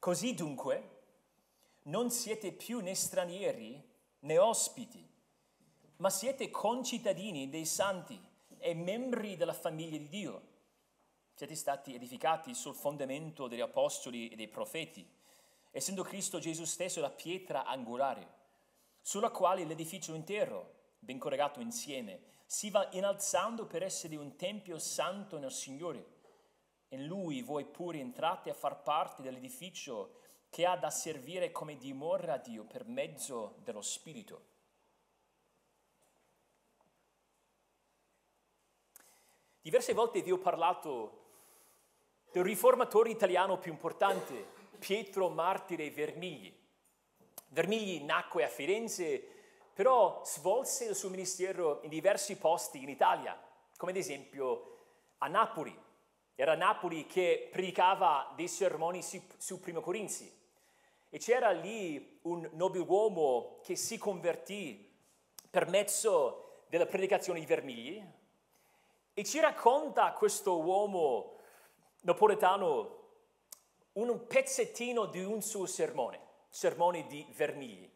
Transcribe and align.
Così 0.00 0.34
dunque, 0.34 1.02
non 1.82 2.10
siete 2.10 2.52
più 2.52 2.80
né 2.80 2.94
stranieri 2.94 3.86
né 4.20 4.38
ospiti, 4.38 5.06
ma 5.96 6.08
siete 6.08 6.50
concittadini 6.50 7.50
dei 7.50 7.66
santi 7.66 8.18
e 8.56 8.72
membri 8.72 9.36
della 9.36 9.52
famiglia 9.52 9.98
di 9.98 10.08
Dio. 10.08 10.48
Siete 11.34 11.54
stati 11.54 11.94
edificati 11.94 12.54
sul 12.54 12.74
fondamento 12.74 13.46
degli 13.46 13.60
apostoli 13.60 14.30
e 14.30 14.36
dei 14.36 14.48
profeti, 14.48 15.06
essendo 15.70 16.02
Cristo 16.02 16.38
Gesù 16.38 16.64
stesso 16.64 17.02
la 17.02 17.10
pietra 17.10 17.66
angolare, 17.66 18.26
sulla 19.02 19.28
quale 19.28 19.64
l'edificio 19.64 20.14
intero, 20.14 20.94
ben 20.98 21.18
collegato 21.18 21.60
insieme, 21.60 22.22
si 22.46 22.70
va 22.70 22.88
innalzando 22.92 23.66
per 23.66 23.82
essere 23.82 24.16
un 24.16 24.34
tempio 24.36 24.78
santo 24.78 25.36
nel 25.36 25.52
Signore. 25.52 26.19
In 26.92 27.06
Lui 27.06 27.42
voi 27.42 27.64
pure 27.64 27.98
entrate 27.98 28.50
a 28.50 28.54
far 28.54 28.82
parte 28.82 29.22
dell'edificio 29.22 30.18
che 30.50 30.66
ha 30.66 30.76
da 30.76 30.90
servire 30.90 31.52
come 31.52 31.76
dimora 31.76 32.34
a 32.34 32.38
Dio 32.38 32.64
per 32.64 32.84
mezzo 32.84 33.54
dello 33.62 33.82
Spirito. 33.82 34.48
Diverse 39.62 39.92
volte 39.92 40.22
vi 40.22 40.32
ho 40.32 40.38
parlato 40.38 41.18
del 42.32 42.42
riformatore 42.42 43.10
italiano 43.10 43.58
più 43.58 43.70
importante, 43.70 44.58
Pietro 44.78 45.28
Martire 45.28 45.90
Vermigli. 45.90 46.52
Vermigli 47.48 48.02
nacque 48.02 48.44
a 48.44 48.48
Firenze, 48.48 49.22
però 49.74 50.22
svolse 50.24 50.86
il 50.86 50.96
suo 50.96 51.08
ministero 51.08 51.80
in 51.82 51.90
diversi 51.90 52.36
posti 52.36 52.82
in 52.82 52.88
Italia, 52.88 53.40
come 53.76 53.92
ad 53.92 53.98
esempio 53.98 54.78
a 55.18 55.28
Napoli. 55.28 55.88
Era 56.40 56.54
Napoli 56.54 57.04
che 57.04 57.50
predicava 57.52 58.32
dei 58.34 58.48
sermoni 58.48 59.02
su, 59.02 59.22
su 59.36 59.60
Primo 59.60 59.82
Corinzi. 59.82 60.34
E 61.10 61.18
c'era 61.18 61.50
lì 61.50 62.18
un 62.22 62.48
nobiluomo 62.54 63.58
che 63.62 63.76
si 63.76 63.98
convertì 63.98 64.90
per 65.50 65.68
mezzo 65.68 66.62
della 66.68 66.86
predicazione 66.86 67.40
di 67.40 67.44
Vermigli 67.44 68.02
e 69.12 69.22
ci 69.22 69.38
racconta 69.38 70.12
questo 70.12 70.62
uomo 70.62 71.36
napoletano 72.04 73.08
un 73.92 74.26
pezzettino 74.26 75.04
di 75.04 75.22
un 75.22 75.42
suo 75.42 75.66
sermone, 75.66 76.20
sermone 76.48 77.06
di 77.06 77.26
Vermigli. 77.32 77.86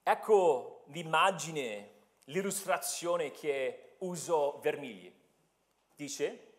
Ecco 0.00 0.84
l'immagine, 0.90 1.90
l'illustrazione 2.26 3.32
che 3.32 3.96
usò 3.98 4.60
Vermigli. 4.60 5.15
Dice, 5.96 6.52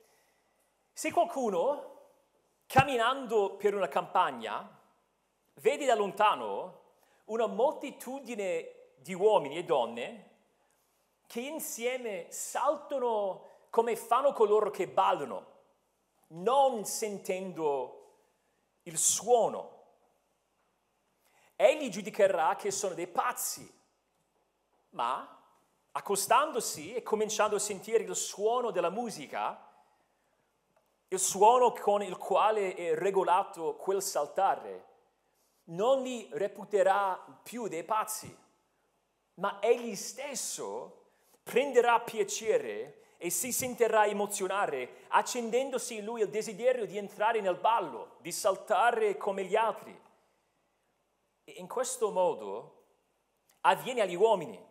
se 0.91 1.11
qualcuno 1.11 1.95
camminando 2.65 3.55
per 3.55 3.75
una 3.75 3.87
campagna 3.87 4.67
vede 5.55 5.85
da 5.85 5.93
lontano 5.93 6.85
una 7.25 7.45
moltitudine 7.45 8.95
di 8.95 9.13
uomini 9.13 9.57
e 9.57 9.63
donne 9.63 10.29
che 11.27 11.41
insieme 11.41 12.31
saltano 12.31 13.65
come 13.69 13.95
fanno 13.95 14.33
coloro 14.33 14.71
che 14.71 14.87
ballano, 14.87 15.45
non 16.29 16.83
sentendo 16.85 18.15
il 18.83 18.97
suono. 18.97 19.83
Egli 21.55 21.89
giudicherà 21.89 22.55
che 22.55 22.71
sono 22.71 22.95
dei 22.95 23.07
pazzi, 23.07 23.71
ma 24.91 25.36
accostandosi 25.97 26.93
e 26.93 27.01
cominciando 27.01 27.55
a 27.55 27.59
sentire 27.59 28.03
il 28.03 28.15
suono 28.15 28.69
della 28.69 28.91
musica, 28.91 29.59
il 31.07 31.19
suono 31.19 31.71
con 31.71 32.03
il 32.03 32.17
quale 32.17 32.75
è 32.75 32.93
regolato 32.93 33.75
quel 33.77 34.03
saltare, 34.03 34.85
non 35.69 36.03
li 36.03 36.29
reputerà 36.33 37.39
più 37.41 37.67
dei 37.67 37.83
pazzi, 37.83 38.35
ma 39.35 39.59
egli 39.59 39.95
stesso 39.95 41.05
prenderà 41.41 41.99
piacere 41.99 43.15
e 43.17 43.31
si 43.31 43.51
sentirà 43.51 44.05
emozionare, 44.05 45.05
accendendosi 45.07 45.95
in 45.95 46.05
lui 46.05 46.21
il 46.21 46.29
desiderio 46.29 46.85
di 46.85 46.97
entrare 46.97 47.41
nel 47.41 47.55
ballo, 47.57 48.17
di 48.19 48.31
saltare 48.31 49.17
come 49.17 49.45
gli 49.45 49.55
altri. 49.55 49.99
E 51.43 51.51
in 51.53 51.67
questo 51.67 52.11
modo 52.11 52.83
avviene 53.61 54.01
agli 54.01 54.15
uomini, 54.15 54.66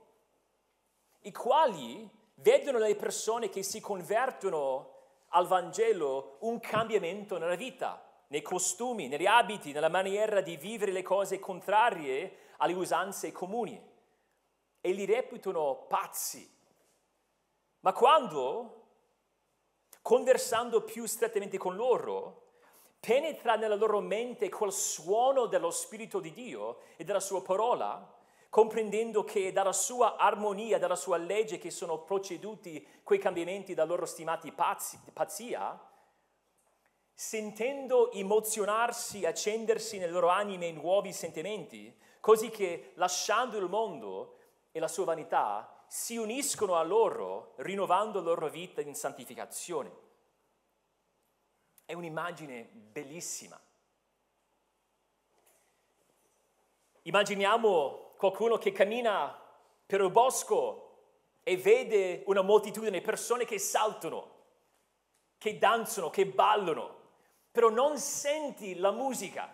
i 1.26 1.32
quali 1.32 2.08
vedono 2.36 2.78
le 2.78 2.94
persone 2.94 3.48
che 3.48 3.62
si 3.62 3.80
convertono 3.80 4.94
al 5.30 5.46
Vangelo 5.46 6.36
un 6.40 6.60
cambiamento 6.60 7.36
nella 7.36 7.56
vita, 7.56 8.00
nei 8.28 8.42
costumi, 8.42 9.08
negli 9.08 9.26
abiti, 9.26 9.72
nella 9.72 9.88
maniera 9.88 10.40
di 10.40 10.56
vivere 10.56 10.92
le 10.92 11.02
cose 11.02 11.40
contrarie 11.40 12.44
alle 12.58 12.74
usanze 12.74 13.32
comuni 13.32 13.80
e 14.80 14.92
li 14.92 15.04
reputano 15.04 15.86
pazzi. 15.88 16.48
Ma 17.80 17.92
quando, 17.92 18.84
conversando 20.02 20.82
più 20.82 21.06
strettamente 21.06 21.58
con 21.58 21.74
loro, 21.74 22.50
penetra 23.00 23.56
nella 23.56 23.74
loro 23.74 24.00
mente 24.00 24.48
quel 24.48 24.72
suono 24.72 25.46
dello 25.46 25.72
Spirito 25.72 26.20
di 26.20 26.32
Dio 26.32 26.82
e 26.96 27.02
della 27.02 27.20
sua 27.20 27.42
parola, 27.42 28.15
comprendendo 28.48 29.24
che 29.24 29.52
dalla 29.52 29.72
sua 29.72 30.16
armonia, 30.16 30.78
dalla 30.78 30.96
sua 30.96 31.16
legge 31.16 31.58
che 31.58 31.70
sono 31.70 31.98
proceduti 31.98 32.86
quei 33.02 33.18
cambiamenti 33.18 33.74
da 33.74 33.84
loro 33.84 34.06
stimati 34.06 34.52
pazzi, 34.52 34.98
pazzia, 35.12 35.78
sentendo 37.12 38.12
emozionarsi, 38.12 39.24
accendersi 39.24 39.98
nelle 39.98 40.12
loro 40.12 40.28
anime 40.28 40.70
nuovi 40.72 41.12
sentimenti, 41.12 41.94
così 42.20 42.50
che 42.50 42.92
lasciando 42.96 43.56
il 43.56 43.68
mondo 43.68 44.38
e 44.72 44.78
la 44.78 44.88
sua 44.88 45.04
vanità 45.04 45.84
si 45.88 46.16
uniscono 46.16 46.76
a 46.76 46.82
loro, 46.82 47.54
rinnovando 47.56 48.18
la 48.18 48.26
loro 48.26 48.48
vita 48.48 48.80
in 48.80 48.94
santificazione. 48.94 50.04
È 51.84 51.92
un'immagine 51.92 52.68
bellissima. 52.72 53.58
Immaginiamo 57.02 58.05
qualcuno 58.16 58.58
che 58.58 58.72
cammina 58.72 59.42
per 59.84 60.00
il 60.00 60.10
bosco 60.10 60.82
e 61.42 61.56
vede 61.56 62.24
una 62.26 62.42
moltitudine 62.42 62.98
di 62.98 63.04
persone 63.04 63.44
che 63.44 63.58
saltano, 63.58 64.34
che 65.38 65.58
danzano, 65.58 66.10
che 66.10 66.26
ballano, 66.26 66.94
però 67.52 67.68
non 67.68 67.98
senti 67.98 68.74
la 68.76 68.90
musica. 68.90 69.46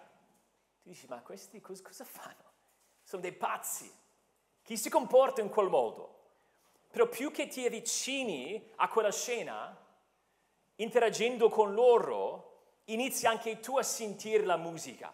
Tu 0.82 0.88
dici, 0.88 1.06
ma 1.08 1.20
questi 1.20 1.60
cosa, 1.60 1.82
cosa 1.82 2.04
fanno? 2.04 2.50
Sono 3.02 3.22
dei 3.22 3.32
pazzi. 3.32 3.92
Chi 4.62 4.76
si 4.76 4.88
comporta 4.88 5.40
in 5.40 5.50
quel 5.50 5.68
modo? 5.68 6.20
Però 6.90 7.08
più 7.08 7.30
che 7.30 7.46
ti 7.46 7.64
avvicini 7.64 8.72
a 8.76 8.88
quella 8.88 9.12
scena, 9.12 9.76
interagendo 10.76 11.48
con 11.48 11.74
loro, 11.74 12.78
inizi 12.86 13.26
anche 13.26 13.60
tu 13.60 13.76
a 13.76 13.82
sentire 13.82 14.44
la 14.44 14.56
musica. 14.56 15.12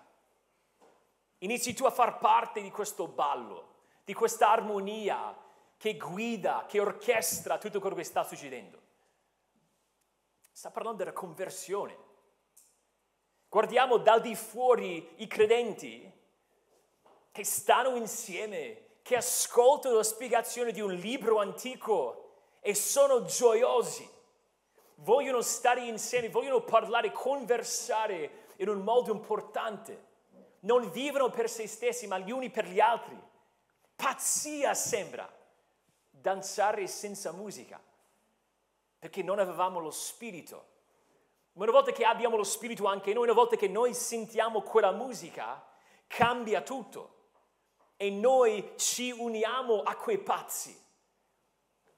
Inizi 1.38 1.72
tu 1.72 1.84
a 1.84 1.90
far 1.90 2.18
parte 2.18 2.60
di 2.60 2.70
questo 2.70 3.06
ballo, 3.06 3.76
di 4.04 4.12
questa 4.12 4.50
armonia 4.50 5.36
che 5.76 5.96
guida, 5.96 6.64
che 6.66 6.80
orchestra 6.80 7.58
tutto 7.58 7.78
quello 7.78 7.94
che 7.94 8.02
sta 8.02 8.24
succedendo. 8.24 8.80
Sta 10.50 10.70
parlando 10.70 10.98
della 10.98 11.12
conversione. 11.12 11.96
Guardiamo 13.48 13.98
dal 13.98 14.20
di 14.20 14.34
fuori 14.34 15.08
i 15.18 15.28
credenti 15.28 16.12
che 17.30 17.44
stanno 17.44 17.94
insieme, 17.94 18.96
che 19.02 19.16
ascoltano 19.16 19.94
la 19.94 20.02
spiegazione 20.02 20.72
di 20.72 20.80
un 20.80 20.92
libro 20.92 21.38
antico 21.38 22.32
e 22.60 22.74
sono 22.74 23.24
gioiosi. 23.24 24.06
Vogliono 24.96 25.40
stare 25.42 25.86
insieme, 25.86 26.28
vogliono 26.28 26.62
parlare, 26.62 27.12
conversare 27.12 28.46
in 28.56 28.68
un 28.68 28.80
modo 28.80 29.12
importante 29.12 30.07
non 30.60 30.90
vivono 30.90 31.30
per 31.30 31.48
se 31.48 31.66
stessi, 31.66 32.06
ma 32.06 32.18
gli 32.18 32.30
uni 32.30 32.50
per 32.50 32.66
gli 32.66 32.80
altri. 32.80 33.18
Pazzia 33.94 34.74
sembra 34.74 35.28
danzare 36.10 36.86
senza 36.86 37.32
musica, 37.32 37.80
perché 38.98 39.22
non 39.22 39.38
avevamo 39.38 39.78
lo 39.78 39.90
spirito. 39.90 40.76
Ma 41.52 41.64
una 41.64 41.72
volta 41.72 41.92
che 41.92 42.04
abbiamo 42.04 42.36
lo 42.36 42.44
spirito 42.44 42.86
anche 42.86 43.12
noi, 43.12 43.24
una 43.24 43.32
volta 43.32 43.56
che 43.56 43.68
noi 43.68 43.94
sentiamo 43.94 44.62
quella 44.62 44.92
musica, 44.92 45.64
cambia 46.06 46.62
tutto. 46.62 47.16
E 47.96 48.10
noi 48.10 48.74
ci 48.76 49.10
uniamo 49.10 49.82
a 49.82 49.96
quei 49.96 50.18
pazzi. 50.18 50.86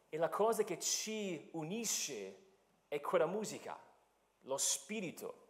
E 0.08 0.16
la 0.16 0.30
cosa 0.30 0.64
che 0.64 0.78
ci 0.78 1.50
unisce 1.52 2.48
è 2.88 3.00
quella 3.00 3.26
musica, 3.26 3.78
lo 4.40 4.56
spirito 4.56 5.48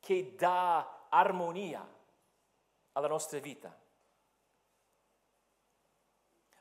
che 0.00 0.34
dà 0.34 1.06
armonia 1.08 1.86
alla 2.94 3.08
nostra 3.08 3.38
vita. 3.38 3.76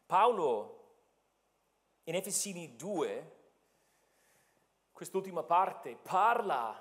Paolo 0.06 0.82
in 2.04 2.16
Efesini 2.16 2.76
2, 2.76 3.38
quest'ultima 4.92 5.44
parte, 5.44 5.96
parla 5.96 6.80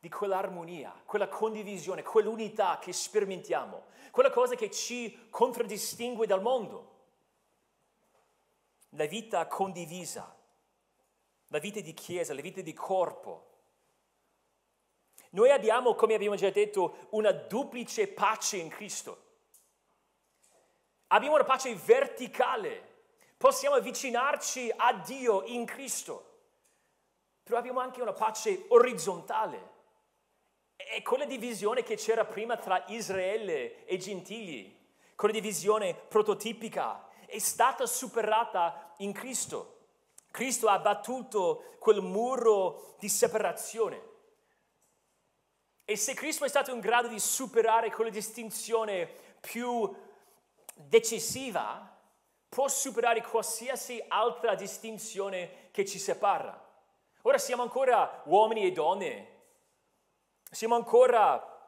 di 0.00 0.08
quell'armonia, 0.08 1.02
quella 1.04 1.28
condivisione, 1.28 2.02
quell'unità 2.02 2.78
che 2.80 2.92
sperimentiamo, 2.92 3.84
quella 4.10 4.30
cosa 4.30 4.56
che 4.56 4.70
ci 4.70 5.28
contraddistingue 5.30 6.26
dal 6.26 6.42
mondo. 6.42 6.90
La 8.90 9.06
vita 9.06 9.46
condivisa, 9.46 10.36
la 11.48 11.58
vita 11.58 11.80
di 11.80 11.94
chiesa, 11.94 12.34
la 12.34 12.40
vita 12.40 12.60
di 12.62 12.72
corpo. 12.72 13.50
Noi 15.34 15.50
abbiamo, 15.50 15.94
come 15.94 16.14
abbiamo 16.14 16.36
già 16.36 16.50
detto, 16.50 17.06
una 17.10 17.32
duplice 17.32 18.06
pace 18.08 18.58
in 18.58 18.68
Cristo. 18.68 19.20
Abbiamo 21.08 21.34
una 21.34 21.44
pace 21.44 21.74
verticale, 21.74 22.88
possiamo 23.36 23.76
avvicinarci 23.76 24.72
a 24.74 24.92
Dio 24.94 25.42
in 25.44 25.64
Cristo, 25.64 26.30
però 27.42 27.58
abbiamo 27.58 27.80
anche 27.80 28.02
una 28.02 28.12
pace 28.12 28.66
orizzontale. 28.68 29.70
È 30.76 31.00
quella 31.02 31.24
divisione 31.24 31.82
che 31.82 31.96
c'era 31.96 32.24
prima 32.24 32.56
tra 32.56 32.84
Israele 32.88 33.86
e 33.86 33.96
Gentili, 33.96 34.74
quella 35.14 35.34
divisione 35.34 35.94
prototipica, 35.94 37.08
è 37.24 37.38
stata 37.38 37.86
superata 37.86 38.94
in 38.98 39.12
Cristo. 39.12 39.78
Cristo 40.30 40.68
ha 40.68 40.78
battuto 40.78 41.76
quel 41.78 42.02
muro 42.02 42.96
di 42.98 43.08
separazione. 43.08 44.10
E 45.92 45.96
se 45.98 46.14
Cristo 46.14 46.46
è 46.46 46.48
stato 46.48 46.72
in 46.72 46.80
grado 46.80 47.06
di 47.06 47.20
superare 47.20 47.90
quella 47.90 48.08
distinzione 48.08 49.06
più 49.42 49.94
decisiva, 50.74 51.94
può 52.48 52.66
superare 52.66 53.20
qualsiasi 53.20 54.02
altra 54.08 54.54
distinzione 54.54 55.68
che 55.70 55.84
ci 55.84 55.98
separa. 55.98 56.58
Ora 57.24 57.36
siamo 57.36 57.60
ancora 57.60 58.22
uomini 58.24 58.64
e 58.64 58.72
donne, 58.72 59.40
siamo 60.50 60.76
ancora 60.76 61.60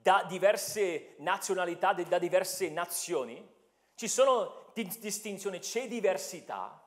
da 0.00 0.24
diverse 0.28 1.16
nazionalità, 1.18 1.92
da 1.92 2.18
diverse 2.20 2.68
nazioni, 2.68 3.44
ci 3.96 4.06
sono 4.06 4.70
distinzioni, 4.74 5.58
c'è 5.58 5.88
diversità, 5.88 6.80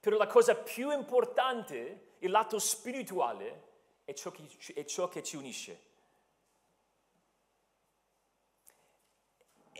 però 0.00 0.16
la 0.16 0.28
cosa 0.28 0.54
più 0.54 0.92
importante, 0.92 2.14
il 2.20 2.30
lato 2.30 2.58
spirituale, 2.58 3.68
è 4.04 4.14
ciò 4.14 4.30
che, 4.30 4.48
è 4.72 4.84
ciò 4.86 5.06
che 5.06 5.22
ci 5.22 5.36
unisce. 5.36 5.88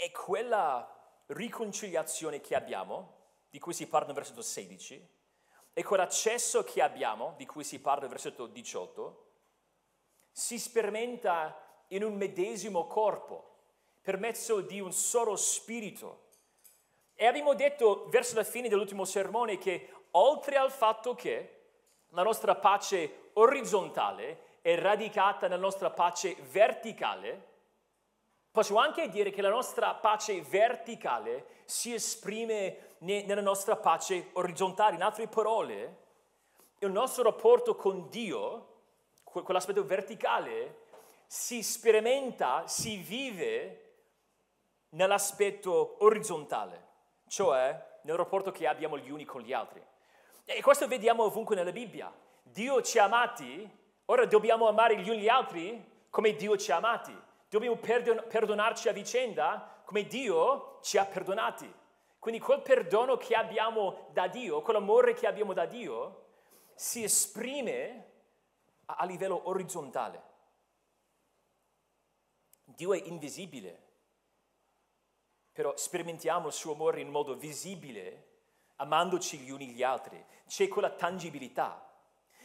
E 0.03 0.11
quella 0.13 0.91
riconciliazione 1.27 2.41
che 2.41 2.55
abbiamo, 2.55 3.19
di 3.51 3.59
cui 3.59 3.75
si 3.75 3.87
parla 3.87 4.07
nel 4.07 4.17
versetto 4.17 4.41
16, 4.41 5.09
e 5.75 5.83
quell'accesso 5.83 6.65
che 6.65 6.81
abbiamo, 6.81 7.35
di 7.37 7.45
cui 7.45 7.65
si 7.65 7.81
parla 7.81 8.01
nel 8.01 8.09
versetto 8.09 8.47
18, 8.47 9.33
si 10.31 10.59
sperimenta 10.59 11.85
in 11.89 12.03
un 12.03 12.15
medesimo 12.15 12.87
corpo, 12.87 13.59
per 14.01 14.17
mezzo 14.17 14.63
di 14.63 14.81
un 14.81 14.91
solo 14.91 15.37
spirito. 15.37 16.29
E 17.15 17.27
abbiamo 17.27 17.53
detto 17.53 18.09
verso 18.09 18.37
la 18.37 18.45
fine 18.45 18.71
dell'ultimo 18.71 19.05
sermone 19.05 19.59
che 19.59 19.93
oltre 20.13 20.57
al 20.57 20.71
fatto 20.71 21.15
che 21.15 21.65
la 22.13 22.23
nostra 22.23 22.55
pace 22.55 23.33
orizzontale 23.35 24.59
è 24.63 24.79
radicata 24.79 25.47
nella 25.47 25.61
nostra 25.61 25.91
pace 25.91 26.37
verticale, 26.51 27.49
possiamo 28.51 28.81
anche 28.81 29.09
dire 29.09 29.31
che 29.31 29.43
la 29.43 29.49
nostra 29.49 29.95
pace 29.95 30.41
verticale 30.43 31.63
si 31.65 31.95
esprime 31.95 32.97
nella 32.99 33.41
nostra 33.41 33.77
pace 33.77 34.31
orizzontale. 34.33 34.97
In 34.97 35.03
altre 35.03 35.29
parole, 35.29 35.99
il 36.79 36.91
nostro 36.91 37.23
rapporto 37.23 37.77
con 37.77 38.09
Dio, 38.09 38.67
quell'aspetto 39.23 39.85
verticale, 39.85 40.87
si 41.27 41.63
sperimenta, 41.63 42.67
si 42.67 42.97
vive 42.97 43.91
nell'aspetto 44.91 45.97
orizzontale, 46.01 46.89
cioè 47.29 47.99
nel 48.03 48.17
rapporto 48.17 48.51
che 48.51 48.67
abbiamo 48.67 48.99
gli 48.99 49.11
uni 49.11 49.25
con 49.25 49.43
gli 49.43 49.53
altri. 49.53 49.81
E 50.45 50.61
questo 50.63 50.89
vediamo 50.89 51.23
ovunque 51.23 51.55
nella 51.55 51.71
Bibbia. 51.71 52.13
Dio 52.43 52.83
ci 52.83 52.99
ha 52.99 53.05
amati, 53.05 53.69
ora 54.07 54.25
dobbiamo 54.27 54.67
amare 54.67 54.97
gli 54.99 55.09
uni 55.09 55.21
gli 55.21 55.29
altri 55.29 55.89
come 56.11 56.35
Dio 56.35 56.57
ci 56.57 56.73
ha 56.73 56.77
amati. 56.77 57.17
Dobbiamo 57.51 57.77
perdon- 57.79 58.25
perdonarci 58.29 58.89
a 58.89 58.93
vicenda 58.93 59.83
come 59.85 60.05
Dio 60.05 60.79
ci 60.83 60.99
ha 60.99 61.05
perdonati. 61.05 61.71
Quindi 62.21 62.41
quel 62.41 62.63
perdono 62.63 63.17
che 63.17 63.35
abbiamo 63.35 64.09
da 64.13 64.29
Dio, 64.29 64.63
quell'amore 64.63 65.15
che 65.15 65.27
abbiamo 65.27 65.53
da 65.53 65.67
Dio, 65.67 66.27
si 66.77 67.03
esprime 67.03 68.13
a, 68.85 68.95
a 68.99 69.05
livello 69.05 69.49
orizzontale. 69.49 70.23
Dio 72.63 72.95
è 72.95 73.03
invisibile, 73.03 73.89
però 75.51 75.77
sperimentiamo 75.77 76.47
il 76.47 76.53
suo 76.53 76.75
amore 76.75 77.01
in 77.01 77.09
modo 77.09 77.35
visibile, 77.35 78.29
amandoci 78.77 79.39
gli 79.39 79.51
uni 79.51 79.71
gli 79.71 79.83
altri. 79.83 80.25
C'è 80.47 80.69
quella 80.69 80.91
tangibilità. 80.91 81.85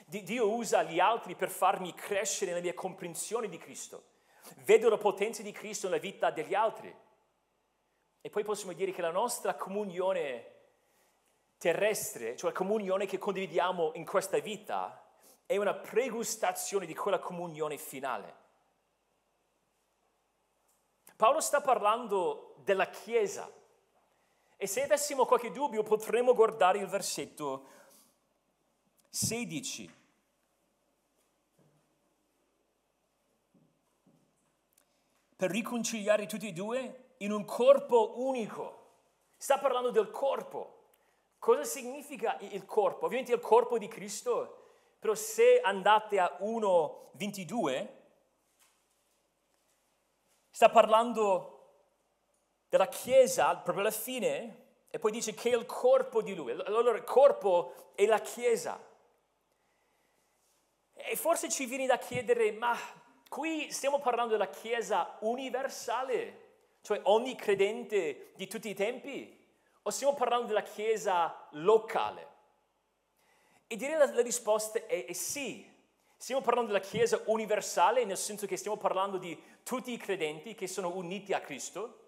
Dio 0.08 0.50
usa 0.50 0.82
gli 0.82 1.00
altri 1.00 1.36
per 1.36 1.52
farmi 1.52 1.94
crescere 1.94 2.52
nella 2.52 2.64
mia 2.64 2.74
comprensione 2.74 3.48
di 3.48 3.58
Cristo. 3.60 4.14
Vedo 4.64 4.90
la 4.90 4.98
potenza 4.98 5.42
di 5.42 5.52
Cristo 5.52 5.88
nella 5.88 6.00
vita 6.00 6.32
degli 6.32 6.54
altri. 6.54 6.94
E 8.22 8.30
poi 8.30 8.44
possiamo 8.44 8.74
dire 8.74 8.92
che 8.92 9.02
la 9.02 9.12
nostra 9.12 9.56
comunione 9.56 10.54
terrestre, 11.58 12.36
cioè 12.36 12.52
la 12.52 12.58
comunione 12.58 13.06
che 13.06 13.18
condividiamo 13.18 13.92
in 13.96 14.06
questa 14.06 14.40
vita, 14.40 15.04
è 15.46 15.58
una 15.58 15.74
pregustazione 15.74 16.86
di 16.86 16.96
quella 16.96 17.20
comunione 17.20 17.78
finale. 17.78 18.44
Paolo 21.16 21.40
sta 21.40 21.62
parlando 21.62 22.56
della 22.64 22.90
Chiesa 22.90 23.50
e 24.58 24.68
se 24.68 24.84
avessimo 24.84 25.26
qualche 25.26 25.52
dubbio 25.52 25.84
potremmo 25.84 26.34
guardare 26.34 26.80
il 26.80 26.88
versetto 26.88 27.68
16. 29.10 30.04
Per 35.36 35.50
riconciliare 35.50 36.26
tutti 36.26 36.48
e 36.48 36.54
due 36.54 37.14
in 37.18 37.32
un 37.32 37.46
corpo 37.46 38.20
unico. 38.22 38.84
Sta 39.38 39.58
parlando 39.58 39.92
del 39.92 40.10
corpo. 40.10 40.72
Cosa 41.40 41.64
significa 41.64 42.38
il 42.40 42.66
corpo? 42.66 43.06
Ovviamente 43.06 43.34
il 43.34 43.40
corpo 43.40 43.78
di 43.78 43.88
Cristo, 43.88 44.64
però 45.00 45.14
se 45.14 45.62
andate 45.62 46.20
a 46.20 46.38
1.22 46.42 47.88
sta 50.50 50.70
parlando 50.70 51.52
della 52.70 52.88
Chiesa 52.88 53.56
proprio 53.58 53.82
alla 53.82 53.92
fine 53.92 54.64
e 54.90 54.98
poi 54.98 55.12
dice 55.12 55.34
che 55.34 55.52
è 55.52 55.56
il 55.56 55.66
corpo 55.66 56.22
di 56.22 56.34
Lui. 56.34 56.52
Allora 56.52 56.96
il 56.96 57.04
corpo 57.04 57.92
è 57.96 58.06
la 58.06 58.20
Chiesa. 58.20 58.82
E 60.94 61.16
forse 61.18 61.50
ci 61.50 61.66
viene 61.66 61.86
da 61.86 61.98
chiedere, 61.98 62.54
ma 62.54 62.76
qui 63.30 63.72
stiamo 63.72 64.00
parlando 64.00 64.32
della 64.34 64.50
Chiesa 64.50 65.18
universale, 65.22 66.44
cioè 66.82 67.00
ogni 67.04 67.36
credente 67.36 68.32
di 68.36 68.48
tutti 68.48 68.70
i 68.70 68.74
tempi, 68.74 69.44
o 69.82 69.90
stiamo 69.90 70.14
parlando 70.14 70.48
della 70.48 70.64
Chiesa 70.64 71.48
locale? 71.52 72.34
E 73.68 73.76
direi 73.76 73.98
la, 73.98 74.12
la 74.12 74.22
risposta 74.22 74.80
è, 74.86 75.06
è 75.06 75.14
sì. 75.14 75.74
Stiamo 76.18 76.42
parlando 76.42 76.72
della 76.72 76.84
Chiesa 76.84 77.22
universale, 77.26 78.06
nel 78.06 78.18
senso 78.18 78.48
che 78.48 78.58
stiamo 78.58 78.78
parlando 78.78 79.18
di 79.18 79.40
tutti 79.64 79.92
i 79.92 79.98
credenti 79.98 80.56
che 80.56 80.68
sono 80.68 80.96
uniti 80.96 81.34
a 81.34 81.42
Cristo, 81.42 82.04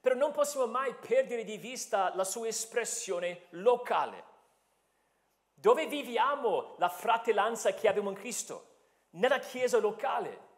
però 0.00 0.14
non 0.14 0.32
possiamo 0.32 0.66
mai 0.66 0.94
perdere 0.94 1.44
di 1.44 1.58
vista 1.58 2.14
la 2.14 2.24
sua 2.24 2.48
espressione 2.48 3.46
locale. 3.50 4.24
Dove 5.52 5.86
viviamo 5.86 6.74
la 6.78 6.88
fratellanza 6.88 7.74
che 7.74 7.88
abbiamo 7.88 8.08
in 8.08 8.16
Cristo? 8.16 8.69
Nella 9.10 9.38
Chiesa 9.38 9.78
locale. 9.78 10.48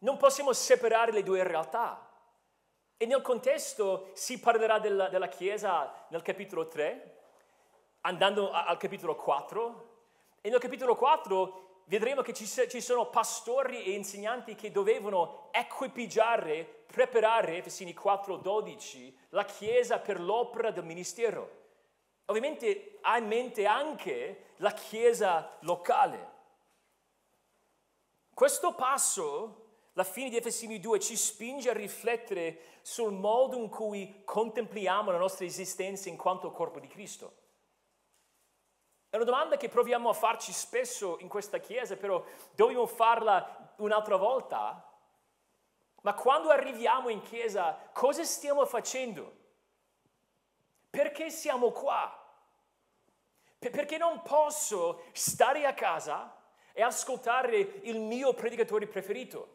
Non 0.00 0.16
possiamo 0.16 0.52
separare 0.52 1.12
le 1.12 1.22
due 1.22 1.42
realtà. 1.42 2.08
E 2.96 3.06
nel 3.06 3.22
contesto 3.22 4.10
si 4.14 4.40
parlerà 4.40 4.78
della, 4.78 5.08
della 5.08 5.28
Chiesa 5.28 6.06
nel 6.08 6.22
capitolo 6.22 6.66
3, 6.66 7.18
andando 8.02 8.50
al 8.50 8.76
capitolo 8.76 9.14
4. 9.14 9.96
E 10.40 10.50
nel 10.50 10.60
capitolo 10.60 10.94
4 10.96 11.82
vedremo 11.84 12.22
che 12.22 12.32
ci, 12.32 12.46
ci 12.46 12.80
sono 12.80 13.06
pastori 13.08 13.84
e 13.84 13.92
insegnanti 13.92 14.54
che 14.54 14.70
dovevano 14.70 15.48
equipigiare, 15.52 16.84
preparare, 16.86 17.56
Efesini 17.56 17.94
4:12, 17.94 19.12
la 19.30 19.44
Chiesa 19.44 19.98
per 19.98 20.20
l'opera 20.20 20.70
del 20.70 20.84
ministero. 20.84 21.56
Ovviamente 22.26 22.98
ha 23.02 23.16
in 23.16 23.26
mente 23.26 23.66
anche 23.66 24.52
la 24.56 24.72
Chiesa 24.72 25.56
locale. 25.60 26.36
Questo 28.38 28.72
passo, 28.72 29.64
la 29.94 30.04
fine 30.04 30.28
di 30.28 30.36
Efesini 30.36 30.78
2, 30.78 31.00
ci 31.00 31.16
spinge 31.16 31.70
a 31.70 31.72
riflettere 31.72 32.78
sul 32.82 33.12
modo 33.12 33.56
in 33.56 33.68
cui 33.68 34.22
contempliamo 34.24 35.10
la 35.10 35.18
nostra 35.18 35.44
esistenza 35.44 36.08
in 36.08 36.16
quanto 36.16 36.52
corpo 36.52 36.78
di 36.78 36.86
Cristo. 36.86 37.32
È 39.10 39.16
una 39.16 39.24
domanda 39.24 39.56
che 39.56 39.68
proviamo 39.68 40.08
a 40.08 40.12
farci 40.12 40.52
spesso 40.52 41.18
in 41.18 41.26
questa 41.26 41.58
chiesa, 41.58 41.96
però 41.96 42.24
dobbiamo 42.54 42.86
farla 42.86 43.74
un'altra 43.78 44.14
volta. 44.14 44.88
Ma 46.02 46.14
quando 46.14 46.50
arriviamo 46.50 47.08
in 47.08 47.22
chiesa, 47.22 47.76
cosa 47.92 48.22
stiamo 48.22 48.64
facendo? 48.66 49.34
Perché 50.88 51.30
siamo 51.30 51.72
qua? 51.72 52.24
Perché 53.58 53.98
non 53.98 54.22
posso 54.22 55.02
stare 55.10 55.66
a 55.66 55.74
casa 55.74 56.37
e 56.78 56.82
ascoltare 56.82 57.56
il 57.82 57.98
mio 57.98 58.34
predicatore 58.34 58.86
preferito? 58.86 59.54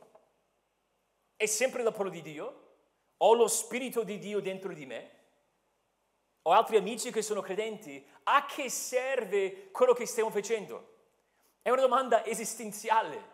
È 1.38 1.46
sempre 1.46 1.82
la 1.82 1.94
parola 1.94 2.10
di 2.10 2.22
Dio? 2.22 2.72
Ho 3.16 3.34
lo 3.34 3.48
Spirito 3.48 4.04
di 4.04 4.20
Dio 4.20 4.42
dentro 4.42 4.74
di 4.74 4.86
me? 4.86 5.12
Ho 6.42 6.52
altri 6.52 6.76
amici 6.76 7.14
che 7.14 7.22
sono 7.22 7.40
credenti? 7.40 8.06
A 8.24 8.46
che 8.46 8.70
serve 8.70 9.72
quello 9.72 9.94
che 9.94 10.06
stiamo 10.06 10.32
facendo? 10.32 10.96
È 11.62 11.70
una 11.70 11.80
domanda 11.80 12.26
esistenziale. 12.26 13.32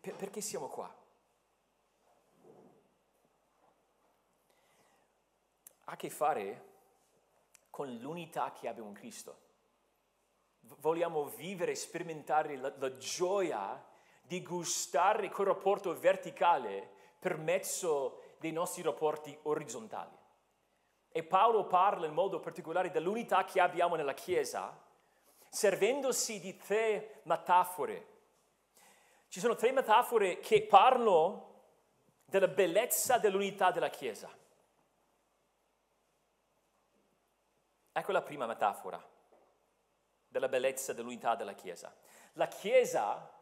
perché 0.00 0.40
siamo 0.40 0.66
qua? 0.66 0.92
Ha 5.84 5.92
a 5.92 5.96
che 5.96 6.10
fare 6.10 6.64
con 7.70 7.94
l'unità 7.98 8.50
che 8.50 8.66
abbiamo 8.66 8.88
in 8.88 8.96
Cristo. 8.96 9.46
Vogliamo 10.76 11.24
vivere 11.24 11.74
sperimentare 11.74 12.56
la, 12.56 12.72
la 12.76 12.96
gioia 12.96 13.84
di 14.22 14.42
gustare 14.42 15.30
quel 15.30 15.46
rapporto 15.46 15.98
verticale 15.98 16.88
per 17.18 17.38
mezzo 17.38 18.22
dei 18.38 18.52
nostri 18.52 18.82
rapporti 18.82 19.36
orizzontali. 19.44 20.16
E 21.10 21.22
Paolo 21.24 21.66
parla 21.66 22.06
in 22.06 22.12
modo 22.12 22.38
particolare 22.38 22.90
dell'unità 22.90 23.44
che 23.44 23.60
abbiamo 23.60 23.96
nella 23.96 24.12
Chiesa, 24.12 24.78
servendosi 25.48 26.38
di 26.40 26.56
tre 26.56 27.22
metafore. 27.24 28.16
Ci 29.28 29.40
sono 29.40 29.54
tre 29.54 29.72
metafore 29.72 30.38
che 30.38 30.62
parlano 30.62 31.46
della 32.26 32.48
bellezza 32.48 33.18
dell'unità 33.18 33.70
della 33.70 33.88
Chiesa. 33.88 34.30
Ecco 37.92 38.12
la 38.12 38.22
prima 38.22 38.46
metafora 38.46 39.16
della 40.28 40.48
bellezza 40.48 40.92
dell'unità 40.92 41.34
della 41.34 41.54
Chiesa. 41.54 41.94
La 42.34 42.46
Chiesa 42.46 43.32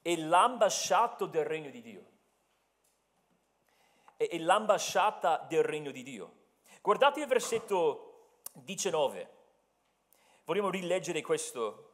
è 0.00 0.16
l'ambasciato 0.16 1.26
del 1.26 1.44
regno 1.44 1.70
di 1.70 1.80
Dio. 1.80 2.04
È 4.16 4.38
l'ambasciata 4.38 5.44
del 5.48 5.62
regno 5.62 5.90
di 5.90 6.02
Dio. 6.02 6.42
Guardate 6.80 7.20
il 7.20 7.26
versetto 7.26 8.38
19. 8.52 9.30
Vogliamo 10.44 10.70
rileggere 10.70 11.22
questo 11.22 11.90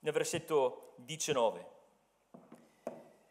nel 0.00 0.12
versetto 0.12 0.94
19. 0.96 1.72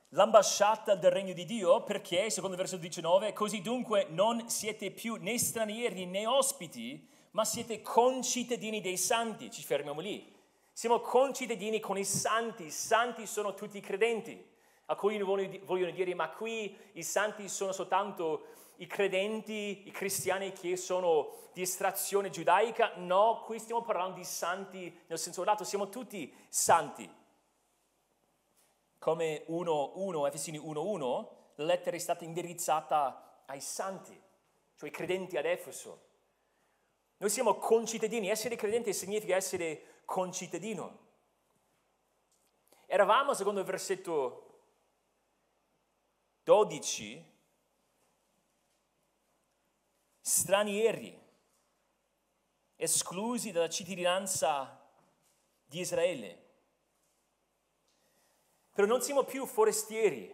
L'ambasciata 0.09 0.95
del 0.95 1.09
regno 1.09 1.33
di 1.33 1.45
Dio 1.45 1.83
perché, 1.83 2.29
secondo 2.29 2.55
il 2.55 2.61
versetto 2.61 2.81
19, 2.81 3.33
così 3.33 3.61
dunque 3.61 4.05
non 4.09 4.47
siete 4.49 4.91
più 4.91 5.15
né 5.15 5.37
stranieri 5.39 6.05
né 6.05 6.27
ospiti, 6.27 7.09
ma 7.33 7.45
siete 7.45 7.81
concittadini 7.81 8.81
dei 8.81 8.97
santi. 8.97 9.51
Ci 9.51 9.63
fermiamo 9.63 9.99
lì. 9.99 10.31
Siamo 10.71 10.99
concittadini 10.99 11.79
con 11.79 11.97
i 11.97 12.05
santi. 12.05 12.65
I 12.65 12.71
santi 12.71 13.27
sono 13.27 13.53
tutti 13.53 13.77
i 13.77 13.81
credenti. 13.81 14.51
Alcuni 14.85 15.21
vogliono 15.21 15.91
dire, 15.91 16.13
ma 16.13 16.29
qui 16.29 16.75
i 16.93 17.03
santi 17.03 17.47
sono 17.47 17.71
soltanto 17.71 18.47
i 18.77 18.87
credenti, 18.87 19.83
i 19.85 19.91
cristiani 19.91 20.51
che 20.51 20.75
sono 20.77 21.49
di 21.53 21.61
estrazione 21.61 22.29
giudaica. 22.29 22.93
No, 22.97 23.43
qui 23.45 23.59
stiamo 23.59 23.81
parlando 23.81 24.17
di 24.17 24.25
santi 24.25 25.01
nel 25.07 25.19
senso 25.19 25.43
lato. 25.43 25.63
Siamo 25.63 25.89
tutti 25.89 26.31
santi. 26.49 27.09
Come 28.99 29.45
1.1, 29.47 30.27
Efesini 30.27 30.59
1.1, 30.59 31.27
la 31.55 31.65
lettera 31.65 31.95
è 31.95 31.99
stata 31.99 32.23
indirizzata 32.23 33.43
ai 33.47 33.59
santi, 33.59 34.19
cioè 34.77 34.89
i 34.89 34.91
credenti 34.91 35.35
ad 35.37 35.45
Efeso. 35.45 36.11
Noi 37.23 37.31
siamo 37.31 37.55
concittadini, 37.55 38.27
essere 38.27 38.57
credente 38.57 38.91
significa 38.91 39.37
essere 39.37 40.01
concittadino. 40.03 40.99
Eravamo, 42.85 43.33
secondo 43.33 43.61
il 43.61 43.65
versetto 43.65 44.59
12, 46.43 47.23
stranieri, 50.19 51.17
esclusi 52.75 53.53
dalla 53.53 53.69
cittadinanza 53.69 54.85
di 55.63 55.79
Israele. 55.79 56.43
Però 58.73 58.85
non 58.85 59.01
siamo 59.01 59.23
più 59.23 59.45
forestieri, 59.45 60.29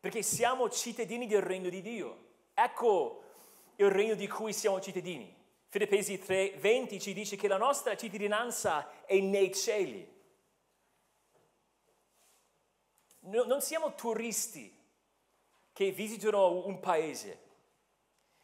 perché 0.00 0.22
siamo 0.22 0.70
cittadini 0.70 1.26
del 1.26 1.42
regno 1.42 1.68
di 1.68 1.82
Dio. 1.82 2.28
Ecco 2.54 3.23
il 3.76 3.90
regno 3.90 4.14
di 4.14 4.28
cui 4.28 4.52
siamo 4.52 4.80
cittadini. 4.80 5.42
Filippesi 5.68 6.18
3, 6.18 6.54
20 6.58 7.00
ci 7.00 7.12
dice 7.12 7.36
che 7.36 7.48
la 7.48 7.56
nostra 7.56 7.96
cittadinanza 7.96 9.04
è 9.04 9.18
nei 9.18 9.52
cieli. 9.52 10.12
No, 13.20 13.44
non 13.44 13.60
siamo 13.60 13.94
turisti 13.94 14.72
che 15.72 15.90
visitano 15.90 16.66
un 16.66 16.78
paese. 16.78 17.40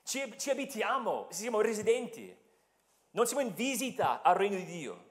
Ci, 0.03 0.35
ci 0.39 0.51
abitiamo, 0.51 1.29
siamo 1.31 1.61
residenti. 1.61 2.37
Non 3.13 3.27
siamo 3.27 3.43
in 3.43 3.55
visita 3.55 4.23
al 4.23 4.35
regno 4.35 4.57
di 4.57 4.65
Dio. 4.65 5.09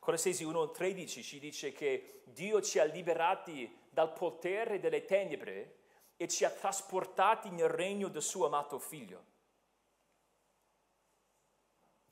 Colossesi 0.00 0.44
1,13 0.44 1.22
ci 1.22 1.38
dice 1.38 1.72
che 1.72 2.22
Dio 2.24 2.60
ci 2.60 2.78
ha 2.78 2.84
liberati 2.84 3.82
dal 3.88 4.12
potere 4.12 4.80
delle 4.80 5.04
tenebre 5.04 5.83
e 6.16 6.28
ci 6.28 6.44
ha 6.44 6.50
trasportati 6.50 7.50
nel 7.50 7.68
regno 7.68 8.08
del 8.08 8.22
suo 8.22 8.46
amato 8.46 8.78
figlio. 8.78 9.32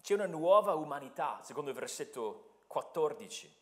C'è 0.02 0.14
una 0.14 0.26
nuova 0.26 0.74
umanità, 0.74 1.40
secondo 1.42 1.70
il 1.70 1.76
versetto 1.76 2.64
14. 2.66 3.60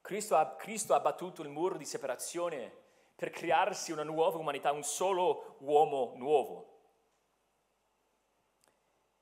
Cristo 0.00 0.36
ha, 0.36 0.56
Cristo 0.56 0.94
ha 0.94 1.00
battuto 1.00 1.42
il 1.42 1.48
muro 1.48 1.76
di 1.76 1.84
separazione 1.84 2.84
per 3.14 3.30
crearsi 3.30 3.92
una 3.92 4.02
nuova 4.02 4.38
umanità, 4.38 4.72
un 4.72 4.82
solo 4.82 5.56
uomo 5.60 6.12
nuovo. 6.16 6.74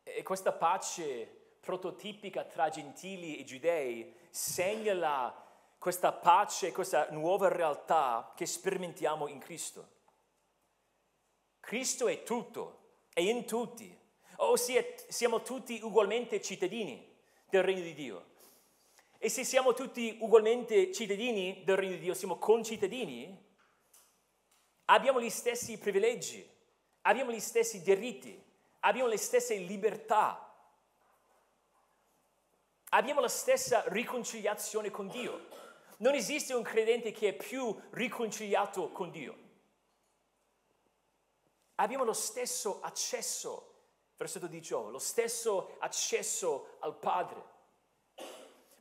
E 0.03 0.23
questa 0.23 0.53
pace 0.53 1.57
prototipica 1.61 2.45
tra 2.45 2.69
gentili 2.69 3.39
e 3.39 3.45
giudei 3.45 4.15
segnala 4.31 5.44
questa 5.85 6.13
pace, 6.13 6.73
questa 6.73 7.11
nuova 7.11 7.49
realtà 7.49 8.33
che 8.35 8.47
sperimentiamo 8.47 9.29
in 9.29 9.39
Cristo. 9.39 9.87
Cristo 11.61 12.09
è 12.09 12.23
tutto, 12.23 13.03
è 13.13 13.21
in 13.21 13.45
tutti, 13.45 13.95
ossia 14.37 14.83
siamo 15.09 15.43
tutti 15.43 15.79
ugualmente 15.83 16.41
cittadini 16.41 17.07
del 17.51 17.63
regno 17.63 17.83
di 17.83 17.93
Dio. 17.93 18.25
E 19.19 19.29
se 19.29 19.45
siamo 19.45 19.75
tutti 19.75 20.17
ugualmente 20.23 20.91
cittadini 20.91 21.65
del 21.67 21.77
regno 21.77 21.97
di 21.97 21.99
Dio, 21.99 22.15
siamo 22.15 22.39
concittadini, 22.39 23.47
abbiamo 24.87 25.21
gli 25.21 25.29
stessi 25.29 25.77
privilegi, 25.77 26.51
abbiamo 27.03 27.31
gli 27.31 27.41
stessi 27.41 27.83
diritti, 27.83 28.43
abbiamo 28.81 29.11
le 29.11 29.19
stesse 29.19 29.55
libertà, 29.57 30.51
abbiamo 32.89 33.21
la 33.21 33.29
stessa 33.29 33.85
riconciliazione 33.89 34.91
con 34.91 35.09
Dio. 35.09 35.64
Non 35.99 36.15
esiste 36.15 36.55
un 36.55 36.63
credente 36.63 37.13
che 37.13 37.29
è 37.29 37.33
più 37.35 37.77
riconciliato 37.91 38.91
con 38.91 39.11
Dio. 39.11 39.43
Abbiamo 41.77 42.05
lo 42.05 42.13
stesso 42.13 42.81
accesso, 42.81 43.73
versetto 44.17 44.47
18, 44.47 44.91
lo 44.91 44.99
stesso 44.99 45.77
accesso 45.81 46.77
al 46.81 46.97
Padre. 46.97 47.53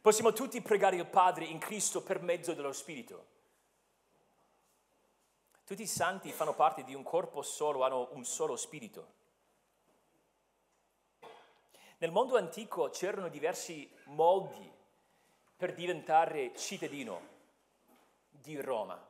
Possiamo 0.02 0.34
tutti 0.34 0.62
pregare 0.62 0.98
il 0.98 1.08
Padre 1.08 1.46
in 1.46 1.60
Cristo 1.60 2.02
per 2.02 2.22
mezzo 2.22 2.54
dello 2.54 2.74
Spirito. 2.74 3.32
Tutti 5.66 5.82
i 5.82 5.88
santi 5.88 6.32
fanno 6.32 6.54
parte 6.54 6.84
di 6.84 6.94
un 6.94 7.04
corpo 7.04 7.42
solo, 7.42 7.84
hanno 7.84 8.10
un 8.12 8.26
solo 8.26 8.58
spirito. 8.58 9.22
Nel 12.00 12.12
mondo 12.12 12.36
antico 12.36 12.90
c'erano 12.90 13.30
diversi 13.30 13.90
modi 14.08 14.70
per 15.64 15.76
diventare 15.76 16.54
cittadino 16.58 17.22
di 18.32 18.60
Roma. 18.60 19.02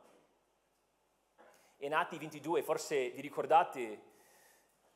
In 1.78 1.92
Atti 1.92 2.16
22, 2.16 2.62
forse 2.62 3.10
vi 3.10 3.20
ricordate, 3.20 4.02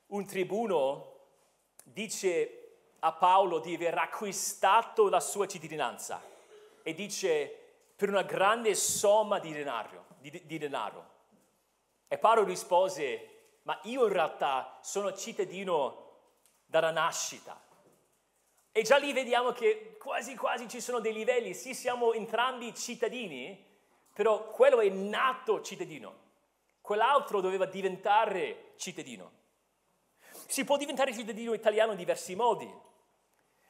un 0.07 0.25
tribuno 0.25 1.17
dice 1.83 2.77
a 3.01 3.11
Paolo 3.11 3.59
di 3.59 3.75
aver 3.75 3.99
acquistato 3.99 5.09
la 5.09 5.19
sua 5.19 5.49
cittadinanza 5.49 6.23
e 6.85 6.95
dice 6.95 7.91
per 7.97 8.09
una 8.09 8.23
grande 8.23 8.77
somma 8.77 9.41
di 9.41 9.53
denaro. 9.53 10.05
Di, 10.21 10.41
di 10.47 10.59
denaro. 10.59 11.11
E 12.07 12.19
Paolo 12.19 12.45
rispose, 12.45 13.57
ma 13.63 13.77
io 13.83 14.07
in 14.07 14.13
realtà 14.13 14.79
sono 14.81 15.13
cittadino 15.13 16.19
dalla 16.67 16.93
nascita. 16.93 17.61
E 18.79 18.83
già 18.83 18.97
lì 18.97 19.13
vediamo 19.13 19.51
che 19.51 19.97
quasi 19.99 20.37
quasi 20.37 20.69
ci 20.69 20.81
sono 20.81 21.01
dei 21.01 21.13
livelli, 21.13 21.53
sì 21.53 21.75
siamo 21.75 22.13
entrambi 22.13 22.73
cittadini, 22.77 23.61
però 24.13 24.51
quello 24.51 24.79
è 24.79 24.89
nato 24.89 25.63
cittadino, 25.63 26.15
quell'altro 26.81 27.41
doveva 27.41 27.67
diventare 27.67 28.75
cittadino. 28.77 29.33
Si 30.47 30.65
può 30.65 30.77
diventare 30.77 31.13
cittadino 31.13 31.55
italiano 31.55 31.91
in 31.91 31.97
diversi 31.97 32.37
modi. 32.37 32.73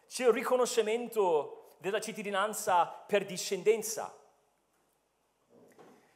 C'è 0.06 0.26
il 0.26 0.32
riconoscimento 0.34 1.70
della 1.78 2.02
cittadinanza 2.02 2.84
per 2.84 3.24
discendenza. 3.24 4.14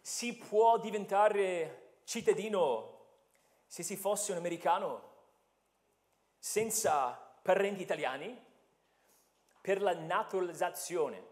Si 0.03 0.37
può 0.37 0.79
diventare 0.79 2.01
cittadino 2.05 3.07
se 3.67 3.83
si 3.83 3.97
fosse 3.97 4.33
un 4.33 4.37
americano 4.37 5.13
senza 6.39 7.13
parenti 7.41 7.81
italiani 7.81 8.51
per 9.63 9.81
la 9.81 9.95
naturalizzazione. 9.95 11.25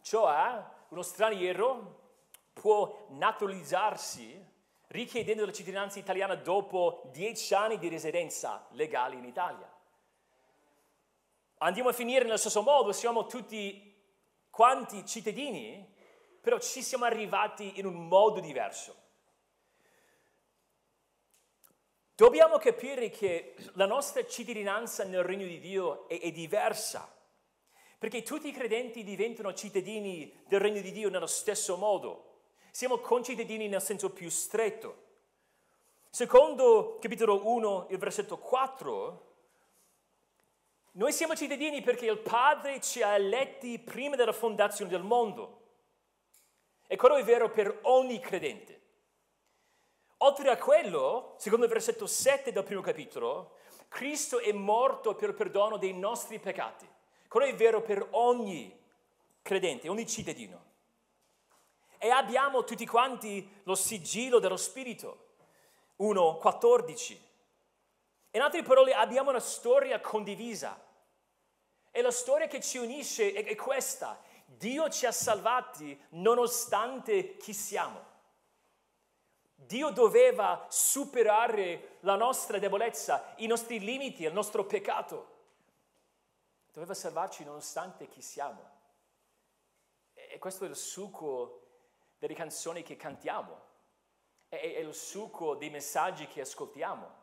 Cioè, 0.00 0.64
uno 0.88 1.02
straniero 1.02 1.98
può 2.54 3.06
naturalizzarsi 3.10 4.48
richiedendo 4.88 5.44
la 5.44 5.52
cittadinanza 5.52 5.98
italiana 5.98 6.34
dopo 6.34 7.02
dieci 7.12 7.52
anni 7.54 7.78
di 7.78 7.88
residenza 7.88 8.66
legale 8.70 9.16
in 9.16 9.24
Italia. 9.24 9.70
Andiamo 11.58 11.90
a 11.90 11.92
finire 11.92 12.24
nello 12.24 12.38
stesso 12.38 12.62
modo, 12.62 12.92
siamo 12.92 13.26
tutti 13.26 13.94
quanti 14.48 15.04
cittadini, 15.04 15.94
però 16.40 16.58
ci 16.58 16.82
siamo 16.82 17.04
arrivati 17.04 17.78
in 17.78 17.84
un 17.84 18.08
modo 18.08 18.40
diverso. 18.40 18.96
Dobbiamo 22.14 22.58
capire 22.58 23.10
che 23.10 23.54
la 23.74 23.86
nostra 23.86 24.24
cittadinanza 24.26 25.04
nel 25.04 25.22
regno 25.22 25.46
di 25.46 25.58
Dio 25.58 26.08
è, 26.08 26.20
è, 26.20 26.30
diversa, 26.30 27.10
perché 28.00 28.22
tutti 28.22 28.48
i 28.48 28.52
credenti 28.52 29.04
diventano 29.04 29.52
cittadini 29.52 30.32
del 30.48 30.58
regno 30.58 30.80
di 30.80 30.90
Dio 30.90 31.10
nello 31.10 31.26
stesso 31.26 31.76
modo. 31.76 32.38
Siamo 32.70 32.96
concittadini 32.96 33.68
nel 33.68 33.82
senso 33.82 34.10
più 34.10 34.30
stretto. 34.30 35.08
Secondo 36.08 36.96
capitolo 36.98 37.46
1, 37.46 37.88
il 37.90 37.98
versetto 37.98 38.38
4, 38.38 39.34
noi 40.92 41.12
siamo 41.12 41.36
cittadini 41.36 41.82
perché 41.82 42.06
il 42.06 42.20
Padre 42.20 42.80
ci 42.80 43.02
ha 43.02 43.16
eletti 43.16 43.78
prima 43.78 44.16
della 44.16 44.32
fondazione 44.32 44.90
del 44.90 45.02
mondo. 45.02 45.60
E 46.86 46.96
quello 46.96 47.16
è 47.16 47.22
vero 47.22 47.50
per 47.50 47.80
ogni 47.82 48.18
credente. 48.18 48.80
Oltre 50.22 50.48
a 50.48 50.56
quello, 50.56 51.34
secondo 51.36 51.66
il 51.66 51.70
versetto 51.70 52.06
7 52.06 52.50
del 52.50 52.64
primo 52.64 52.80
capitolo, 52.80 53.56
Cristo 53.88 54.38
è 54.38 54.52
morto 54.52 55.14
per 55.14 55.28
il 55.28 55.34
perdono 55.34 55.76
dei 55.76 55.92
nostri 55.92 56.38
peccati. 56.38 56.88
Quello 57.30 57.46
è 57.46 57.54
vero 57.54 57.80
per 57.80 58.08
ogni 58.10 58.76
credente, 59.40 59.88
ogni 59.88 60.04
cittadino. 60.04 60.64
E 61.96 62.10
abbiamo 62.10 62.64
tutti 62.64 62.84
quanti 62.84 63.60
lo 63.62 63.76
sigillo 63.76 64.40
dello 64.40 64.56
Spirito. 64.56 65.28
1.14. 66.00 67.16
In 68.32 68.40
altre 68.40 68.64
parole, 68.64 68.94
abbiamo 68.94 69.30
una 69.30 69.38
storia 69.38 70.00
condivisa. 70.00 70.76
E 71.92 72.02
la 72.02 72.10
storia 72.10 72.48
che 72.48 72.60
ci 72.60 72.78
unisce 72.78 73.32
è 73.32 73.54
questa. 73.54 74.20
Dio 74.44 74.88
ci 74.88 75.06
ha 75.06 75.12
salvati 75.12 75.96
nonostante 76.08 77.36
chi 77.36 77.52
siamo. 77.52 78.04
Dio 79.54 79.90
doveva 79.90 80.66
superare 80.68 81.98
la 82.00 82.16
nostra 82.16 82.58
debolezza, 82.58 83.34
i 83.36 83.46
nostri 83.46 83.78
limiti, 83.78 84.24
il 84.24 84.32
nostro 84.32 84.64
peccato. 84.64 85.38
Doveva 86.72 86.94
salvarci 86.94 87.44
nonostante 87.44 88.08
chi 88.08 88.22
siamo. 88.22 88.78
E 90.14 90.38
questo 90.38 90.64
è 90.64 90.68
il 90.68 90.76
succo 90.76 91.60
delle 92.18 92.34
canzoni 92.34 92.82
che 92.82 92.96
cantiamo, 92.96 93.58
è, 94.48 94.56
il 94.56 94.94
succo 94.94 95.54
dei 95.54 95.70
messaggi 95.70 96.26
che 96.26 96.42
ascoltiamo, 96.42 97.18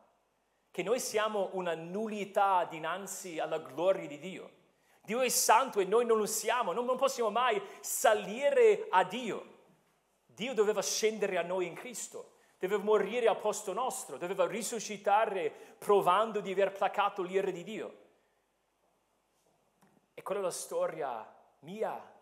che 0.72 0.84
noi 0.84 1.00
siamo 1.00 1.50
una 1.54 1.76
nullità 1.76 2.66
dinanzi 2.66 3.40
alla 3.40 3.60
gloria 3.60 4.08
di 4.08 4.20
Dio. 4.20 4.56
Dio 5.02 5.22
è 5.22 5.30
santo 5.30 5.80
e 5.80 5.86
noi 5.86 6.06
non 6.06 6.18
lo 6.18 6.26
siamo, 6.26 6.74
non, 6.74 6.84
non 6.84 6.98
possiamo 6.98 7.30
mai 7.30 7.62
salire 7.80 8.88
a 8.90 9.04
Dio. 9.04 9.56
Dio 10.26 10.54
doveva 10.54 10.82
scendere 10.82 11.38
a 11.38 11.44
noi 11.44 11.66
in 11.66 11.74
Cristo, 11.74 12.34
doveva 12.60 12.84
morire 12.84 13.28
al 13.28 13.40
posto 13.40 13.72
nostro, 13.72 14.18
doveva 14.18 14.46
risuscitare 14.46 15.50
provando 15.78 16.42
di 16.42 16.52
aver 16.52 16.72
placato 16.72 17.22
l'ira 17.22 17.50
di 17.52 17.64
Dio. 17.64 18.06
E 20.18 20.24
quella 20.24 20.42
è 20.42 20.44
la 20.44 20.50
storia 20.50 21.36
mia 21.60 22.16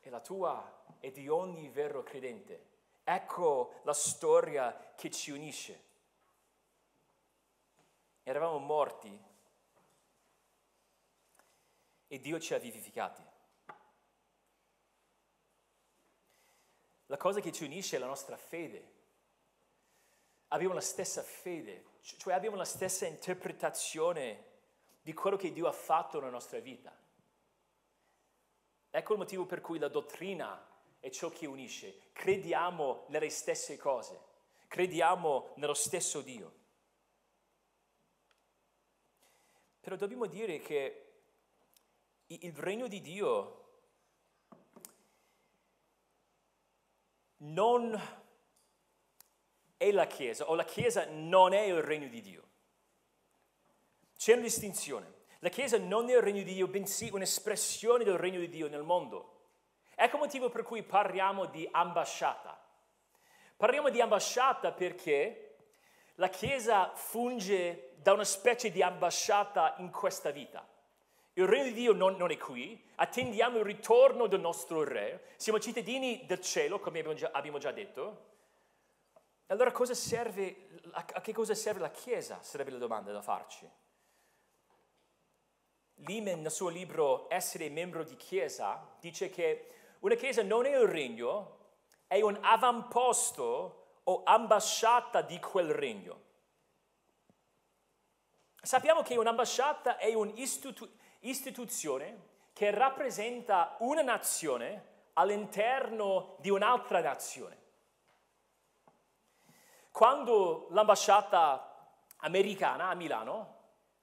e 0.00 0.08
la 0.08 0.20
tua 0.20 0.86
e 0.98 1.10
di 1.10 1.28
ogni 1.28 1.68
vero 1.68 2.02
credente. 2.02 2.68
Ecco 3.04 3.82
la 3.82 3.92
storia 3.92 4.94
che 4.96 5.10
ci 5.10 5.30
unisce. 5.30 5.84
Eravamo 8.22 8.56
morti 8.60 9.22
e 12.06 12.18
Dio 12.18 12.40
ci 12.40 12.54
ha 12.54 12.58
vivificati. 12.58 13.22
La 17.08 17.18
cosa 17.18 17.40
che 17.40 17.52
ci 17.52 17.64
unisce 17.64 17.96
è 17.96 17.98
la 17.98 18.06
nostra 18.06 18.38
fede. 18.38 18.92
Abbiamo 20.48 20.72
la 20.72 20.80
stessa 20.80 21.22
fede, 21.22 21.98
cioè 22.00 22.32
abbiamo 22.32 22.56
la 22.56 22.64
stessa 22.64 23.04
interpretazione 23.04 24.52
di 25.04 25.12
quello 25.12 25.36
che 25.36 25.52
Dio 25.52 25.68
ha 25.68 25.72
fatto 25.72 26.18
nella 26.18 26.30
nostra 26.30 26.60
vita. 26.60 26.90
Ecco 28.90 29.12
il 29.12 29.18
motivo 29.18 29.44
per 29.44 29.60
cui 29.60 29.78
la 29.78 29.88
dottrina 29.88 30.66
è 30.98 31.10
ciò 31.10 31.28
che 31.28 31.44
unisce. 31.44 32.08
Crediamo 32.14 33.04
nelle 33.08 33.28
stesse 33.28 33.76
cose, 33.76 34.18
crediamo 34.66 35.52
nello 35.56 35.74
stesso 35.74 36.22
Dio. 36.22 36.52
Però 39.78 39.94
dobbiamo 39.96 40.24
dire 40.24 40.58
che 40.60 41.12
il 42.28 42.56
regno 42.56 42.88
di 42.88 43.02
Dio 43.02 43.64
non 47.38 48.00
è 49.76 49.92
la 49.92 50.06
Chiesa 50.06 50.48
o 50.48 50.54
la 50.54 50.64
Chiesa 50.64 51.04
non 51.10 51.52
è 51.52 51.60
il 51.60 51.82
regno 51.82 52.08
di 52.08 52.22
Dio. 52.22 52.43
C'è 54.24 54.32
una 54.32 54.40
distinzione. 54.40 55.12
La 55.40 55.50
Chiesa 55.50 55.76
non 55.76 56.08
è 56.08 56.14
il 56.14 56.22
regno 56.22 56.42
di 56.42 56.54
Dio, 56.54 56.66
bensì 56.66 57.10
un'espressione 57.12 58.04
del 58.04 58.16
regno 58.16 58.38
di 58.38 58.48
Dio 58.48 58.70
nel 58.70 58.82
mondo. 58.82 59.48
Ecco 59.94 60.16
il 60.16 60.22
motivo 60.22 60.48
per 60.48 60.62
cui 60.62 60.82
parliamo 60.82 61.44
di 61.44 61.68
ambasciata. 61.70 62.58
Parliamo 63.54 63.90
di 63.90 64.00
ambasciata 64.00 64.72
perché 64.72 65.56
la 66.14 66.30
Chiesa 66.30 66.94
funge 66.94 67.96
da 67.96 68.14
una 68.14 68.24
specie 68.24 68.70
di 68.70 68.82
ambasciata 68.82 69.74
in 69.80 69.90
questa 69.90 70.30
vita. 70.30 70.66
Il 71.34 71.46
regno 71.46 71.64
di 71.64 71.74
Dio 71.74 71.92
non, 71.92 72.16
non, 72.16 72.30
è 72.30 72.38
qui, 72.38 72.82
attendiamo 72.94 73.58
il 73.58 73.64
ritorno 73.66 74.26
del 74.26 74.40
nostro 74.40 74.84
Re, 74.84 75.34
siamo 75.36 75.60
cittadini 75.60 76.24
del 76.24 76.40
cielo, 76.40 76.80
come 76.80 77.00
abbiamo 77.00 77.14
già, 77.14 77.28
abbiamo 77.30 77.58
già 77.58 77.72
detto. 77.72 78.28
Allora 79.48 79.70
cosa 79.70 79.92
serve, 79.92 80.80
a 80.92 81.20
che 81.20 81.34
cosa 81.34 81.54
serve 81.54 81.80
la 81.80 81.90
Chiesa? 81.90 82.40
Sarebbe 82.40 82.70
la 82.70 82.78
domanda 82.78 83.12
da 83.12 83.20
farci. 83.20 83.70
Lehman 85.96 86.42
nel 86.42 86.50
suo 86.50 86.68
libro 86.68 87.26
Essere 87.30 87.68
membro 87.68 88.04
di 88.04 88.16
Chiesa 88.16 88.96
dice 89.00 89.30
che 89.30 89.70
una 90.00 90.14
Chiesa 90.14 90.42
non 90.42 90.66
è 90.66 90.78
un 90.78 90.90
regno, 90.90 91.58
è 92.06 92.20
un 92.20 92.38
avamposto 92.42 94.00
o 94.04 94.22
ambasciata 94.24 95.22
di 95.22 95.38
quel 95.40 95.70
regno. 95.72 96.22
Sappiamo 98.60 99.02
che 99.02 99.16
un'ambasciata 99.16 99.96
è 99.96 100.12
un'istituzione 100.14 101.02
istituzione 101.24 102.32
che 102.52 102.70
rappresenta 102.70 103.76
una 103.80 104.02
nazione 104.02 104.92
all'interno 105.14 106.36
di 106.38 106.50
un'altra 106.50 107.00
nazione. 107.00 107.62
Quando 109.90 110.68
l'ambasciata 110.70 111.88
americana 112.18 112.88
a 112.88 112.94
Milano 112.94 113.53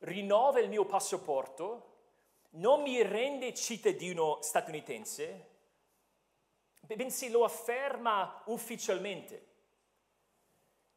rinnova 0.01 0.59
il 0.59 0.69
mio 0.69 0.85
passaporto, 0.85 1.87
non 2.51 2.81
mi 2.81 3.01
rende 3.01 3.53
cittadino 3.53 4.39
statunitense, 4.41 5.49
bensì 6.95 7.29
lo 7.29 7.43
afferma 7.43 8.41
ufficialmente. 8.45 9.47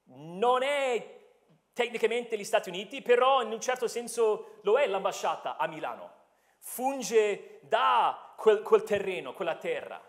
Non 0.04 0.62
è 0.62 1.22
tecnicamente 1.72 2.36
gli 2.36 2.44
Stati 2.44 2.68
Uniti, 2.68 3.02
però 3.02 3.42
in 3.42 3.52
un 3.52 3.60
certo 3.60 3.88
senso 3.88 4.58
lo 4.62 4.78
è 4.78 4.86
l'ambasciata 4.86 5.56
a 5.56 5.66
Milano. 5.66 6.22
Funge 6.58 7.60
da 7.62 8.34
quel, 8.36 8.62
quel 8.62 8.82
terreno, 8.82 9.34
quella 9.34 9.56
terra, 9.56 10.00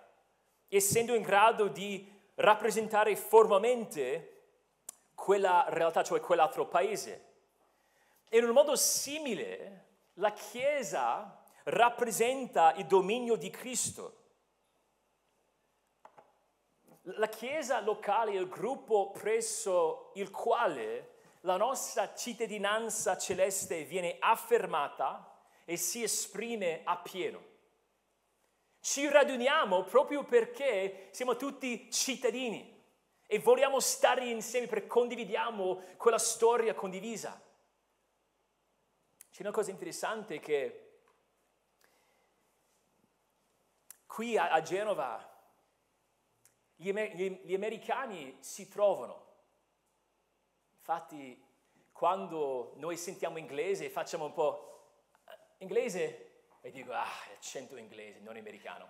essendo 0.68 1.14
in 1.14 1.22
grado 1.22 1.68
di 1.68 2.12
rappresentare 2.36 3.16
formalmente 3.16 4.32
quella 5.14 5.66
realtà, 5.70 6.04
cioè 6.04 6.20
quell'altro 6.20 6.68
paese. 6.68 7.25
In 8.30 8.44
un 8.44 8.52
modo 8.52 8.76
simile, 8.76 9.86
la 10.16 10.34
Chiesa 10.34 11.44
rappresenta 11.66 12.74
il 12.76 12.86
dominio 12.86 13.36
di 13.36 13.50
Cristo. 13.50 14.24
La 17.04 17.28
Chiesa 17.28 17.80
locale 17.82 18.32
è 18.32 18.40
il 18.40 18.48
gruppo 18.48 19.12
presso 19.12 20.12
il 20.16 20.32
quale 20.32 21.14
la 21.42 21.58
nostra 21.58 22.16
cittadinanza 22.16 23.18
celeste 23.18 23.84
viene 23.84 24.18
affermata 24.20 25.40
e 25.64 25.78
si 25.78 26.02
esprime 26.02 26.82
appieno. 26.84 27.54
Ci 28.80 29.08
raduniamo 29.08 29.84
proprio 29.84 30.24
perché 30.24 31.10
siamo 31.12 31.36
tutti 31.36 31.92
cittadini 31.92 32.74
e 33.28 33.40
vogliamo 33.40 33.80
stare 33.80 34.30
insieme 34.30 34.68
perché 34.68 34.88
condividiamo 34.88 35.96
quella 35.98 36.20
storia 36.20 36.74
condivisa. 36.74 37.45
C'è 39.36 39.42
una 39.42 39.52
cosa 39.52 39.70
interessante 39.70 40.40
che 40.40 41.00
qui 44.06 44.38
a, 44.38 44.62
Genova 44.62 45.30
gli, 46.74 46.94
gli 46.94 47.54
americani 47.54 48.38
si 48.40 48.70
trovano. 48.70 49.34
Infatti, 50.78 51.46
quando 51.92 52.76
noi 52.78 52.96
sentiamo 52.96 53.38
inglese 53.38 53.90
facciamo 53.90 54.24
un 54.24 54.32
po' 54.32 55.02
eh, 55.28 55.38
inglese 55.58 56.46
e 56.62 56.72
dico, 56.72 56.94
ah, 56.94 57.06
accento 57.34 57.76
inglese, 57.76 58.20
non 58.20 58.38
americano. 58.38 58.88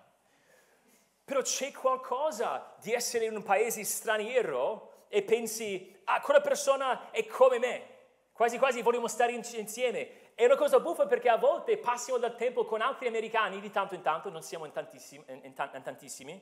Però 1.23 1.41
c'è 1.41 1.71
qualcosa 1.71 2.75
di 2.81 2.93
essere 2.93 3.25
in 3.25 3.35
un 3.35 3.41
paese 3.41 3.83
straniero 3.83 5.07
e 5.07 5.23
pensi, 5.23 5.99
ah, 6.03 6.21
quella 6.21 6.41
persona 6.41 7.09
è 7.09 7.25
come 7.25 7.57
me, 7.57 7.93
quasi 8.31 8.59
quasi 8.59 8.83
vogliamo 8.83 9.07
stare 9.07 9.31
insieme. 9.31 10.24
È 10.35 10.45
una 10.45 10.55
cosa 10.55 10.79
buffa 10.79 11.07
perché 11.07 11.29
a 11.29 11.37
volte 11.37 11.77
passiamo 11.77 12.19
del 12.19 12.35
tempo 12.35 12.65
con 12.65 12.81
altri 12.81 13.07
americani, 13.07 13.59
di 13.59 13.71
tanto 13.71 13.95
in 13.95 14.03
tanto, 14.03 14.29
non 14.29 14.43
siamo 14.43 14.65
in 14.65 14.71
tantissimi, 14.71 15.23
in 15.27 15.53
tantissimi 15.53 16.39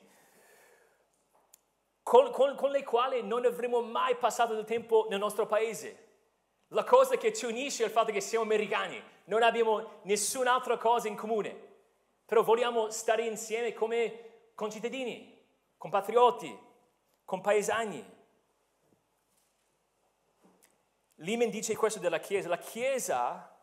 con, 2.04 2.30
con, 2.30 2.54
con 2.54 2.70
le 2.70 2.84
quali 2.84 3.22
non 3.22 3.44
avremmo 3.46 3.80
mai 3.80 4.14
passato 4.16 4.54
del 4.54 4.64
tempo 4.64 5.06
nel 5.08 5.18
nostro 5.18 5.46
paese. 5.46 6.02
La 6.68 6.84
cosa 6.84 7.16
che 7.16 7.32
ci 7.32 7.46
unisce 7.46 7.82
è 7.82 7.86
il 7.86 7.92
fatto 7.92 8.12
che 8.12 8.20
siamo 8.20 8.44
americani, 8.44 9.02
non 9.24 9.42
abbiamo 9.42 10.00
nessun'altra 10.02 10.76
cosa 10.76 11.08
in 11.08 11.16
comune, 11.16 11.56
però 12.26 12.42
vogliamo 12.42 12.90
stare 12.90 13.24
insieme 13.24 13.72
come 13.72 14.50
concittadini, 14.54 15.40
compatrioti, 15.78 16.56
compaesani. 17.24 18.12
Limen 21.16 21.48
dice 21.48 21.74
questo 21.74 22.00
della 22.00 22.18
Chiesa, 22.18 22.48
la 22.48 22.58
Chiesa, 22.58 23.53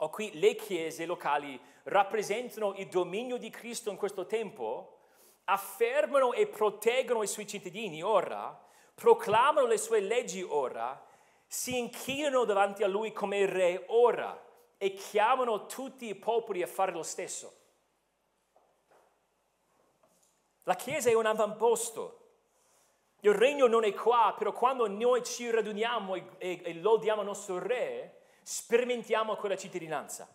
o 0.00 0.10
qui 0.10 0.38
le 0.38 0.54
chiese 0.54 1.06
locali, 1.06 1.60
rappresentano 1.84 2.74
il 2.76 2.88
dominio 2.88 3.36
di 3.36 3.50
Cristo 3.50 3.90
in 3.90 3.96
questo 3.96 4.26
tempo, 4.26 4.98
affermano 5.44 6.32
e 6.32 6.46
proteggono 6.46 7.22
i 7.22 7.26
suoi 7.26 7.46
cittadini 7.46 8.02
ora, 8.02 8.56
proclamano 8.94 9.66
le 9.66 9.78
sue 9.78 10.00
leggi 10.00 10.42
ora, 10.42 11.04
si 11.46 11.78
inchinano 11.78 12.44
davanti 12.44 12.82
a 12.82 12.88
lui 12.88 13.12
come 13.12 13.46
re 13.46 13.84
ora 13.88 14.44
e 14.76 14.92
chiamano 14.92 15.66
tutti 15.66 16.06
i 16.06 16.14
popoli 16.14 16.62
a 16.62 16.66
fare 16.66 16.92
lo 16.92 17.02
stesso. 17.02 17.56
La 20.64 20.74
Chiesa 20.74 21.08
è 21.08 21.14
un 21.14 21.24
avamposto. 21.24 22.14
Il 23.20 23.32
regno 23.32 23.66
non 23.66 23.84
è 23.84 23.94
qua, 23.94 24.34
però 24.36 24.52
quando 24.52 24.86
noi 24.86 25.24
ci 25.24 25.50
raduniamo 25.50 26.14
e, 26.14 26.24
e, 26.36 26.60
e 26.62 26.74
lodiamo 26.74 27.22
il 27.22 27.26
nostro 27.26 27.58
re, 27.58 28.17
sperimentiamo 28.48 29.36
quella 29.36 29.58
cittadinanza. 29.58 30.26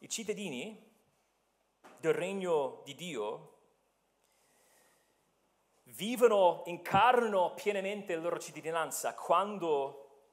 I 0.00 0.08
cittadini 0.10 0.78
del 2.00 2.12
regno 2.12 2.82
di 2.84 2.94
Dio 2.94 3.58
vivono, 5.84 6.64
incarnano 6.66 7.54
pienamente 7.54 8.14
la 8.14 8.20
loro 8.20 8.38
cittadinanza 8.38 9.14
quando 9.14 10.26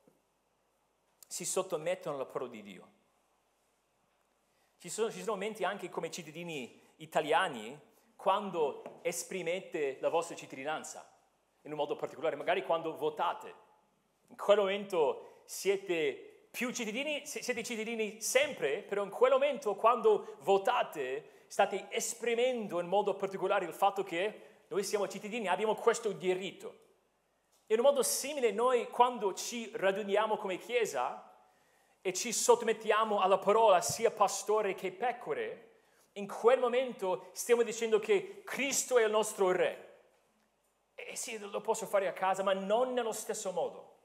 si 1.25 1.45
sottomettono 1.45 2.15
alla 2.15 2.25
parola 2.25 2.51
di 2.51 2.61
Dio. 2.61 2.91
Ci 4.79 4.89
sono, 4.89 5.09
ci 5.09 5.19
sono 5.19 5.31
momenti 5.31 5.63
anche 5.63 5.87
come 5.87 6.11
cittadini 6.11 6.77
italiani 6.97 7.79
quando 8.17 8.99
esprimete 9.01 9.97
la 10.01 10.09
vostra 10.09 10.35
cittadinanza 10.35 11.15
in 11.67 11.73
un 11.73 11.77
modo 11.77 11.95
particolare, 11.95 12.37
magari 12.37 12.63
quando 12.63 12.95
votate. 12.95 13.53
In 14.29 14.37
quel 14.37 14.57
momento 14.57 15.41
siete 15.43 16.47
più 16.49 16.71
cittadini, 16.71 17.25
siete 17.25 17.61
cittadini 17.61 18.21
sempre, 18.21 18.81
però 18.81 19.03
in 19.03 19.09
quel 19.09 19.33
momento 19.33 19.75
quando 19.75 20.37
votate 20.39 21.43
state 21.47 21.87
esprimendo 21.89 22.79
in 22.79 22.87
modo 22.87 23.15
particolare 23.15 23.65
il 23.65 23.73
fatto 23.73 24.03
che 24.03 24.41
noi 24.69 24.83
siamo 24.83 25.07
cittadini, 25.07 25.47
abbiamo 25.47 25.75
questo 25.75 26.13
diritto. 26.13 26.85
In 27.67 27.79
un 27.79 27.85
modo 27.85 28.01
simile 28.01 28.51
noi 28.51 28.87
quando 28.87 29.33
ci 29.33 29.69
raduniamo 29.73 30.37
come 30.37 30.57
Chiesa 30.57 31.21
e 32.01 32.13
ci 32.13 32.31
sottomettiamo 32.31 33.19
alla 33.19 33.37
parola 33.37 33.81
sia 33.81 34.09
pastore 34.09 34.73
che 34.73 34.93
pecore, 34.93 35.65
in 36.13 36.27
quel 36.27 36.59
momento 36.59 37.27
stiamo 37.33 37.61
dicendo 37.61 37.99
che 37.99 38.41
Cristo 38.45 38.97
è 38.97 39.03
il 39.03 39.11
nostro 39.11 39.51
Re. 39.51 39.86
E 40.99 41.15
sì, 41.15 41.37
lo 41.37 41.61
posso 41.61 41.85
fare 41.85 42.07
a 42.07 42.13
casa, 42.13 42.41
ma 42.41 42.53
non 42.53 42.93
nello 42.93 43.11
stesso 43.11 43.51
modo. 43.51 43.95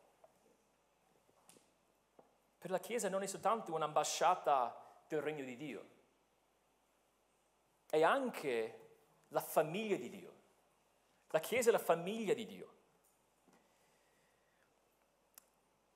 Per 2.59 2.71
la 2.71 2.79
Chiesa 2.79 3.09
non 3.09 3.23
è 3.23 3.27
soltanto 3.27 3.73
un'ambasciata 3.73 5.03
del 5.09 5.23
regno 5.23 5.43
di 5.43 5.57
Dio, 5.57 5.89
è 7.89 8.03
anche 8.03 8.91
la 9.29 9.41
famiglia 9.41 9.97
di 9.97 10.11
Dio. 10.11 10.35
La 11.31 11.41
Chiesa 11.41 11.71
è 11.71 11.73
la 11.73 11.79
famiglia 11.79 12.35
di 12.35 12.45
Dio. 12.45 12.75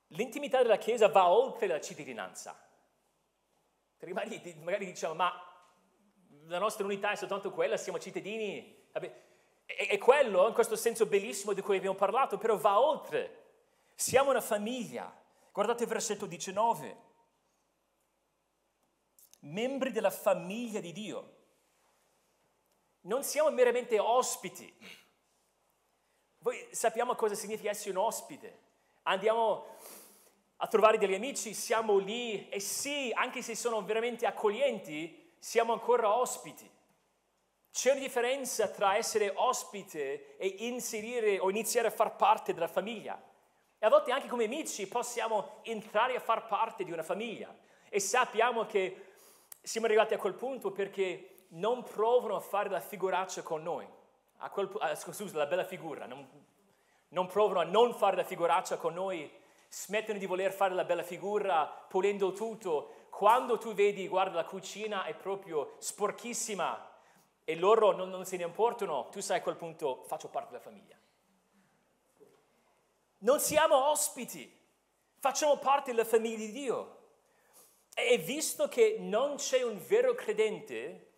L'intimità 0.07 0.63
della 0.63 0.77
Chiesa 0.77 1.07
va 1.09 1.29
oltre 1.29 1.67
la 1.67 1.79
cittadinanza. 1.79 2.59
Perché 3.97 4.13
magari, 4.15 4.55
magari 4.63 4.85
diciamo, 4.85 5.13
ma 5.13 5.31
la 6.45 6.57
nostra 6.57 6.85
unità 6.85 7.11
è 7.11 7.15
soltanto 7.15 7.51
quella, 7.51 7.77
siamo 7.77 7.99
cittadini. 7.99 8.87
Vabbè, 8.91 9.25
è, 9.67 9.97
quello, 9.97 10.47
in 10.47 10.53
questo 10.53 10.77
senso 10.77 11.05
bellissimo 11.05 11.51
di 11.51 11.61
cui 11.61 11.75
abbiamo 11.75 11.97
parlato, 11.97 12.37
però 12.37 12.57
va 12.57 12.79
oltre. 12.79 13.43
Siamo 13.93 14.29
una 14.29 14.41
famiglia. 14.41 15.13
Guardate 15.51 15.83
il 15.83 15.89
versetto 15.89 16.25
19. 16.25 17.05
Membri 19.41 19.91
della 19.91 20.09
famiglia 20.09 20.79
di 20.79 20.93
Dio. 20.93 21.35
Non 23.01 23.23
siamo 23.23 23.51
meramente 23.51 23.99
ospiti. 23.99 24.73
Voi 26.39 26.67
sappiamo 26.71 27.13
cosa 27.15 27.35
significa 27.35 27.69
essere 27.69 27.91
un 27.91 27.97
ospite. 27.97 28.65
Andiamo 29.03 29.65
a 30.57 30.67
trovare 30.67 30.97
degli 30.97 31.13
amici, 31.13 31.53
siamo 31.53 31.97
lì 31.97 32.47
e 32.49 32.59
sì, 32.59 33.11
anche 33.13 33.41
se 33.41 33.55
sono 33.55 33.83
veramente 33.83 34.25
accoglienti, 34.25 35.33
siamo 35.37 35.73
ancora 35.73 36.15
ospiti. 36.15 36.69
C'è 37.77 37.91
una 37.91 37.99
differenza 37.99 38.69
tra 38.69 38.95
essere 38.95 39.31
ospite 39.35 40.35
e 40.37 40.47
inserire 40.61 41.37
o 41.37 41.51
iniziare 41.51 41.89
a 41.89 41.91
far 41.91 42.15
parte 42.15 42.51
della 42.51 42.67
famiglia. 42.67 43.21
E 43.77 43.85
a 43.85 43.87
volte 43.87 44.11
anche 44.11 44.27
come 44.27 44.45
amici 44.45 44.87
possiamo 44.87 45.59
entrare 45.61 46.15
a 46.15 46.19
far 46.19 46.47
parte 46.47 46.83
di 46.83 46.91
una 46.91 47.03
famiglia 47.03 47.55
e 47.87 47.99
sappiamo 47.99 48.65
che 48.65 49.05
siamo 49.61 49.85
arrivati 49.85 50.15
a 50.15 50.17
quel 50.17 50.33
punto 50.33 50.71
perché 50.71 51.45
non 51.49 51.83
provano 51.83 52.35
a 52.35 52.39
fare 52.39 52.67
la 52.67 52.79
figuraccia 52.79 53.43
con 53.43 53.61
noi 53.61 53.87
a 54.37 54.49
quel, 54.49 54.71
uh, 54.73 54.95
scusa, 54.95 55.37
la 55.37 55.45
bella 55.45 55.63
figura, 55.63 56.07
non, 56.07 56.27
non 57.09 57.27
provano 57.27 57.59
a 57.59 57.63
non 57.63 57.93
fare 57.93 58.15
la 58.15 58.23
figuraccia 58.23 58.77
con 58.77 58.95
noi, 58.95 59.31
smettono 59.69 60.17
di 60.17 60.25
voler 60.25 60.51
fare 60.51 60.73
la 60.73 60.83
bella 60.83 61.03
figura 61.03 61.67
pulendo 61.87 62.33
tutto. 62.33 63.05
Quando 63.11 63.59
tu 63.59 63.75
vedi, 63.75 64.07
guarda, 64.07 64.37
la 64.37 64.45
cucina 64.45 65.03
è 65.03 65.13
proprio 65.13 65.75
sporchissima 65.77 66.86
e 67.49 67.55
loro 67.55 67.93
non, 67.93 68.09
non 68.09 68.25
se 68.25 68.35
ne 68.35 68.43
importano, 68.43 69.07
tu 69.09 69.21
sai 69.21 69.37
a 69.37 69.41
quel 69.41 69.55
punto 69.55 70.03
faccio 70.03 70.27
parte 70.27 70.49
della 70.51 70.61
famiglia. 70.61 70.99
Non 73.19 73.39
siamo 73.39 73.89
ospiti, 73.89 74.53
facciamo 75.17 75.55
parte 75.55 75.91
della 75.91 76.03
famiglia 76.03 76.35
di 76.35 76.51
Dio. 76.51 76.97
E 77.95 78.17
visto 78.17 78.67
che 78.67 78.97
non 78.99 79.37
c'è 79.37 79.61
un 79.61 79.79
vero 79.87 80.13
credente 80.13 81.11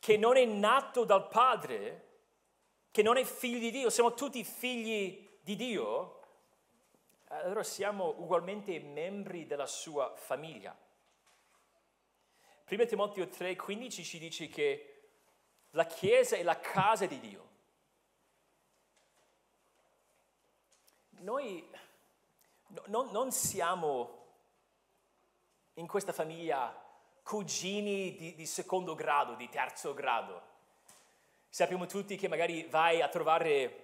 che 0.00 0.16
non 0.16 0.36
è 0.36 0.44
nato 0.44 1.04
dal 1.04 1.28
Padre, 1.28 2.08
che 2.90 3.02
non 3.04 3.16
è 3.16 3.22
figlio 3.22 3.60
di 3.60 3.70
Dio, 3.70 3.88
siamo 3.88 4.12
tutti 4.12 4.42
figli 4.42 5.38
di 5.40 5.54
Dio, 5.54 6.20
allora 7.28 7.62
siamo 7.62 8.12
ugualmente 8.18 8.76
membri 8.80 9.46
della 9.46 9.66
sua 9.66 10.12
famiglia. 10.16 10.76
1 12.68 12.86
Timoteo 12.86 13.26
3,15 13.26 14.02
ci 14.02 14.18
dice 14.18 14.48
che 14.48 14.95
la 15.70 15.84
Chiesa 15.84 16.36
è 16.36 16.42
la 16.42 16.58
casa 16.58 17.06
di 17.06 17.20
Dio. 17.20 17.46
noi 21.26 21.68
no, 22.86 23.08
non 23.10 23.32
siamo 23.32 24.24
in 25.74 25.86
questa 25.88 26.12
famiglia 26.12 26.74
cugini 27.22 28.14
di, 28.14 28.34
di 28.36 28.46
secondo 28.46 28.94
grado, 28.94 29.34
di 29.34 29.48
terzo 29.48 29.92
grado. 29.92 30.54
Sappiamo 31.48 31.86
tutti 31.86 32.16
che 32.16 32.28
magari 32.28 32.64
vai 32.70 33.02
a 33.02 33.08
trovare 33.08 33.82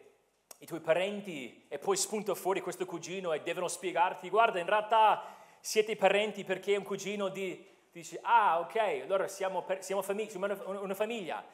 i 0.58 0.66
tuoi 0.66 0.80
parenti 0.80 1.66
e 1.68 1.78
poi 1.78 1.96
spunta 1.96 2.34
fuori 2.36 2.60
questo 2.60 2.86
cugino 2.86 3.32
e 3.32 3.42
devono 3.42 3.66
spiegarti, 3.66 4.30
guarda, 4.30 4.60
in 4.60 4.66
realtà 4.66 5.36
siete 5.60 5.96
parenti 5.96 6.44
perché 6.44 6.76
un 6.76 6.84
cugino 6.84 7.28
di... 7.28 7.70
Dici, 7.90 8.18
ah, 8.22 8.60
ok, 8.60 8.76
allora 9.02 9.28
siamo, 9.28 9.66
siamo, 9.80 10.00
famig- 10.00 10.34
una, 10.34 10.80
una, 10.80 10.94
famiglia. 10.94 11.44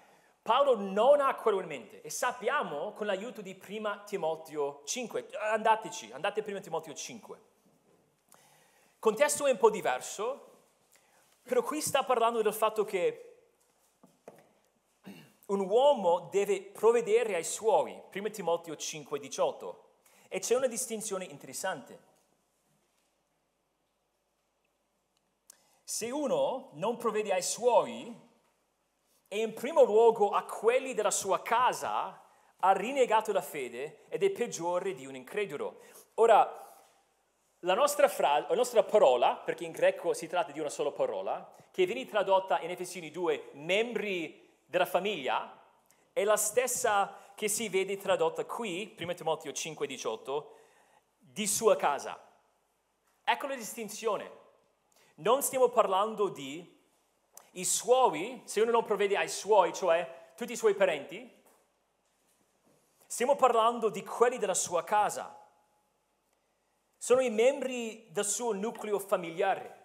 Paolo 0.49 0.79
non 0.79 1.21
ha 1.21 1.35
quello 1.35 1.61
in 1.61 1.67
mente 1.67 2.01
e 2.01 2.09
sappiamo 2.09 2.95
con 2.95 3.05
l'aiuto 3.05 3.43
di 3.43 3.55
prima 3.55 3.99
Timoteo 3.99 4.81
5, 4.83 5.29
andateci, 5.33 6.11
andate 6.11 6.43
prima 6.43 6.59
Timoteo 6.59 6.95
5. 6.95 7.41
Contesto 8.99 9.47
è 9.47 9.51
un 9.51 9.59
po' 9.59 9.69
diverso, 9.69 10.53
però 11.43 11.61
qui 11.61 11.83
sta 11.83 12.03
parlando 12.03 12.41
del 12.41 12.55
fatto 12.55 12.87
che 12.87 13.41
un 15.49 15.61
uomo 15.69 16.31
deve 16.31 16.63
provvedere 16.63 17.35
ai 17.35 17.45
suoi, 17.45 18.01
1 18.11 18.31
Timoteo 18.31 18.75
5, 18.75 19.19
18, 19.19 19.89
e 20.29 20.39
c'è 20.39 20.55
una 20.55 20.67
distinzione 20.67 21.27
interessante. 21.27 22.01
Se 25.85 26.11
uno 26.11 26.71
non 26.73 26.97
provvede 26.97 27.35
ai 27.35 27.43
suoi 27.43 28.28
e 29.29 29.41
in 29.41 29.53
primo 29.53 29.85
luogo 29.85 30.31
a 30.31 30.43
quelli 30.45 30.95
della 30.95 31.11
sua 31.11 31.43
casa, 31.43 32.23
ha 32.61 32.73
rinnegato 32.73 33.33
la 33.33 33.43
fede 33.43 34.05
ed 34.09 34.23
è 34.23 34.31
peggiore 34.31 34.95
di 34.95 35.07
un 35.07 35.15
incredulo. 35.15 35.81
Ora, 36.15 36.67
la 37.61 37.75
nostra, 37.75 38.09
frase, 38.09 38.47
la 38.49 38.55
nostra 38.55 38.83
parola, 38.83 39.37
perché 39.37 39.65
in 39.65 39.73
greco 39.73 40.15
si 40.15 40.27
tratta 40.27 40.53
di 40.53 40.61
una 40.61 40.69
sola 40.69 40.91
parola, 40.91 41.55
che 41.71 41.87
viene 41.87 42.07
tradotta 42.07 42.61
in 42.61 42.71
Efesini 42.71 43.11
2, 43.11 43.51
membri 43.55 44.49
della 44.65 44.87
famiglia, 44.87 45.61
è 46.13 46.25
la 46.25 46.37
stessa 46.37 47.33
che 47.35 47.49
si 47.49 47.69
vede 47.69 47.97
tradotta 47.97 48.45
qui, 48.45 48.97
1 48.99 49.15
Timoteo 49.15 49.53
5, 49.53 49.87
18, 49.87 50.55
di 51.17 51.47
sua 51.47 51.77
casa. 51.77 52.21
Ecco 53.23 53.47
la 53.47 53.55
distinzione. 53.55 54.47
Non 55.17 55.43
stiamo 55.43 55.69
parlando 55.69 56.29
di 56.29 56.78
i 57.59 57.65
suoi, 57.65 58.43
se 58.45 58.61
uno 58.61 58.71
non 58.71 58.85
provvede 58.85 59.17
ai 59.17 59.29
suoi, 59.29 59.73
cioè 59.73 60.33
tutti 60.37 60.53
i 60.53 60.57
suoi 60.57 60.75
parenti, 60.75 61.31
stiamo 63.07 63.37
parlando 63.37 63.89
di 63.89 64.03
quelli 64.05 64.39
della 64.39 64.55
sua 64.55 64.85
casa 64.85 65.39
sono 66.99 67.21
i 67.21 67.31
membri 67.31 68.09
del 68.11 68.25
suo 68.25 68.53
nucleo 68.53 68.99
familiare. 68.99 69.77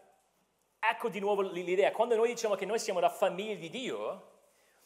Ecco 0.80 1.10
di 1.10 1.20
nuovo 1.20 1.42
l'idea, 1.42 1.92
quando 1.92 2.16
noi 2.16 2.30
diciamo 2.30 2.56
che 2.56 2.66
noi 2.66 2.80
siamo 2.80 3.00
la 3.00 3.10
famiglia 3.10 3.56
di 3.56 3.70
Dio, 3.70 4.32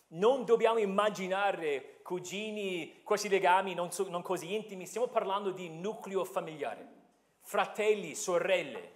non 0.10 0.46
dobbiamo 0.46 0.78
immaginare 0.78 2.02
cugini, 2.04 3.02
questi 3.02 3.30
legami 3.30 3.74
non, 3.74 3.92
so, 3.92 4.08
non 4.10 4.22
così 4.22 4.54
intimi, 4.54 4.86
stiamo 4.86 5.08
parlando 5.08 5.52
di 5.52 5.70
nucleo 5.70 6.24
familiare, 6.26 6.88
fratelli, 7.42 8.14
sorelle. 8.14 8.96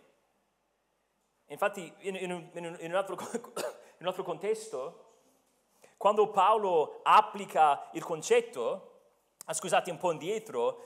Infatti, 1.48 1.92
in, 2.00 2.16
in, 2.16 2.50
in, 2.54 2.78
un, 2.80 2.96
altro, 2.96 3.18
un 4.02 4.08
altro 4.08 4.24
contesto, 4.24 5.10
quando 5.96 6.32
Paolo 6.32 7.02
applica 7.04 7.90
il 7.94 8.04
concetto, 8.04 9.02
ah, 9.46 9.54
scusate 9.54 9.92
un 9.92 9.98
po' 9.98 10.12
indietro, 10.12 10.82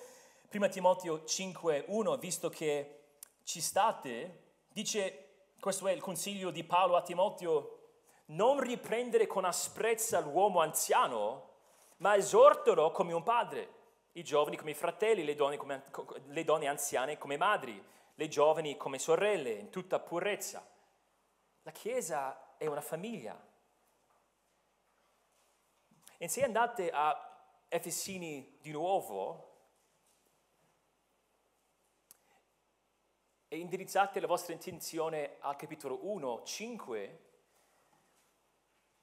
Prima 0.49 0.67
Timoteo 0.67 1.23
5.1, 1.25 2.17
visto 2.17 2.49
che 2.49 3.03
ci 3.43 3.61
state, 3.61 4.53
dice, 4.67 5.53
questo 5.59 5.87
è 5.87 5.93
il 5.93 6.01
consiglio 6.01 6.49
di 6.49 6.63
Paolo 6.63 6.95
a 6.95 7.01
Timoteo, 7.01 7.79
non 8.27 8.59
riprendere 8.59 9.27
con 9.27 9.45
asprezza 9.45 10.19
l'uomo 10.19 10.59
anziano, 10.59 11.49
ma 11.97 12.15
esortalo 12.15 12.91
come 12.91 13.13
un 13.13 13.23
padre, 13.23 13.69
i 14.13 14.23
giovani 14.23 14.57
come 14.57 14.73
fratelli, 14.73 15.23
le 15.23 15.35
donne, 15.35 15.57
come, 15.57 15.83
le 16.27 16.43
donne 16.43 16.67
anziane 16.67 17.17
come 17.17 17.37
madri, 17.37 17.81
le 18.13 18.27
giovani 18.27 18.77
come 18.77 18.99
sorelle, 18.99 19.51
in 19.51 19.69
tutta 19.69 19.99
purezza. 19.99 20.65
La 21.63 21.71
Chiesa 21.71 22.44
è 22.57 22.65
una 22.67 22.81
famiglia. 22.81 23.39
E 26.17 26.27
se 26.27 26.43
andate 26.43 26.89
a 26.91 27.65
Efesini 27.67 28.57
di 28.61 28.71
nuovo, 28.71 29.53
e 33.47 33.57
indirizzate 33.57 34.19
la 34.19 34.27
vostra 34.27 34.53
attenzione 34.53 35.37
al 35.39 35.55
capitolo 35.55 35.99
1, 36.07 36.43
5, 36.43 37.19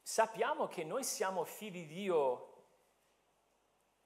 sappiamo 0.02 0.66
che 0.66 0.84
noi 0.84 1.04
siamo 1.04 1.44
figli 1.44 1.86
di 1.86 1.94
Dio 1.94 2.48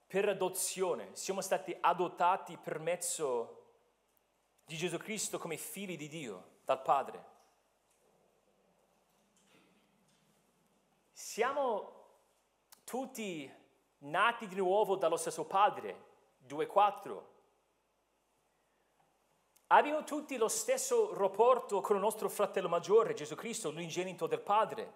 per 0.07 0.29
adozione, 0.29 1.15
siamo 1.15 1.41
stati 1.41 1.77
adottati 1.81 2.57
per 2.57 2.79
mezzo 2.79 3.65
di 4.65 4.77
Gesù 4.77 4.99
Cristo 4.99 5.39
come 5.39 5.57
figli 5.57 5.97
di 5.97 6.09
Dio 6.09 6.59
dal 6.65 6.83
Padre. 6.83 7.36
Siamo 11.37 11.93
tutti 12.83 13.53
nati 13.99 14.47
di 14.47 14.55
nuovo 14.55 14.97
dallo 14.97 15.19
stesso 15.19 15.45
Padre, 15.45 16.05
2-4. 16.49 17.23
Abbiamo 19.67 20.03
tutti 20.05 20.39
lo 20.39 20.49
stesso 20.49 21.13
rapporto 21.13 21.83
con 21.83 21.97
il 21.97 22.01
nostro 22.01 22.31
fratello 22.31 22.71
maggiore, 22.71 23.13
Gesù 23.13 23.35
Cristo, 23.35 23.71
l'unigenito 23.71 24.27
del 24.27 24.41
Padre. 24.41 24.93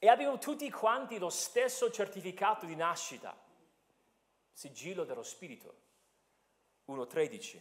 E 0.00 0.08
abbiamo 0.08 0.38
tutti 0.38 0.68
quanti 0.68 1.16
lo 1.16 1.30
stesso 1.30 1.88
certificato 1.88 2.66
di 2.66 2.74
nascita, 2.74 3.40
sigillo 4.50 5.04
dello 5.04 5.22
Spirito, 5.22 5.76
1.13. 6.88 7.60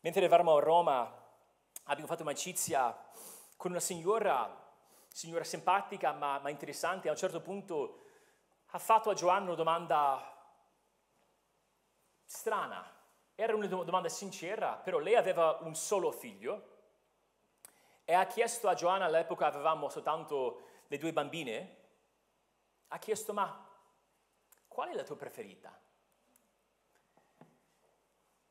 Mentre 0.00 0.24
eravamo 0.26 0.56
a 0.56 0.60
Roma 0.60 1.22
abbiamo 1.84 2.08
fatto 2.08 2.22
amicizia 2.22 2.96
con 3.56 3.70
una 3.70 3.80
signora, 3.80 4.62
signora 5.08 5.44
simpatica 5.44 6.12
ma, 6.12 6.38
ma 6.38 6.50
interessante, 6.50 7.08
a 7.08 7.12
un 7.12 7.16
certo 7.16 7.40
punto 7.40 8.02
ha 8.66 8.78
fatto 8.78 9.10
a 9.10 9.14
Giovanni 9.14 9.46
una 9.46 9.54
domanda 9.54 10.32
strana. 12.24 12.92
Era 13.36 13.54
una 13.54 13.66
domanda 13.66 14.08
sincera, 14.08 14.74
però 14.74 14.98
lei 14.98 15.16
aveva 15.16 15.58
un 15.62 15.74
solo 15.74 16.12
figlio 16.12 16.72
e 18.04 18.12
ha 18.12 18.26
chiesto 18.26 18.68
a 18.68 18.74
Giovanna, 18.74 19.06
all'epoca 19.06 19.46
avevamo 19.46 19.88
soltanto 19.88 20.68
le 20.86 20.98
due 20.98 21.12
bambine, 21.12 21.76
ha 22.88 22.98
chiesto 22.98 23.32
ma 23.32 23.68
qual 24.68 24.90
è 24.90 24.94
la 24.94 25.02
tua 25.02 25.16
preferita? 25.16 25.76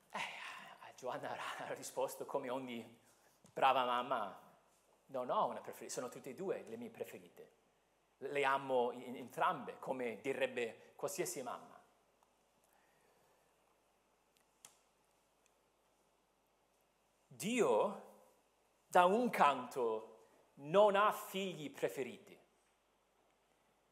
Eh, 0.10 0.20
Giovanna 0.96 1.36
ha 1.68 1.74
risposto 1.74 2.26
come 2.26 2.50
ogni 2.50 3.02
brava 3.54 3.86
mamma, 3.86 4.42
no, 5.08 5.24
no, 5.24 5.46
una 5.46 5.62
preferita, 5.62 5.94
sono 5.94 6.10
tutte 6.10 6.32
e 6.32 6.36
due 6.36 6.64
le 6.68 6.76
mie 6.76 6.90
preferite. 6.90 7.52
Le 8.18 8.44
amo 8.46 8.92
entrambe, 8.92 9.78
come 9.80 10.20
direbbe 10.22 10.94
qualsiasi 10.96 11.42
mamma. 11.44 11.80
Dio, 17.28 18.12
da 18.88 19.06
un 19.06 19.30
canto, 19.30 20.28
non 20.56 20.96
ha 20.96 21.12
figli 21.12 21.70
preferiti. 21.72 22.40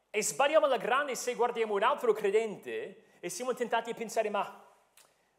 E 0.10 0.24
sbagliamo 0.24 0.68
la 0.68 0.78
grande 0.78 1.16
se 1.16 1.36
guardiamo 1.36 1.74
un 1.74 1.84
altro 1.84 2.14
credente 2.14 3.18
e 3.20 3.30
siamo 3.30 3.54
tentati 3.54 3.92
a 3.92 3.94
pensare, 3.94 4.30
ma 4.30 4.66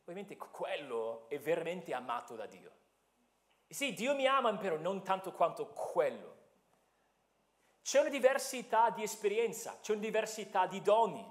ovviamente 0.01 0.37
quello 0.37 1.29
è 1.29 1.39
veramente 1.39 1.95
amato 1.95 2.35
da 2.35 2.47
Dio. 2.47 2.82
Sì, 3.73 3.95
Dio 3.95 4.15
mi 4.15 4.27
ama, 4.27 4.55
però 4.57 4.77
non 4.77 5.03
tanto 5.03 5.33
quanto 5.33 5.69
quello. 5.69 6.37
C'è 7.83 8.01
una 8.01 8.11
diversità 8.11 8.91
di 8.91 9.03
esperienza, 9.03 9.79
c'è 9.81 9.93
una 9.93 10.03
diversità 10.03 10.67
di 10.67 10.83
doni. 10.83 11.27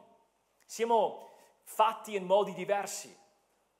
Siamo 0.66 1.30
fatti 1.64 2.16
in 2.16 2.26
modi 2.26 2.54
diversi 2.54 3.16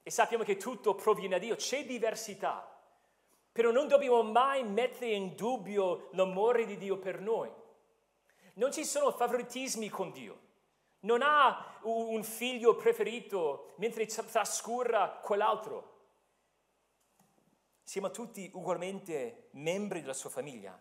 e 0.04 0.12
sappiamo 0.12 0.44
che 0.44 0.58
tutto 0.58 0.94
proviene 0.94 1.38
da 1.38 1.40
Dio. 1.40 1.56
C'è 1.56 1.86
diversità. 1.86 2.68
Però 3.52 3.72
non 3.72 3.88
dobbiamo 3.88 4.22
mai 4.22 4.64
mettere 4.64 5.12
in 5.12 5.36
dubbio 5.36 6.10
l'amore 6.12 6.66
di 6.66 6.78
Dio 6.78 6.98
per 6.98 7.20
noi. 7.20 7.52
Non 8.54 8.72
ci 8.72 8.86
sono 8.86 9.12
favoritismi 9.12 9.90
con 9.90 10.12
Dio. 10.12 10.40
Non 11.02 11.22
ha 11.24 11.80
un 11.82 12.24
figlio 12.24 12.76
preferito 12.76 13.74
mentre 13.78 14.06
trascura 14.06 15.20
quell'altro. 15.22 15.91
Siamo 17.84 18.12
tutti 18.12 18.50
ugualmente 18.54 19.50
membri 19.52 20.02
della 20.02 20.14
sua 20.14 20.30
famiglia. 20.30 20.80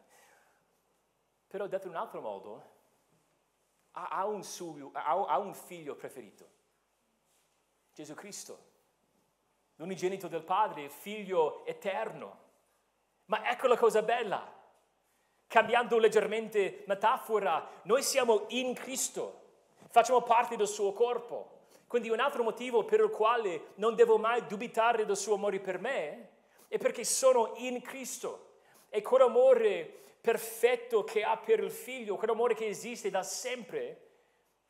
Però 1.49 1.67
detto 1.67 1.87
in 1.87 1.95
un 1.95 1.99
altro 1.99 2.21
modo, 2.21 2.79
ha, 3.93 4.09
ha, 4.09 4.27
un, 4.27 4.45
suo, 4.45 4.91
ha, 4.93 5.27
ha 5.27 5.39
un 5.39 5.55
figlio 5.55 5.97
preferito, 5.97 6.49
Gesù 7.93 8.15
Cristo, 8.15 8.69
l'unigenito 9.77 10.29
del 10.29 10.43
Padre, 10.43 10.83
il 10.83 10.91
figlio 10.91 11.65
eterno. 11.67 12.49
Ma 13.27 13.51
ecco 13.51 13.67
la 13.67 13.77
cosa 13.77 14.03
bella, 14.03 14.59
cambiando 15.47 15.99
leggermente 15.99 16.85
metafora, 16.87 17.69
noi 17.83 18.03
siamo 18.03 18.45
in 18.49 18.75
Cristo, 18.75 19.41
facciamo 19.89 20.23
parte 20.23 20.57
del 20.57 20.69
suo 20.69 20.93
corpo. 20.93 21.59
Quindi 21.89 22.11
un 22.11 22.21
altro 22.21 22.45
motivo 22.45 22.85
per 22.85 23.01
il 23.01 23.11
quale 23.11 23.73
non 23.77 23.97
devo 23.97 24.17
mai 24.17 24.47
dubitare 24.47 25.05
del 25.05 25.17
suo 25.17 25.35
amore 25.35 25.59
per 25.59 25.81
me 25.81 26.29
è 26.71 26.79
perché 26.79 27.03
sono 27.03 27.55
in 27.57 27.83
Cristo. 27.83 28.59
E 28.91 29.03
quell'amore 29.03 30.15
perfetto 30.21 31.03
che 31.03 31.25
ha 31.25 31.37
per 31.37 31.59
il 31.59 31.71
figlio, 31.73 32.15
quell'amore 32.15 32.55
che 32.55 32.69
esiste 32.69 33.11
da 33.11 33.25
sempre, 33.25 34.09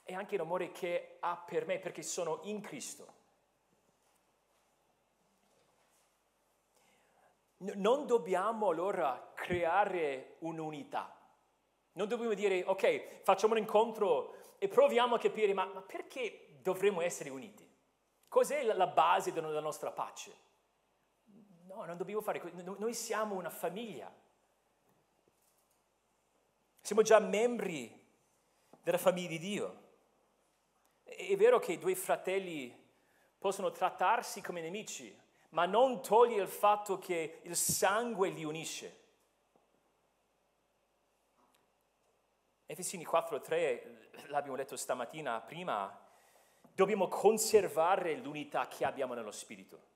è 0.02 0.14
anche 0.14 0.38
l'amore 0.38 0.72
che 0.72 1.18
ha 1.20 1.36
per 1.36 1.66
me 1.66 1.78
perché 1.78 2.02
sono 2.02 2.40
in 2.44 2.62
Cristo. 2.62 3.18
Non 7.58 8.06
dobbiamo 8.06 8.70
allora 8.70 9.32
creare 9.34 10.36
un'unità. 10.38 11.14
Non 11.92 12.08
dobbiamo 12.08 12.32
dire, 12.32 12.64
ok, 12.64 13.20
facciamo 13.24 13.52
un 13.52 13.58
incontro 13.58 14.54
e 14.56 14.68
proviamo 14.68 15.16
a 15.16 15.18
capire, 15.18 15.52
ma, 15.52 15.66
ma 15.66 15.82
perché 15.82 16.56
dovremmo 16.62 17.02
essere 17.02 17.28
uniti. 17.28 17.68
Cos'è 18.26 18.62
la 18.62 18.86
base 18.86 19.34
della 19.34 19.60
nostra 19.60 19.90
pace? 19.90 20.48
No, 21.70 21.85
non 21.85 21.96
dobbiamo 21.96 22.20
fare 22.20 22.40
così. 22.40 22.52
Noi 22.62 22.94
siamo 22.94 23.37
una 23.37 23.48
famiglia. 23.48 24.12
Siamo 26.80 27.02
già 27.02 27.20
membri 27.20 27.96
della 28.83 28.98
famiglia 28.98 29.28
di 29.28 29.38
Dio. 29.38 29.83
È 31.04 31.37
vero 31.37 31.61
che 31.61 31.78
due 31.78 31.94
fratelli 31.94 32.76
possono 33.38 33.70
trattarsi 33.70 34.40
come 34.40 34.61
nemici, 34.61 35.16
ma 35.50 35.64
non 35.64 36.02
toglie 36.02 36.42
il 36.42 36.48
fatto 36.48 36.98
che 36.98 37.38
il 37.42 37.54
sangue 37.54 38.30
li 38.30 38.42
unisce. 38.42 38.98
Efesini 42.66 43.06
4.3, 43.06 44.28
l'abbiamo 44.28 44.56
letto 44.56 44.76
stamattina 44.76 45.40
prima, 45.40 45.96
dobbiamo 46.74 47.06
conservare 47.06 48.16
l'unità 48.16 48.66
che 48.66 48.85
abbiamo 48.85 49.14
nello 49.14 49.33
Spirito. 49.33 49.90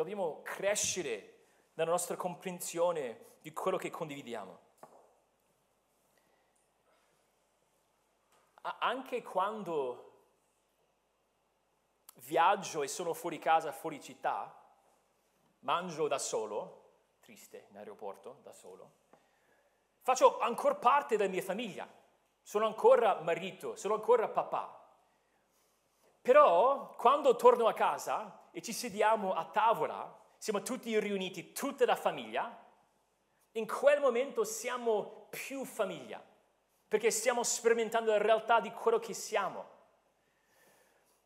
Dobbiamo 0.00 0.40
crescere 0.42 1.34
nella 1.74 1.90
nostra 1.90 2.16
comprensione 2.16 3.36
di 3.42 3.52
quello 3.52 3.76
che 3.76 3.90
condividiamo. 3.90 4.58
Anche 8.78 9.22
quando 9.22 10.12
viaggio 12.14 12.82
e 12.82 12.88
sono 12.88 13.12
fuori 13.12 13.38
casa, 13.38 13.72
fuori 13.72 14.00
città, 14.00 14.58
mangio 15.58 16.08
da 16.08 16.18
solo, 16.18 16.92
triste, 17.20 17.66
in 17.68 17.76
aeroporto, 17.76 18.38
da 18.42 18.54
solo, 18.54 18.92
faccio 20.00 20.38
ancora 20.38 20.76
parte 20.76 21.18
della 21.18 21.28
mia 21.28 21.42
famiglia 21.42 21.86
sono 22.42 22.64
ancora 22.64 23.20
marito, 23.20 23.76
sono 23.76 23.96
ancora 23.96 24.28
papà. 24.28 24.82
Però 26.22 26.94
quando 26.96 27.36
torno 27.36 27.66
a 27.66 27.74
casa 27.74 28.39
e 28.52 28.62
ci 28.62 28.72
sediamo 28.72 29.32
a 29.32 29.44
tavola, 29.44 30.18
siamo 30.38 30.62
tutti 30.62 30.98
riuniti, 30.98 31.52
tutta 31.52 31.84
la 31.84 31.96
famiglia, 31.96 32.66
in 33.52 33.66
quel 33.66 34.00
momento 34.00 34.44
siamo 34.44 35.26
più 35.30 35.64
famiglia, 35.64 36.22
perché 36.88 37.10
stiamo 37.10 37.42
sperimentando 37.42 38.10
la 38.10 38.18
realtà 38.18 38.60
di 38.60 38.70
quello 38.72 38.98
che 38.98 39.14
siamo. 39.14 39.78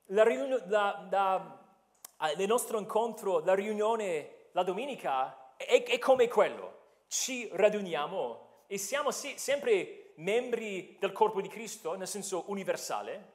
La 0.08 0.24
riunione, 0.24 0.64
la, 0.66 1.06
la, 1.10 2.34
nel 2.37 2.46
nostro 2.48 2.78
incontro, 2.78 3.40
la 3.40 3.54
riunione 3.54 4.48
la 4.52 4.62
domenica 4.62 5.54
è, 5.56 5.82
è 5.82 5.98
come 5.98 6.28
quello. 6.28 6.82
Ci 7.06 7.48
raduniamo 7.52 8.64
e 8.66 8.78
siamo 8.78 9.10
sì, 9.10 9.34
sempre 9.37 10.12
membri 10.16 10.96
del 10.98 11.12
corpo 11.12 11.40
di 11.40 11.48
Cristo, 11.48 11.94
nel 11.94 12.08
senso 12.08 12.44
universale, 12.46 13.32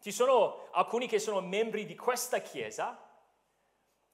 ci 0.00 0.12
sono 0.12 0.68
alcuni 0.72 1.08
che 1.08 1.18
sono 1.18 1.40
membri 1.40 1.84
di 1.84 1.96
questa 1.96 2.38
Chiesa 2.38 3.05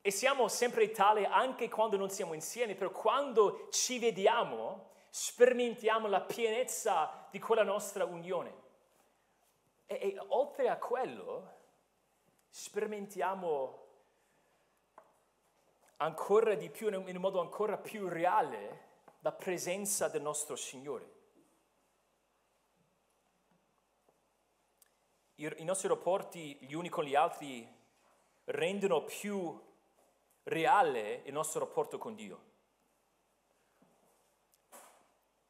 e 0.05 0.11
siamo 0.11 0.49
sempre 0.49 0.91
tale 0.91 1.27
anche 1.27 1.69
quando 1.69 1.97
non 1.97 2.11
siamo 2.11 2.35
insieme, 2.35 2.75
però 2.75 2.91
quando 2.91 3.69
ci 3.71 4.01
vediamo 4.01 4.91
sperimentiamo 5.09 6.09
la 6.09 6.21
pienezza 6.23 7.29
di 7.31 7.39
quella 7.39 7.63
nostra 7.63 8.05
unione. 8.05 8.61
E, 9.87 9.95
e 9.95 10.25
oltre 10.29 10.69
a 10.69 10.77
quello 10.77 11.61
sperimentiamo 12.49 13.79
ancora 15.99 16.55
di 16.55 16.69
più, 16.69 16.89
in 16.89 17.15
un 17.17 17.23
modo 17.23 17.41
ancora 17.41 17.79
più 17.79 18.09
reale, 18.09 18.91
la 19.21 19.33
presenza 19.33 20.09
del 20.09 20.23
nostro 20.23 20.57
Signore. 20.57 21.21
i 25.35 25.65
nostri 25.65 25.89
rapporti 25.89 26.57
gli 26.61 26.73
uni 26.73 26.89
con 26.89 27.03
gli 27.03 27.17
altri 27.17 27.69
rendono 28.45 29.03
più 29.03 29.61
reale 30.45 31.23
il 31.25 31.33
nostro 31.33 31.61
rapporto 31.61 31.99
con 31.99 32.15
Dio. 32.15 32.51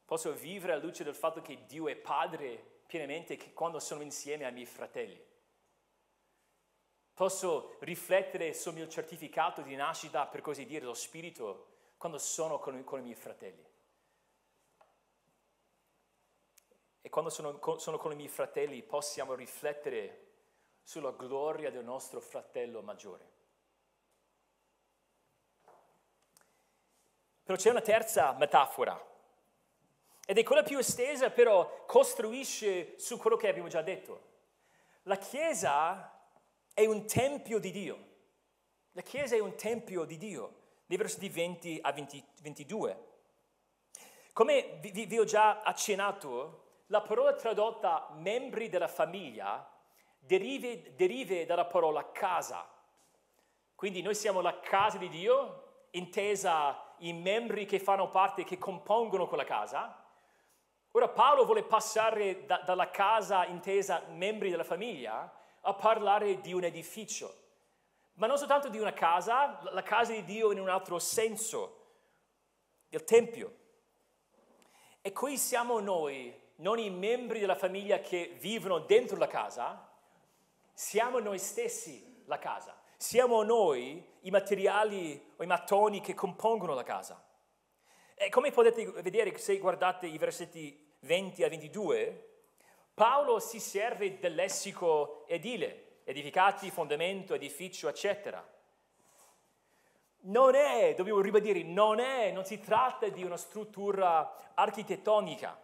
Posso 0.04 0.32
vivere 0.32 0.74
alla 0.74 0.82
luce 0.82 1.04
del 1.04 1.14
fatto 1.14 1.40
che 1.40 1.64
Dio 1.66 1.88
è 1.88 1.96
padre 1.96 2.80
pienamente 2.86 3.52
quando 3.54 3.78
sono 3.78 4.02
insieme 4.02 4.44
ai 4.44 4.52
miei 4.52 4.66
fratelli. 4.66 5.18
Posso 7.14 7.76
riflettere 7.80 8.52
sul 8.52 8.74
mio 8.74 8.88
certificato 8.88 9.62
di 9.62 9.74
nascita, 9.74 10.26
per 10.26 10.40
così 10.40 10.66
dire, 10.66 10.84
lo 10.84 10.94
spirito, 10.94 11.68
quando 11.96 12.18
sono 12.18 12.58
con, 12.58 12.82
con 12.84 12.98
i 12.98 13.02
miei 13.02 13.14
fratelli. 13.14 13.64
E 17.00 17.08
quando 17.08 17.30
sono, 17.30 17.58
sono 17.78 17.98
con 17.98 18.12
i 18.12 18.16
miei 18.16 18.28
fratelli 18.28 18.82
possiamo 18.82 19.34
riflettere 19.34 20.30
sulla 20.82 21.12
gloria 21.12 21.70
del 21.70 21.84
nostro 21.84 22.20
fratello 22.20 22.82
maggiore. 22.82 23.41
Però 27.52 27.64
c'è 27.64 27.70
una 27.70 27.82
terza 27.82 28.32
metafora, 28.32 28.98
ed 30.24 30.38
è 30.38 30.42
quella 30.42 30.62
più 30.62 30.78
estesa, 30.78 31.28
però 31.28 31.84
costruisce 31.84 32.98
su 32.98 33.18
quello 33.18 33.36
che 33.36 33.46
abbiamo 33.46 33.68
già 33.68 33.82
detto. 33.82 34.30
La 35.02 35.18
Chiesa 35.18 36.18
è 36.72 36.86
un 36.86 37.06
tempio 37.06 37.58
di 37.58 37.70
Dio. 37.70 38.06
La 38.92 39.02
Chiesa 39.02 39.36
è 39.36 39.38
un 39.38 39.54
tempio 39.54 40.04
di 40.04 40.16
Dio, 40.16 40.60
nei 40.86 40.96
versetti 40.96 41.28
20 41.28 41.80
a 41.82 41.92
20, 41.92 42.24
22. 42.40 43.06
Come 44.32 44.78
vi, 44.80 45.04
vi 45.04 45.18
ho 45.18 45.24
già 45.24 45.60
accennato, 45.60 46.84
la 46.86 47.02
parola 47.02 47.34
tradotta 47.34 48.08
membri 48.14 48.70
della 48.70 48.88
famiglia 48.88 49.70
derive, 50.18 50.94
derive 50.94 51.44
dalla 51.44 51.66
parola 51.66 52.12
casa. 52.12 52.66
Quindi 53.74 54.00
noi 54.00 54.14
siamo 54.14 54.40
la 54.40 54.58
casa 54.58 54.96
di 54.96 55.10
Dio, 55.10 55.88
intesa 55.90 56.90
i 57.02 57.12
membri 57.12 57.66
che 57.66 57.78
fanno 57.78 58.08
parte, 58.08 58.44
che 58.44 58.58
compongono 58.58 59.26
quella 59.26 59.44
casa. 59.44 60.04
Ora 60.92 61.08
Paolo 61.08 61.44
vuole 61.44 61.62
passare 61.62 62.44
da, 62.44 62.58
dalla 62.58 62.90
casa 62.90 63.46
intesa 63.46 64.02
membri 64.08 64.50
della 64.50 64.64
famiglia 64.64 65.32
a 65.60 65.74
parlare 65.74 66.40
di 66.40 66.52
un 66.52 66.64
edificio, 66.64 67.34
ma 68.14 68.26
non 68.26 68.36
soltanto 68.36 68.68
di 68.68 68.78
una 68.78 68.92
casa, 68.92 69.60
la 69.70 69.82
casa 69.82 70.12
di 70.12 70.24
Dio 70.24 70.52
in 70.52 70.60
un 70.60 70.68
altro 70.68 70.98
senso, 70.98 71.78
il 72.90 73.04
Tempio. 73.04 73.56
E 75.00 75.12
qui 75.12 75.38
siamo 75.38 75.80
noi 75.80 76.40
non 76.56 76.78
i 76.78 76.90
membri 76.90 77.40
della 77.40 77.54
famiglia 77.54 78.00
che 78.00 78.36
vivono 78.38 78.80
dentro 78.80 79.16
la 79.16 79.26
casa, 79.26 79.88
siamo 80.72 81.18
noi 81.18 81.38
stessi 81.38 82.22
la 82.26 82.38
casa, 82.38 82.80
siamo 83.02 83.42
noi 83.42 84.00
i 84.20 84.30
materiali 84.30 85.32
o 85.34 85.42
i 85.42 85.46
mattoni 85.46 86.00
che 86.00 86.14
compongono 86.14 86.72
la 86.72 86.84
casa. 86.84 87.20
E 88.14 88.28
come 88.28 88.52
potete 88.52 88.84
vedere 89.02 89.36
se 89.38 89.58
guardate 89.58 90.06
i 90.06 90.18
versetti 90.18 90.94
20 91.00 91.42
a 91.42 91.48
22, 91.48 92.28
Paolo 92.94 93.40
si 93.40 93.58
serve 93.58 94.20
del 94.20 94.36
lessico 94.36 95.26
edile, 95.26 96.02
edificati, 96.04 96.70
fondamento, 96.70 97.34
edificio, 97.34 97.88
eccetera. 97.88 98.48
Non 100.20 100.54
è, 100.54 100.94
dobbiamo 100.96 101.20
ribadire, 101.20 101.64
non 101.64 101.98
è, 101.98 102.30
non 102.30 102.44
si 102.44 102.60
tratta 102.60 103.08
di 103.08 103.24
una 103.24 103.36
struttura 103.36 104.52
architettonica 104.54 105.60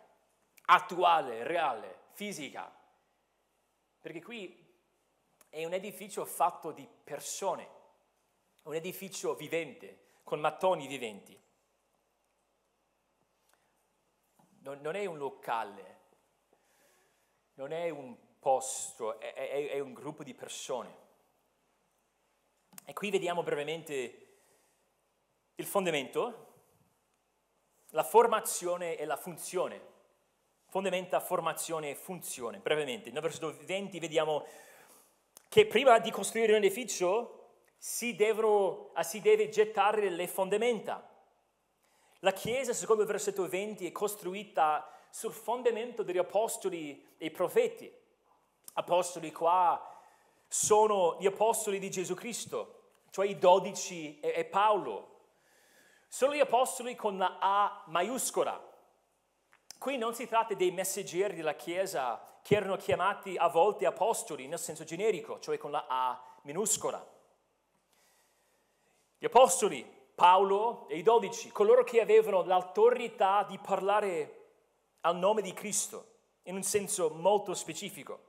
attuale, 0.64 1.44
reale, 1.44 1.98
fisica. 2.14 2.68
Perché 4.00 4.20
qui 4.20 4.66
è 5.50 5.64
un 5.64 5.72
edificio 5.72 6.24
fatto 6.24 6.72
di 6.72 6.88
persone, 7.04 7.68
un 8.64 8.74
edificio 8.74 9.34
vivente, 9.34 10.06
con 10.22 10.40
mattoni 10.40 10.86
viventi. 10.86 11.38
Non, 14.60 14.80
non 14.80 14.94
è 14.94 15.06
un 15.06 15.16
locale, 15.16 16.00
non 17.54 17.72
è 17.72 17.88
un 17.88 18.14
posto, 18.38 19.18
è, 19.18 19.32
è, 19.32 19.68
è 19.70 19.78
un 19.80 19.92
gruppo 19.94 20.22
di 20.22 20.34
persone. 20.34 21.06
E 22.84 22.92
qui 22.92 23.10
vediamo 23.10 23.42
brevemente 23.42 24.26
il 25.56 25.66
fondamento, 25.66 26.46
la 27.90 28.04
formazione 28.04 28.96
e 28.96 29.04
la 29.04 29.16
funzione. 29.16 29.96
Fondamenta, 30.66 31.20
formazione 31.20 31.90
e 31.90 31.94
funzione. 31.94 32.58
Brevemente, 32.58 33.10
nel 33.10 33.22
versetto 33.22 33.56
20 33.62 33.98
vediamo 33.98 34.46
che 35.48 35.66
prima 35.66 35.98
di 35.98 36.10
costruire 36.10 36.52
un 36.52 36.58
edificio 36.58 37.38
si, 37.78 38.14
devono, 38.14 38.92
si 39.00 39.20
deve 39.20 39.48
gettare 39.48 40.10
le 40.10 40.26
fondamenta. 40.28 41.08
La 42.20 42.32
Chiesa, 42.32 42.72
secondo 42.72 43.02
il 43.02 43.08
versetto 43.08 43.48
20, 43.48 43.86
è 43.86 43.92
costruita 43.92 44.90
sul 45.10 45.32
fondamento 45.32 46.02
degli 46.02 46.18
apostoli 46.18 47.06
e 47.16 47.30
profeti. 47.30 47.90
Apostoli 48.74 49.32
qua 49.32 50.02
sono 50.46 51.16
gli 51.20 51.26
apostoli 51.26 51.78
di 51.78 51.90
Gesù 51.90 52.14
Cristo, 52.14 52.90
cioè 53.10 53.26
i 53.26 53.38
dodici 53.38 54.18
e 54.20 54.44
Paolo. 54.44 55.16
Sono 56.08 56.34
gli 56.34 56.40
apostoli 56.40 56.94
con 56.94 57.16
la 57.16 57.38
A 57.40 57.84
maiuscola. 57.86 58.67
Qui 59.78 59.96
non 59.96 60.12
si 60.12 60.26
tratta 60.26 60.54
dei 60.54 60.72
messaggeri 60.72 61.36
della 61.36 61.54
Chiesa 61.54 62.40
che 62.42 62.56
erano 62.56 62.76
chiamati 62.76 63.36
a 63.36 63.48
volte 63.48 63.86
apostoli 63.86 64.48
nel 64.48 64.58
senso 64.58 64.82
generico, 64.82 65.38
cioè 65.38 65.56
con 65.56 65.70
la 65.70 65.86
A 65.88 66.20
minuscola. 66.42 67.06
Gli 69.16 69.24
apostoli, 69.24 69.88
Paolo 70.14 70.88
e 70.88 70.98
i 70.98 71.02
dodici, 71.02 71.50
coloro 71.50 71.84
che 71.84 72.00
avevano 72.00 72.42
l'autorità 72.42 73.44
di 73.48 73.56
parlare 73.58 74.34
al 75.02 75.16
nome 75.16 75.42
di 75.42 75.52
Cristo 75.52 76.16
in 76.42 76.56
un 76.56 76.62
senso 76.64 77.10
molto 77.10 77.54
specifico. 77.54 78.26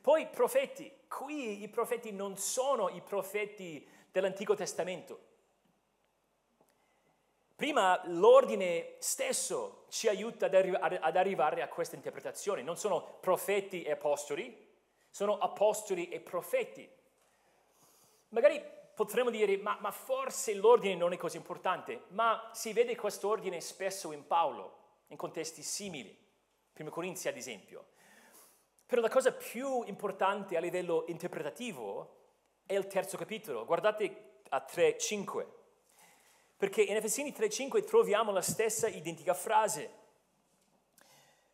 Poi 0.00 0.28
profeti, 0.28 0.90
qui 1.08 1.62
i 1.62 1.68
profeti 1.68 2.12
non 2.12 2.36
sono 2.36 2.88
i 2.88 3.00
profeti 3.00 3.86
dell'Antico 4.12 4.54
Testamento. 4.54 5.27
Prima 7.58 8.00
l'ordine 8.04 8.94
stesso 9.00 9.86
ci 9.88 10.06
aiuta 10.06 10.46
ad, 10.46 10.54
arri- 10.54 10.78
ad 11.00 11.16
arrivare 11.16 11.60
a 11.60 11.66
questa 11.66 11.96
interpretazione. 11.96 12.62
Non 12.62 12.76
sono 12.76 13.16
profeti 13.18 13.82
e 13.82 13.90
apostoli, 13.90 14.56
sono 15.10 15.38
apostoli 15.38 16.08
e 16.08 16.20
profeti. 16.20 16.88
Magari 18.28 18.62
potremmo 18.94 19.30
dire, 19.30 19.56
ma, 19.56 19.76
ma 19.80 19.90
forse 19.90 20.54
l'ordine 20.54 20.94
non 20.94 21.12
è 21.12 21.16
così 21.16 21.36
importante, 21.36 22.04
ma 22.10 22.48
si 22.52 22.72
vede 22.72 22.94
questo 22.94 23.26
ordine 23.26 23.60
spesso 23.60 24.12
in 24.12 24.24
Paolo, 24.24 25.00
in 25.08 25.16
contesti 25.16 25.64
simili, 25.64 26.16
Primo 26.72 26.90
Corinzi 26.90 27.26
ad 27.26 27.36
esempio. 27.36 27.86
Però 28.86 29.00
la 29.00 29.10
cosa 29.10 29.32
più 29.32 29.82
importante 29.82 30.56
a 30.56 30.60
livello 30.60 31.06
interpretativo 31.08 32.18
è 32.66 32.74
il 32.74 32.86
terzo 32.86 33.16
capitolo. 33.16 33.64
Guardate 33.64 34.42
a 34.50 34.64
3.5, 34.64 35.57
perché 36.58 36.82
in 36.82 36.96
Efesini 36.96 37.30
3.5 37.30 37.84
troviamo 37.86 38.32
la 38.32 38.42
stessa 38.42 38.88
identica 38.88 39.32
frase. 39.32 39.90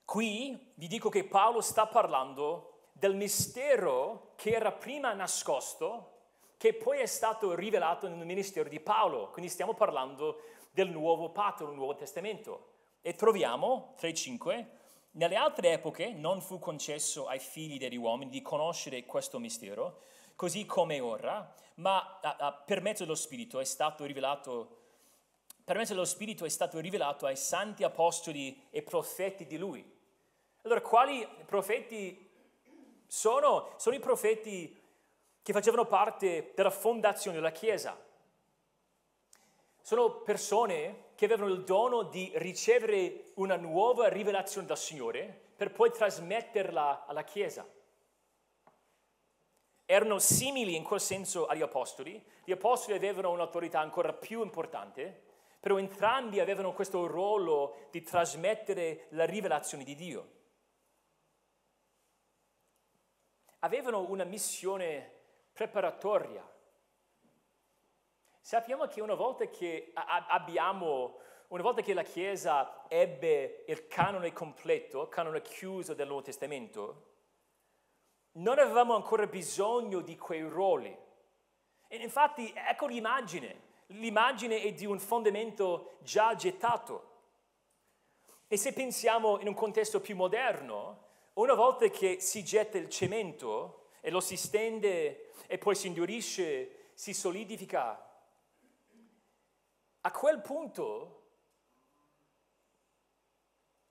Qui 0.07 0.73
vi 0.75 0.87
dico 0.87 1.11
che 1.11 1.25
Paolo 1.25 1.61
sta 1.61 1.87
parlando 1.87 2.89
del 2.91 3.15
mistero 3.15 4.33
che 4.37 4.53
era 4.53 4.73
prima 4.73 5.13
nascosto 5.13 6.13
che 6.57 6.73
poi 6.73 7.01
è 7.01 7.07
stato 7.07 7.55
rivelato 7.55 8.09
nel 8.09 8.25
ministero 8.25 8.71
di 8.71 8.81
Paolo. 8.81 9.29
Quindi 9.29 9.51
stiamo 9.51 9.75
parlando 9.75 10.41
del 10.71 10.89
nuovo 10.89 11.29
patto, 11.29 11.67
del 11.67 11.75
Nuovo 11.75 11.95
Testamento. 11.95 12.69
E 13.03 13.15
troviamo, 13.15 13.95
3.5, 14.01 14.67
nelle 15.13 15.37
altre 15.37 15.73
epoche 15.73 16.13
non 16.15 16.41
fu 16.41 16.59
concesso 16.59 17.27
ai 17.27 17.41
figli 17.41 17.77
degli 17.77 17.99
uomini 17.99 18.31
di 18.31 18.41
conoscere 18.41 19.05
questo 19.05 19.39
mistero, 19.39 20.01
così 20.35 20.65
come 20.65 21.01
ora, 21.01 21.55
ma 21.75 22.19
a, 22.23 22.37
a, 22.39 22.53
per 22.53 22.81
mezzo 22.81 23.03
dello 23.05 23.15
Spirito 23.15 23.61
è 23.61 23.65
stato 23.65 24.07
rivelato 24.07 24.84
per 25.65 25.77
mezzo 25.77 25.95
dello 25.95 26.05
Spirito 26.05 26.45
è 26.45 26.51
stato 26.51 26.79
rivelato 26.79 27.25
ai 27.25 27.37
santi 27.37 27.85
apostoli 27.85 28.67
e 28.71 28.83
profeti 28.83 29.47
di 29.47 29.57
Lui. 29.57 29.83
Allora, 30.63 30.83
quali 30.83 31.27
profeti 31.47 32.31
sono? 33.07 33.73
Sono 33.79 33.97
i 33.97 34.01
profeti 34.01 34.79
che 35.43 35.53
facevano 35.53 35.87
parte 35.87 36.53
della 36.55 36.71
fondazione 36.71 37.37
della 37.37 37.51
Chiesa. 37.51 37.99
Sono 39.81 40.21
persone 40.21 41.13
che 41.15 41.25
avevano 41.25 41.53
il 41.53 41.65
dono 41.65 42.03
di 42.03 42.31
ricevere 42.37 43.31
una 43.35 43.57
nuova 43.57 44.09
rivelazione 44.09 44.67
dal 44.67 44.79
Signore 44.79 45.43
per 45.57 45.73
poi 45.73 45.91
trasmetterla 45.91 47.07
alla 47.07 47.25
Chiesa. 47.25 47.67
Erano 49.87 50.19
simili 50.19 50.77
in 50.77 50.83
quel 50.83 51.01
senso 51.01 51.47
agli 51.47 51.63
apostoli. 51.63 52.23
Gli 52.45 52.53
apostoli 52.53 52.97
avevano 52.97 53.31
un'autorità 53.31 53.81
ancora 53.81 54.13
più 54.13 54.43
importante, 54.43 55.24
però 55.65 55.79
entrambi 55.79 56.41
avevano 56.41 56.75
questo 56.75 57.07
ruolo 57.07 57.89
di 57.91 58.03
trasmettere 58.03 59.07
la 59.13 59.25
rivelazione 59.25 59.83
di 59.83 59.95
Dio. 59.95 60.33
Avevano 63.61 64.07
una 64.11 64.25
missione 64.25 65.11
preparatoria. 65.55 66.47
Sappiamo 68.43 68.87
che 68.89 69.01
una 69.01 69.15
volta 69.15 69.47
che 69.47 69.91
abbiamo, 69.95 71.21
una 71.49 71.63
volta 71.63 71.81
che 71.81 71.95
la 71.95 72.03
Chiesa 72.03 72.85
ebbe 72.89 73.65
il 73.67 73.87
canone 73.87 74.35
completo, 74.35 75.05
il 75.05 75.09
canone 75.09 75.41
chiuso 75.41 75.95
del 75.95 76.09
Nuovo 76.09 76.25
Testamento, 76.25 77.13
non 78.33 78.59
avevamo 78.59 78.95
ancora 78.95 79.27
bisogno 79.27 80.03
di 80.03 80.19
quei 80.19 80.43
ruoli. 80.43 80.95
E 81.89 81.97
infatti 81.97 82.53
ecco 82.55 82.87
l'immagine. 82.87 83.64
L'immagine 83.89 84.61
è 84.61 84.73
di 84.73 84.87
un 84.87 84.99
fondamento 84.99 85.97
già 86.01 86.35
gettato. 86.35 87.13
E 88.49 88.57
se 88.57 88.73
pensiamo 88.73 89.39
in 89.41 89.49
un 89.49 89.55
contesto 89.55 90.01
più 90.01 90.17
moderno, 90.17 91.03
una 91.35 91.55
volta 91.55 91.89
che 91.89 92.21
si 92.21 92.45
getta 92.45 92.79
il 92.79 92.89
cemento 92.89 93.89
e 94.01 94.11
lo 94.11 94.21
si 94.21 94.37
stende 94.37 95.33
e 95.47 95.59
poi 95.59 95.75
si 95.75 95.89
indurisce, 95.89 96.91
si 96.95 97.13
solidifica. 97.13 98.11
A 100.01 100.11
quel 100.13 100.41
punto 100.41 101.23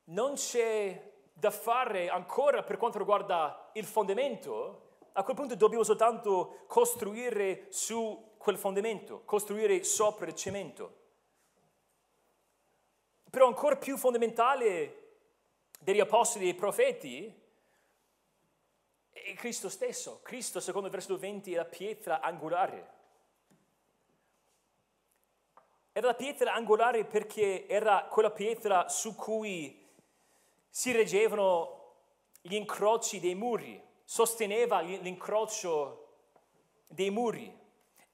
non 0.06 0.34
c'è 0.36 1.12
da 1.34 1.52
fare 1.52 2.10
ancora 2.10 2.64
per 2.64 2.78
quanto 2.78 3.00
riguarda 3.00 3.72
il 3.74 3.86
fondamento, 3.86 4.98
a 5.14 5.24
quel 5.24 5.36
punto 5.36 5.56
dobbiamo 5.56 5.84
soltanto 5.84 6.64
costruire 6.68 7.68
su 7.70 8.33
quel 8.44 8.58
fondamento, 8.58 9.22
costruire 9.24 9.86
sopra 9.86 10.26
il 10.26 10.36
cemento. 10.36 10.98
Però 13.30 13.48
ancora 13.48 13.78
più 13.78 13.96
fondamentale 13.96 15.12
degli 15.80 16.02
apostoli 16.02 16.44
e 16.44 16.52
dei 16.52 16.60
profeti 16.60 17.42
è 19.12 19.34
Cristo 19.36 19.70
stesso. 19.70 20.20
Cristo, 20.24 20.60
secondo 20.60 20.88
il 20.88 20.94
versetto 20.94 21.18
20, 21.18 21.54
è 21.54 21.56
la 21.56 21.64
pietra 21.64 22.20
angolare. 22.20 22.92
Era 25.94 26.08
la 26.08 26.16
pietra 26.16 26.54
angolare 26.54 27.06
perché 27.06 27.66
era 27.66 28.08
quella 28.12 28.32
pietra 28.32 28.90
su 28.90 29.16
cui 29.16 29.90
si 30.70 30.92
reggevano 30.92 31.94
gli 32.42 32.56
incroci 32.56 33.22
dei 33.22 33.36
muri, 33.36 33.82
sosteneva 34.04 34.82
l'incrocio 34.82 36.18
dei 36.88 37.10
muri. 37.10 37.62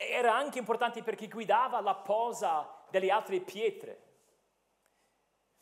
Era 0.01 0.33
anche 0.33 0.59
importante 0.59 1.03
perché 1.03 1.27
guidava 1.27 1.81
la 1.81 1.93
posa 1.93 2.85
delle 2.89 3.11
altre 3.11 3.41
pietre. 3.41 4.07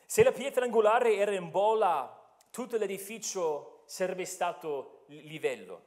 Se 0.05 0.23
la 0.23 0.31
pietra 0.31 0.63
angolare 0.63 1.15
era 1.15 1.33
in 1.33 1.49
bolla, 1.49 2.35
tutto 2.51 2.77
l'edificio 2.77 3.81
sarebbe 3.87 4.25
stato 4.25 5.05
livello. 5.07 5.85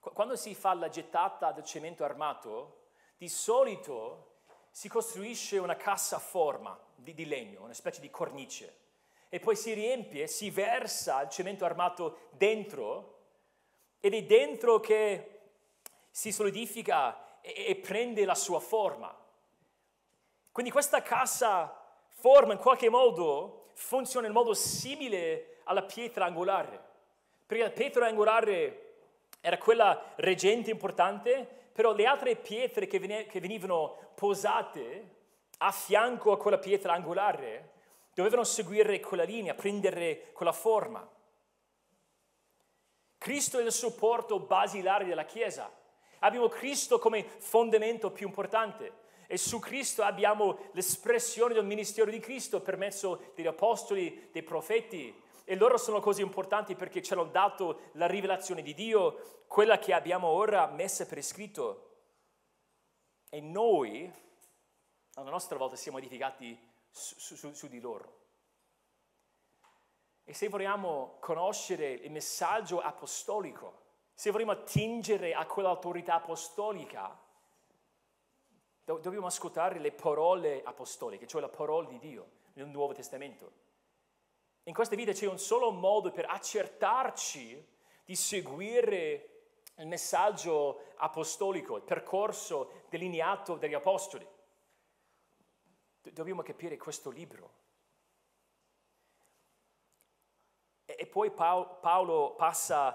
Quando 0.00 0.34
si 0.34 0.52
fa 0.56 0.74
la 0.74 0.88
gettata 0.88 1.52
del 1.52 1.64
cemento 1.64 2.02
armato, 2.02 2.88
di 3.16 3.28
solito 3.28 4.40
si 4.72 4.88
costruisce 4.88 5.58
una 5.58 5.76
cassa 5.76 6.16
a 6.16 6.20
forma 6.20 6.76
di, 6.96 7.14
di 7.14 7.26
legno, 7.26 7.62
una 7.62 7.72
specie 7.72 8.00
di 8.00 8.10
cornice, 8.10 8.78
e 9.28 9.38
poi 9.38 9.54
si 9.54 9.74
riempie, 9.74 10.26
si 10.26 10.50
versa 10.50 11.22
il 11.22 11.28
cemento 11.28 11.64
armato 11.64 12.30
dentro, 12.32 13.19
ed 14.00 14.14
è 14.14 14.22
dentro 14.24 14.80
che 14.80 15.40
si 16.10 16.32
solidifica 16.32 17.40
e, 17.40 17.66
e 17.68 17.76
prende 17.76 18.24
la 18.24 18.34
sua 18.34 18.60
forma. 18.60 19.14
Quindi 20.50 20.72
questa 20.72 21.02
cassa 21.02 21.74
forma 22.08 22.52
in 22.52 22.58
qualche 22.58 22.88
modo, 22.88 23.68
funziona 23.74 24.26
in 24.26 24.32
modo 24.32 24.52
simile 24.52 25.60
alla 25.64 25.82
pietra 25.82 26.26
angolare. 26.26 26.88
Perché 27.46 27.62
la 27.62 27.70
pietra 27.70 28.06
angolare 28.06 28.94
era 29.40 29.58
quella 29.58 30.12
reggente 30.16 30.70
importante, 30.70 31.48
però 31.72 31.92
le 31.92 32.04
altre 32.04 32.36
pietre 32.36 32.86
che, 32.86 32.98
venivano 32.98 33.96
posate 34.14 35.18
a 35.58 35.70
fianco 35.70 36.32
a 36.32 36.38
quella 36.38 36.58
pietra 36.58 36.92
angolare 36.92 37.70
dovevano 38.12 38.44
seguire 38.44 39.00
quella 39.00 39.22
linea, 39.22 39.54
prendere 39.54 40.30
quella 40.32 40.52
forma. 40.52 41.08
Cristo 43.20 43.58
è 43.58 43.62
il 43.62 43.70
supporto 43.70 44.40
basilare 44.40 45.04
della 45.04 45.26
Chiesa. 45.26 45.70
Abbiamo 46.20 46.48
Cristo 46.48 46.98
come 46.98 47.22
fondamento 47.22 48.10
più 48.10 48.26
importante 48.26 49.08
e 49.26 49.36
su 49.36 49.58
Cristo 49.58 50.02
abbiamo 50.02 50.56
l'espressione 50.72 51.52
del 51.52 51.66
ministero 51.66 52.10
di 52.10 52.18
Cristo 52.18 52.62
per 52.62 52.78
mezzo 52.78 53.32
degli 53.34 53.46
apostoli, 53.46 54.30
dei 54.32 54.42
profeti. 54.42 55.14
E 55.44 55.54
loro 55.54 55.76
sono 55.76 56.00
così 56.00 56.22
importanti 56.22 56.74
perché 56.74 57.02
ci 57.02 57.12
hanno 57.12 57.26
dato 57.26 57.90
la 57.92 58.06
rivelazione 58.06 58.62
di 58.62 58.72
Dio, 58.72 59.44
quella 59.48 59.78
che 59.78 59.92
abbiamo 59.92 60.28
ora 60.28 60.66
messa 60.68 61.04
per 61.04 61.18
iscritto. 61.18 61.88
E 63.28 63.42
noi, 63.42 64.10
alla 65.16 65.30
nostra 65.30 65.58
volta, 65.58 65.76
siamo 65.76 65.98
edificati 65.98 66.58
su, 66.90 67.36
su, 67.36 67.52
su 67.52 67.68
di 67.68 67.80
loro. 67.80 68.19
E 70.30 70.32
se 70.32 70.48
vogliamo 70.48 71.16
conoscere 71.18 71.90
il 71.90 72.12
messaggio 72.12 72.80
apostolico, 72.80 73.80
se 74.14 74.30
vogliamo 74.30 74.52
attingere 74.52 75.34
a 75.34 75.44
quell'autorità 75.44 76.14
apostolica, 76.14 77.20
do- 78.84 78.98
dobbiamo 78.98 79.26
ascoltare 79.26 79.80
le 79.80 79.90
parole 79.90 80.62
apostoliche, 80.62 81.26
cioè 81.26 81.40
la 81.40 81.48
parola 81.48 81.88
di 81.88 81.98
Dio 81.98 82.30
nel 82.52 82.68
Nuovo 82.68 82.92
Testamento. 82.92 83.52
In 84.62 84.72
questa 84.72 84.94
vita 84.94 85.10
c'è 85.10 85.26
un 85.26 85.40
solo 85.40 85.72
modo 85.72 86.12
per 86.12 86.26
accertarci 86.26 87.66
di 88.04 88.14
seguire 88.14 89.62
il 89.78 89.88
messaggio 89.88 90.92
apostolico, 90.98 91.74
il 91.74 91.82
percorso 91.82 92.84
delineato 92.88 93.56
dagli 93.56 93.74
apostoli. 93.74 94.24
Dobbiamo 96.02 96.42
capire 96.42 96.76
questo 96.76 97.10
libro. 97.10 97.59
E 101.00 101.06
poi 101.06 101.30
Paolo 101.30 102.34
passa 102.36 102.94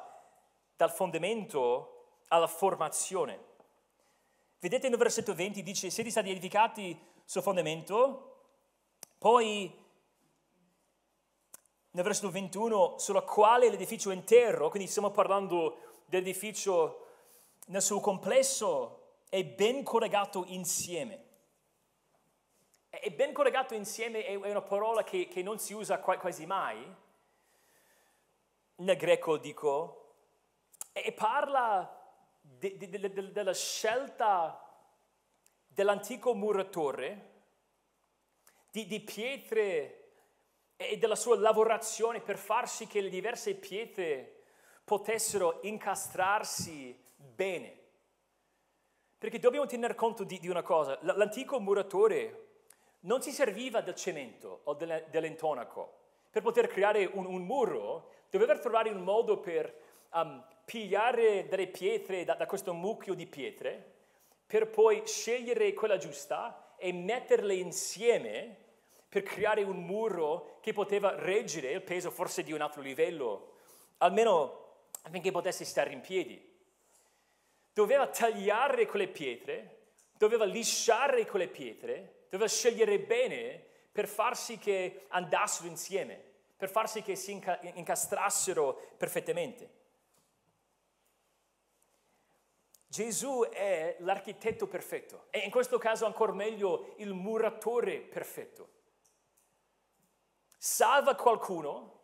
dal 0.76 0.91
fondamento 0.91 2.20
alla 2.28 2.45
formazione. 2.45 3.39
Vedete 4.60 4.89
nel 4.89 4.99
versetto 4.99 5.34
20 5.34 5.64
dice 5.64 5.89
siete 5.89 6.12
stati 6.12 6.30
edificati 6.30 6.95
sul 7.24 7.41
fondamento, 7.41 8.41
poi 9.18 9.76
nel 11.89 12.03
versetto 12.03 12.30
21 12.30 12.99
sulla 12.99 13.24
quale 13.24 13.72
l'edificio 13.72 14.12
intero, 14.12 14.70
quindi 14.70 14.88
stiamo 14.88 15.10
parlando 15.10 16.03
dell'edificio 16.06 17.08
nel 17.70 17.82
suo 17.82 18.01
complesso, 18.01 19.16
è 19.30 19.43
ben 19.43 19.82
collegato 19.82 20.43
insieme. 20.45 21.24
E 22.88 23.12
ben 23.12 23.34
collegato 23.34 23.74
insieme 23.74 24.24
è 24.26 24.36
una 24.36 24.62
parola 24.62 25.03
che, 25.03 25.28
che 25.28 25.41
non 25.41 25.58
si 25.58 25.74
usa 25.74 25.97
quasi 25.97 26.45
mai, 26.45 27.03
nel 28.78 28.97
greco 28.97 29.38
dico, 29.38 30.13
e 30.91 31.11
parla 31.13 32.03
de, 32.41 32.78
de, 32.78 32.89
de, 32.89 33.32
della 33.32 33.53
scelta 33.53 34.61
dell'antico 35.67 36.34
muratore, 36.34 37.34
di, 38.71 38.86
di 38.86 38.99
pietre 39.01 40.01
e 40.76 40.97
della 40.97 41.15
sua 41.15 41.38
lavorazione 41.38 42.19
per 42.19 42.38
far 42.38 42.67
sì 42.67 42.88
che 42.88 43.01
le 43.01 43.09
diverse 43.09 43.55
pietre 43.55 44.43
potessero 44.84 45.59
incastrarsi 45.63 46.97
bene. 47.15 47.84
Perché 49.17 49.39
dobbiamo 49.39 49.65
tener 49.65 49.95
conto 49.95 50.23
di, 50.23 50.39
di 50.39 50.49
una 50.49 50.61
cosa, 50.61 50.97
l'antico 51.01 51.59
muratore 51.59 52.41
non 53.01 53.21
si 53.21 53.32
serviva 53.32 53.82
del 53.82 53.95
cemento 53.95 54.61
o 54.65 54.73
dell'intonaco 54.73 56.03
per 56.30 56.43
poter 56.43 56.67
creare 56.67 57.05
un, 57.05 57.26
un 57.26 57.43
muro, 57.43 58.11
doveva 58.38 58.59
trovare 58.59 58.89
un 58.89 59.01
modo 59.01 59.39
per 59.39 59.73
um, 60.11 60.43
pigliare 60.65 61.47
delle 61.47 61.67
pietre 61.67 62.25
da, 62.25 62.33
da 62.33 62.45
questo 62.45 62.73
mucchio 62.73 63.13
di 63.13 63.25
pietre, 63.25 63.93
per 64.45 64.69
poi 64.69 65.03
scegliere 65.05 65.73
quella 65.73 65.97
giusta 65.97 66.75
e 66.77 66.91
metterle 66.91 67.55
insieme 67.55 68.63
per 69.07 69.23
creare 69.23 69.63
un 69.63 69.86
muro 69.86 70.57
che 70.59 70.73
poteva 70.73 71.15
reggere 71.15 71.71
il 71.71 71.81
peso 71.81 72.11
forse 72.11 72.43
di 72.43 72.51
un 72.51 72.59
altro 72.59 72.81
livello, 72.81 73.53
almeno 73.99 74.63
affinché 75.03 75.31
potesse 75.31 75.63
stare 75.63 75.93
in 75.93 76.01
piedi. 76.01 76.53
Doveva 77.71 78.07
tagliare 78.07 78.86
quelle 78.86 79.07
pietre, 79.07 79.93
doveva 80.17 80.43
lisciare 80.43 81.25
quelle 81.25 81.47
pietre, 81.47 82.25
doveva 82.29 82.49
scegliere 82.49 82.99
bene 82.99 83.63
per 83.91 84.07
far 84.07 84.36
sì 84.36 84.57
che 84.57 85.05
andassero 85.07 85.69
insieme, 85.69 86.33
per 86.58 86.70
far 86.70 86.89
sì 86.89 87.01
che 87.01 87.16
si 87.16 87.32
incastrassero 87.74 88.93
perfettamente. 88.97 89.84
Gesù 92.88 93.45
è 93.51 93.97
l'architetto 93.99 94.68
perfetto 94.68 95.26
e 95.30 95.39
in 95.39 95.51
questo 95.51 95.78
caso 95.78 96.06
ancora 96.06 96.32
meglio 96.32 96.93
il 96.97 97.14
muratore 97.14 97.99
perfetto. 97.99 98.70
Salva 100.58 101.14
qualcuno 101.16 101.99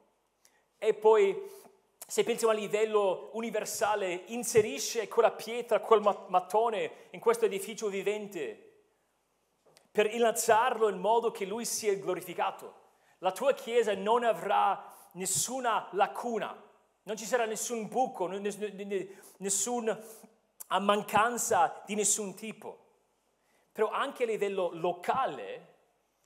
e 0.78 0.93
poi 0.93 1.60
se 2.06 2.26
pensiamo 2.26 2.52
a 2.52 2.58
livello 2.58 3.30
universale 3.34 4.24
inserisce 4.28 5.08
quella 5.08 5.32
pietra, 5.32 5.80
quel 5.80 6.02
mattone 6.02 7.08
in 7.12 7.22
questo 7.22 7.45
edificio 7.45 7.88
vivente 7.88 8.72
per 9.89 10.14
innalzarlo 10.14 10.89
in 10.89 10.97
modo 10.97 11.32
che 11.32 11.45
lui 11.45 11.64
sia 11.64 11.95
glorificato. 11.95 12.80
La 13.24 13.32
tua 13.32 13.53
chiesa 13.53 13.93
non 13.93 14.24
avrà 14.24 14.84
nessuna 15.13 15.88
lacuna, 15.91 16.59
non 17.03 17.15
ci 17.15 17.26
sarà 17.26 17.45
nessun 17.45 17.88
buco, 17.88 18.28
nessun 18.28 20.03
a 20.67 20.80
mancanza 20.80 21.84
di 21.86 21.93
nessun 21.93 22.34
tipo. 22.34 22.80
Però 23.72 23.91
anche 23.91 24.24
a 24.24 24.26
livello 24.26 24.72
locale, 24.74 25.67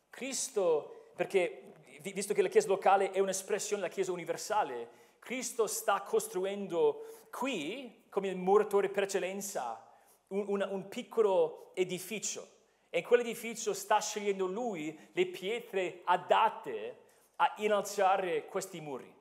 Cristo, 0.09 1.11
perché 1.15 1.73
visto 2.01 2.33
che 2.33 2.41
la 2.41 2.47
Chiesa 2.47 2.67
locale 2.67 3.11
è 3.11 3.19
un'espressione 3.19 3.81
della 3.81 3.93
Chiesa 3.93 4.13
universale, 4.13 4.89
Cristo 5.19 5.67
sta 5.67 6.01
costruendo 6.01 7.27
qui, 7.29 8.05
come 8.09 8.29
il 8.29 8.37
muratore 8.37 8.87
per 8.87 9.03
eccellenza, 9.03 9.85
un, 10.27 10.45
un, 10.47 10.67
un 10.69 10.87
piccolo 10.87 11.71
edificio. 11.73 12.54
E 12.95 13.03
quell'edificio 13.03 13.73
sta 13.73 13.99
scegliendo 13.99 14.45
lui 14.45 14.97
le 15.11 15.25
pietre 15.25 15.99
adatte 16.05 16.97
a 17.35 17.53
innalzare 17.57 18.45
questi 18.45 18.79
muri. 18.79 19.13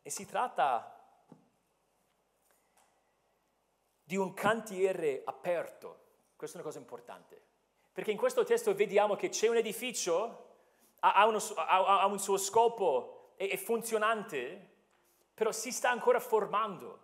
E 0.00 0.08
si 0.08 0.24
tratta 0.24 0.90
di 4.04 4.16
un 4.16 4.32
cantiere 4.32 5.20
aperto. 5.26 5.98
Questa 6.34 6.56
è 6.56 6.60
una 6.62 6.70
cosa 6.70 6.80
importante. 6.80 7.42
Perché 7.92 8.12
in 8.12 8.16
questo 8.16 8.42
testo 8.44 8.74
vediamo 8.74 9.16
che 9.16 9.28
c'è 9.28 9.48
un 9.48 9.56
edificio, 9.56 10.46
ha, 11.00 11.26
uno, 11.26 11.40
ha 11.56 12.06
un 12.06 12.18
suo 12.18 12.38
scopo, 12.38 13.34
è, 13.36 13.50
è 13.50 13.56
funzionante, 13.58 14.70
però 15.34 15.52
si 15.52 15.70
sta 15.70 15.90
ancora 15.90 16.20
formando. 16.20 17.00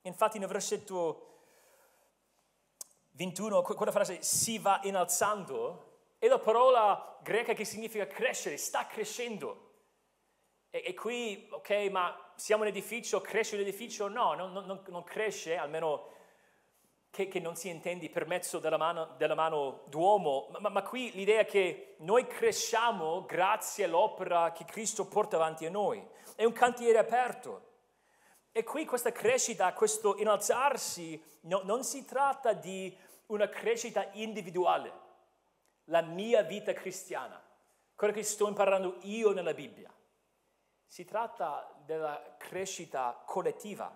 Infatti 0.00 0.40
nel 0.40 0.48
versetto 0.48 1.31
21, 3.22 3.62
quella 3.62 3.92
frase 3.92 4.20
si 4.22 4.58
va 4.58 4.80
innalzando, 4.82 5.90
è 6.18 6.26
la 6.26 6.40
parola 6.40 7.18
greca 7.22 7.52
che 7.52 7.64
significa 7.64 8.06
crescere, 8.06 8.56
sta 8.56 8.86
crescendo. 8.86 9.70
E, 10.70 10.82
e 10.86 10.94
qui, 10.94 11.46
ok, 11.50 11.70
ma 11.90 12.32
siamo 12.34 12.62
un 12.62 12.68
edificio, 12.68 13.20
cresce 13.20 13.56
l'edificio? 13.56 14.08
No, 14.08 14.34
non, 14.34 14.52
non, 14.52 14.82
non 14.88 15.04
cresce, 15.04 15.56
almeno 15.56 16.08
che, 17.10 17.28
che, 17.28 17.38
non 17.38 17.54
si 17.54 17.68
intendi 17.68 18.08
per 18.08 18.26
mezzo 18.26 18.58
della 18.58 18.76
mano, 18.76 19.14
della 19.16 19.36
mano 19.36 19.82
d'uomo, 19.86 20.48
ma, 20.58 20.68
ma, 20.68 20.82
qui 20.82 21.12
l'idea 21.12 21.40
è 21.40 21.46
che 21.46 21.94
noi 21.98 22.26
cresciamo 22.26 23.24
grazie 23.24 23.84
all'opera 23.84 24.50
che 24.50 24.64
Cristo 24.64 25.06
porta 25.06 25.36
avanti 25.36 25.64
a 25.64 25.70
noi. 25.70 26.04
È 26.34 26.44
un 26.44 26.52
cantiere 26.52 26.98
aperto. 26.98 27.70
E 28.50 28.64
qui 28.64 28.84
questa 28.84 29.12
crescita, 29.12 29.72
questo 29.74 30.16
innalzarsi, 30.18 31.22
no, 31.42 31.60
non 31.64 31.84
si 31.84 32.04
tratta 32.04 32.52
di 32.52 32.94
una 33.32 33.48
crescita 33.48 34.10
individuale, 34.12 34.92
la 35.84 36.02
mia 36.02 36.42
vita 36.42 36.72
cristiana, 36.74 37.42
quello 37.94 38.12
che 38.12 38.22
sto 38.22 38.46
imparando 38.46 38.98
io 39.02 39.32
nella 39.32 39.54
Bibbia. 39.54 39.92
Si 40.86 41.04
tratta 41.06 41.74
della 41.86 42.36
crescita 42.36 43.22
collettiva, 43.26 43.90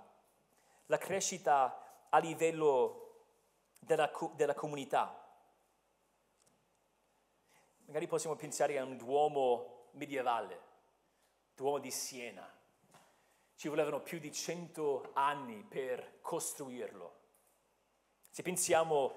la 0.86 0.96
crescita 0.96 2.06
a 2.08 2.18
livello 2.18 3.24
della, 3.78 4.10
della 4.34 4.54
comunità. 4.54 5.22
Magari 7.84 8.06
possiamo 8.06 8.36
pensare 8.36 8.78
a 8.78 8.84
un 8.84 8.96
Duomo 8.96 9.90
medievale, 9.92 10.60
Duomo 11.54 11.78
di 11.78 11.90
Siena. 11.90 12.50
Ci 13.54 13.68
volevano 13.68 14.00
più 14.00 14.18
di 14.18 14.32
cento 14.32 15.10
anni 15.12 15.62
per 15.62 16.20
costruirlo. 16.22 17.24
Se 18.30 18.42
pensiamo 18.42 19.14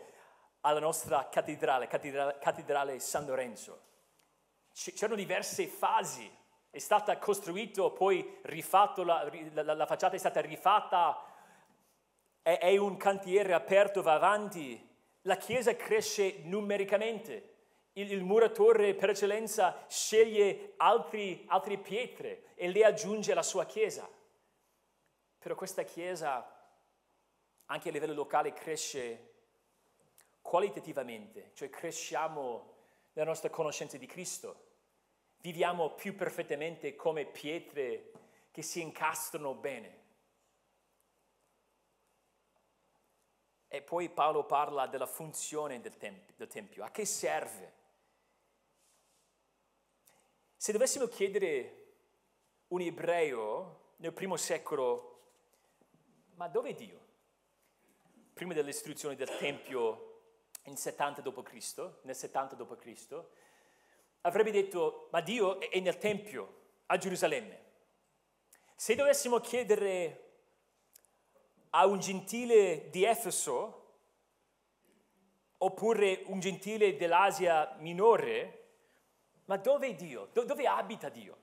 alla 0.61 0.79
nostra 0.79 1.29
cattedrale, 1.29 1.87
cattedrale, 1.87 2.37
cattedrale 2.39 2.99
San 2.99 3.25
Lorenzo. 3.25 3.87
C'erano 4.73 5.15
diverse 5.15 5.67
fasi, 5.67 6.29
è 6.69 6.79
stata 6.79 7.17
costruita, 7.17 7.89
poi 7.89 8.39
rifatto, 8.43 9.03
la, 9.03 9.29
la, 9.53 9.73
la, 9.73 9.85
facciata 9.85 10.15
è 10.15 10.19
stata 10.19 10.41
rifatta, 10.41 11.21
è, 12.41 12.57
è 12.59 12.77
un 12.77 12.97
cantiere 12.97 13.53
aperto, 13.53 14.01
va 14.01 14.13
avanti, 14.13 14.87
la 15.23 15.35
chiesa 15.37 15.75
cresce 15.75 16.39
numericamente, 16.43 17.55
il, 17.93 18.11
il 18.11 18.23
muratore 18.23 18.93
per 18.95 19.09
eccellenza 19.09 19.85
sceglie 19.87 20.73
altri, 20.77 21.45
altre 21.47 21.77
pietre 21.77 22.53
e 22.55 22.69
le 22.69 22.85
aggiunge 22.85 23.31
alla 23.31 23.43
sua 23.43 23.65
chiesa. 23.65 24.07
Però 25.39 25.55
questa 25.55 25.83
chiesa 25.83 26.57
anche 27.65 27.89
a 27.89 27.91
livello 27.91 28.13
locale 28.13 28.53
cresce 28.53 29.28
qualitativamente, 30.49 31.51
cioè 31.53 31.69
cresciamo 31.69 32.73
nella 33.13 33.27
nostra 33.27 33.51
conoscenza 33.51 33.99
di 33.99 34.07
Cristo, 34.07 34.69
viviamo 35.41 35.93
più 35.93 36.15
perfettamente 36.15 36.95
come 36.95 37.27
pietre 37.27 38.11
che 38.49 38.63
si 38.63 38.81
incastrano 38.81 39.53
bene. 39.53 39.97
E 43.67 43.83
poi 43.83 44.09
Paolo 44.09 44.43
parla 44.45 44.87
della 44.87 45.05
funzione 45.05 45.81
del, 45.81 45.97
temp- 45.97 46.33
del 46.35 46.47
Tempio, 46.47 46.83
a 46.83 46.89
che 46.89 47.05
serve? 47.05 47.73
Se 50.55 50.71
dovessimo 50.71 51.05
chiedere 51.05 51.93
un 52.69 52.81
ebreo 52.81 53.93
nel 53.97 54.13
primo 54.13 54.35
secolo, 54.35 55.33
ma 56.33 56.47
dove 56.47 56.69
è 56.69 56.73
Dio? 56.73 57.05
Prima 58.33 58.53
dell'istruzione 58.53 59.15
del 59.15 59.29
Tempio 59.37 60.08
in 60.69 60.77
70 60.77 61.21
d.C., 61.21 61.89
nel 62.03 62.15
70 62.15 62.55
d.C., 62.55 63.23
avrebbe 64.21 64.51
detto, 64.51 65.09
ma 65.11 65.19
Dio 65.21 65.59
è 65.59 65.79
nel 65.79 65.97
Tempio 65.97 66.57
a 66.85 66.97
Gerusalemme. 66.97 67.67
Se 68.75 68.95
dovessimo 68.95 69.39
chiedere 69.39 70.27
a 71.71 71.85
un 71.85 71.99
gentile 71.99 72.89
di 72.89 73.03
Efeso, 73.03 73.75
oppure 75.57 76.23
un 76.27 76.39
gentile 76.39 76.95
dell'Asia 76.95 77.75
minore, 77.79 78.67
ma 79.45 79.57
dove 79.57 79.87
è 79.87 79.95
Dio? 79.95 80.29
Do- 80.31 80.43
dove 80.43 80.67
abita 80.67 81.09
Dio? 81.09 81.37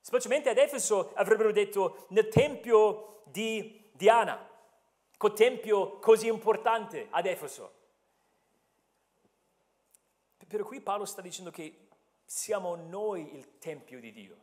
Specialmente 0.00 0.48
ad 0.48 0.58
Efeso 0.58 1.12
avrebbero 1.14 1.52
detto 1.52 2.06
nel 2.08 2.28
tempio 2.28 3.22
di 3.26 3.90
Diana, 3.92 4.48
quel 5.16 5.32
tempio 5.34 5.98
così 5.98 6.28
importante 6.28 7.08
ad 7.10 7.26
Efeso. 7.26 7.77
Per 10.48 10.62
cui 10.62 10.80
Paolo 10.80 11.04
sta 11.04 11.20
dicendo 11.20 11.50
che 11.50 11.88
siamo 12.24 12.74
noi 12.74 13.34
il 13.36 13.58
Tempio 13.58 14.00
di 14.00 14.10
Dio. 14.12 14.36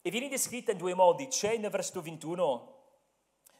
E 0.00 0.10
viene 0.10 0.28
descritta 0.28 0.70
in 0.70 0.78
due 0.78 0.94
modi. 0.94 1.26
C'è 1.26 1.56
nel 1.56 1.70
versetto 1.70 2.00
21 2.00 2.74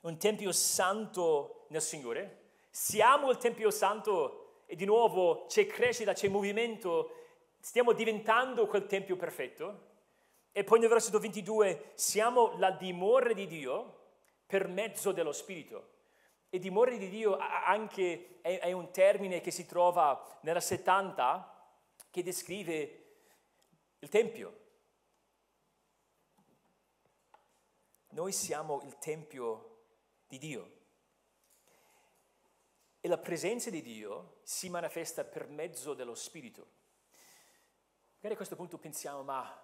un 0.03 0.19
Tempio 0.19 0.53
santo 0.53 1.67
nel 1.71 1.83
Signore. 1.83 2.51
Siamo 2.71 3.29
il 3.31 3.39
Tempio 3.39 3.73
santo 3.73 4.63
e 4.67 4.77
di 4.77 4.85
nuovo 4.85 5.47
c'è 5.47 5.67
crescita, 5.67 6.13
c'è 6.13 6.29
movimento. 6.29 7.11
Stiamo 7.59 7.91
diventando 7.93 8.69
quel 8.69 8.87
Tempio 8.87 9.17
perfetto. 9.17 9.95
E 10.53 10.63
poi 10.63 10.79
nel 10.79 10.89
versetto 10.89 11.19
22 11.19 11.91
siamo 11.95 12.57
la 12.59 12.71
dimora 12.71 13.33
di 13.33 13.49
Dio 13.49 14.05
per 14.47 14.69
mezzo 14.69 15.11
dello 15.11 15.33
Spirito. 15.33 15.95
E 16.49 16.59
dimora 16.59 16.97
di 16.97 17.09
Dio 17.09 17.37
anche 17.37 18.41
è, 18.41 18.61
è 18.61 18.73
un 18.73 18.91
termine 18.93 19.41
che 19.41 19.51
si 19.51 19.67
trova 19.67 20.39
nella 20.43 20.61
70 20.61 21.53
che 22.11 22.23
descrive 22.23 23.07
il 23.99 24.09
Tempio. 24.09 24.65
Noi 28.11 28.33
siamo 28.33 28.83
il 28.83 28.97
Tempio 28.99 29.85
di 30.27 30.39
Dio. 30.39 30.75
E 33.01 33.09
la 33.09 33.19
presenza 33.19 33.69
di 33.71 33.83
Dio 33.83 34.39
si 34.43 34.69
manifesta 34.69 35.25
per 35.25 35.49
mezzo 35.49 35.95
dello 35.95 36.15
Spirito. 36.15 36.75
Magari 38.17 38.35
a 38.35 38.37
questo 38.37 38.57
punto 38.57 38.79
pensiamo, 38.79 39.23
ma 39.23 39.63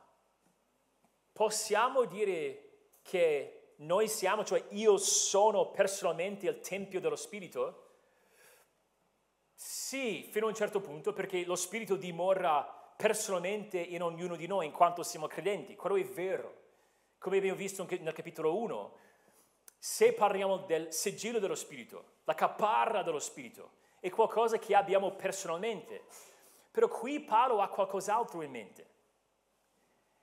possiamo 1.32 2.04
dire 2.04 2.98
che 3.02 3.61
noi 3.82 4.08
siamo, 4.08 4.44
cioè 4.44 4.64
io 4.70 4.96
sono 4.96 5.70
personalmente 5.70 6.46
il 6.48 6.60
Tempio 6.60 7.00
dello 7.00 7.16
Spirito? 7.16 7.90
Sì, 9.54 10.28
fino 10.30 10.46
a 10.46 10.48
un 10.48 10.54
certo 10.54 10.80
punto, 10.80 11.12
perché 11.12 11.44
lo 11.44 11.56
Spirito 11.56 11.96
dimora 11.96 12.62
personalmente 12.96 13.78
in 13.78 14.02
ognuno 14.02 14.36
di 14.36 14.46
noi 14.46 14.66
in 14.66 14.72
quanto 14.72 15.02
siamo 15.02 15.26
credenti. 15.26 15.74
Quello 15.74 15.96
è 15.96 16.04
vero. 16.04 16.60
Come 17.18 17.36
abbiamo 17.38 17.56
visto 17.56 17.86
nel 17.88 18.12
capitolo 18.12 18.56
1, 18.56 18.96
se 19.78 20.12
parliamo 20.12 20.58
del 20.58 20.92
sigillo 20.92 21.38
dello 21.38 21.54
Spirito, 21.54 22.04
la 22.24 22.34
caparra 22.34 23.02
dello 23.02 23.18
Spirito, 23.18 23.70
è 24.00 24.10
qualcosa 24.10 24.58
che 24.58 24.74
abbiamo 24.74 25.12
personalmente. 25.12 26.04
Però 26.70 26.88
qui 26.88 27.20
Paolo 27.20 27.60
ha 27.60 27.68
qualcos'altro 27.68 28.42
in 28.42 28.50
mente. 28.50 28.90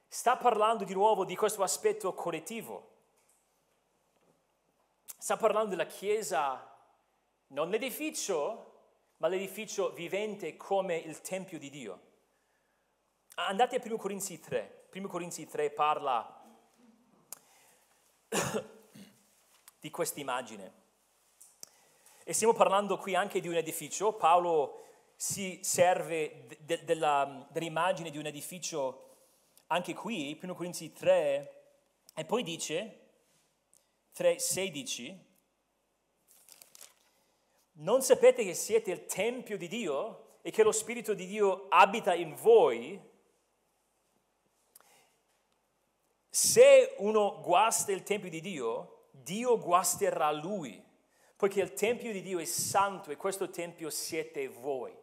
Sta 0.07 0.37
parlando 0.37 0.83
di 0.83 0.93
nuovo 0.93 1.23
di 1.23 1.35
questo 1.35 1.61
aspetto 1.61 2.13
collettivo. 2.13 2.97
Sta 5.21 5.35
parlando 5.35 5.71
della 5.71 5.85
Chiesa, 5.85 6.65
non 7.47 7.69
l'edificio, 7.69 8.83
ma 9.17 9.27
l'edificio 9.27 9.91
vivente 9.91 10.55
come 10.55 10.95
il 10.95 11.19
Tempio 11.19 11.59
di 11.59 11.69
Dio. 11.69 12.01
Andate 13.35 13.75
a 13.75 13.81
1 13.83 13.97
Corinzi 13.97 14.39
3. 14.39 14.87
1 14.93 15.07
Corinzi 15.09 15.45
3 15.45 15.71
parla 15.71 16.41
di 19.81 19.91
questa 19.91 20.21
immagine. 20.21 20.73
E 22.23 22.31
stiamo 22.31 22.53
parlando 22.53 22.97
qui 22.97 23.13
anche 23.13 23.41
di 23.41 23.49
un 23.49 23.55
edificio. 23.55 24.13
Paolo 24.13 24.85
si 25.17 25.59
serve 25.63 26.45
de- 26.47 26.59
de- 26.61 26.85
della, 26.85 27.45
dell'immagine 27.49 28.09
di 28.09 28.17
un 28.17 28.25
edificio 28.25 29.17
anche 29.67 29.93
qui, 29.93 30.39
1 30.41 30.55
Corinzi 30.55 30.93
3, 30.93 31.63
e 32.15 32.23
poi 32.23 32.41
dice, 32.41 32.98
3,16, 34.19 35.17
non 37.81 38.01
sapete 38.01 38.43
che 38.43 38.53
siete 38.53 38.91
il 38.91 39.05
Tempio 39.05 39.57
di 39.57 39.69
Dio 39.69 40.39
e 40.41 40.51
che 40.51 40.63
lo 40.63 40.73
Spirito 40.73 41.13
di 41.13 41.25
Dio 41.25 41.67
abita 41.69 42.13
in 42.13 42.35
voi? 42.35 42.99
Se 46.29 46.95
uno 46.97 47.39
guasta 47.41 47.93
il 47.93 48.03
Tempio 48.03 48.29
di 48.29 48.41
Dio, 48.41 49.07
Dio 49.11 49.57
guasterà 49.57 50.29
lui, 50.31 50.83
poiché 51.37 51.61
il 51.61 51.71
Tempio 51.71 52.11
di 52.11 52.21
Dio 52.21 52.39
è 52.39 52.45
santo 52.45 53.11
e 53.11 53.15
questo 53.15 53.49
Tempio 53.49 53.89
siete 53.89 54.49
voi. 54.49 54.93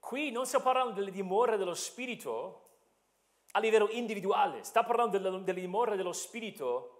Qui 0.00 0.32
non 0.32 0.44
sta 0.44 0.58
parlando 0.58 0.94
delle 0.94 1.12
dimore 1.12 1.56
dello 1.56 1.74
Spirito 1.74 2.62
a 3.52 3.60
livello 3.60 3.88
individuale, 3.90 4.64
sta 4.64 4.82
parlando 4.82 5.16
delle, 5.18 5.60
dimore 5.60 5.94
dello 5.94 6.12
Spirito 6.12 6.93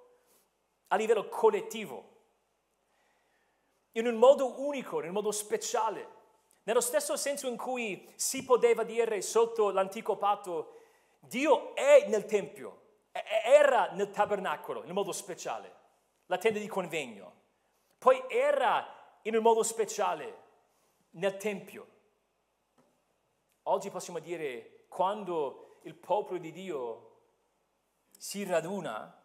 a 0.95 0.97
livello 0.97 1.29
collettivo 1.29 2.13
in 3.93 4.07
un 4.07 4.15
modo 4.15 4.61
unico, 4.61 5.01
in 5.01 5.09
un 5.09 5.13
modo 5.13 5.33
speciale. 5.33 6.23
Nello 6.65 6.81
stesso 6.81 7.17
senso 7.17 7.49
in 7.49 7.57
cui 7.57 8.11
si 8.15 8.45
poteva 8.45 8.85
dire 8.85 9.21
sotto 9.21 9.71
l'antico 9.71 10.17
patto, 10.17 10.79
Dio 11.19 11.75
è 11.75 12.07
nel 12.09 12.25
Tempio, 12.27 12.83
era 13.13 13.91
nel 13.91 14.11
tabernacolo 14.11 14.83
in 14.83 14.89
un 14.89 14.95
modo 14.95 15.13
speciale, 15.13 15.75
la 16.27 16.39
tenda 16.39 16.59
di 16.59 16.67
convegno, 16.69 17.43
poi 17.99 18.23
era 18.29 19.19
in 19.23 19.37
un 19.37 19.43
modo 19.43 19.63
speciale 19.63 20.43
nel 21.11 21.37
Tempio. 21.37 21.89
Oggi 23.65 23.91
possiamo 23.91 24.21
dire, 24.21 24.87
quando 24.89 25.79
il 25.83 25.95
popolo 25.95 26.39
di 26.39 26.53
Dio 26.53 27.11
si 28.17 28.45
raduna, 28.45 29.23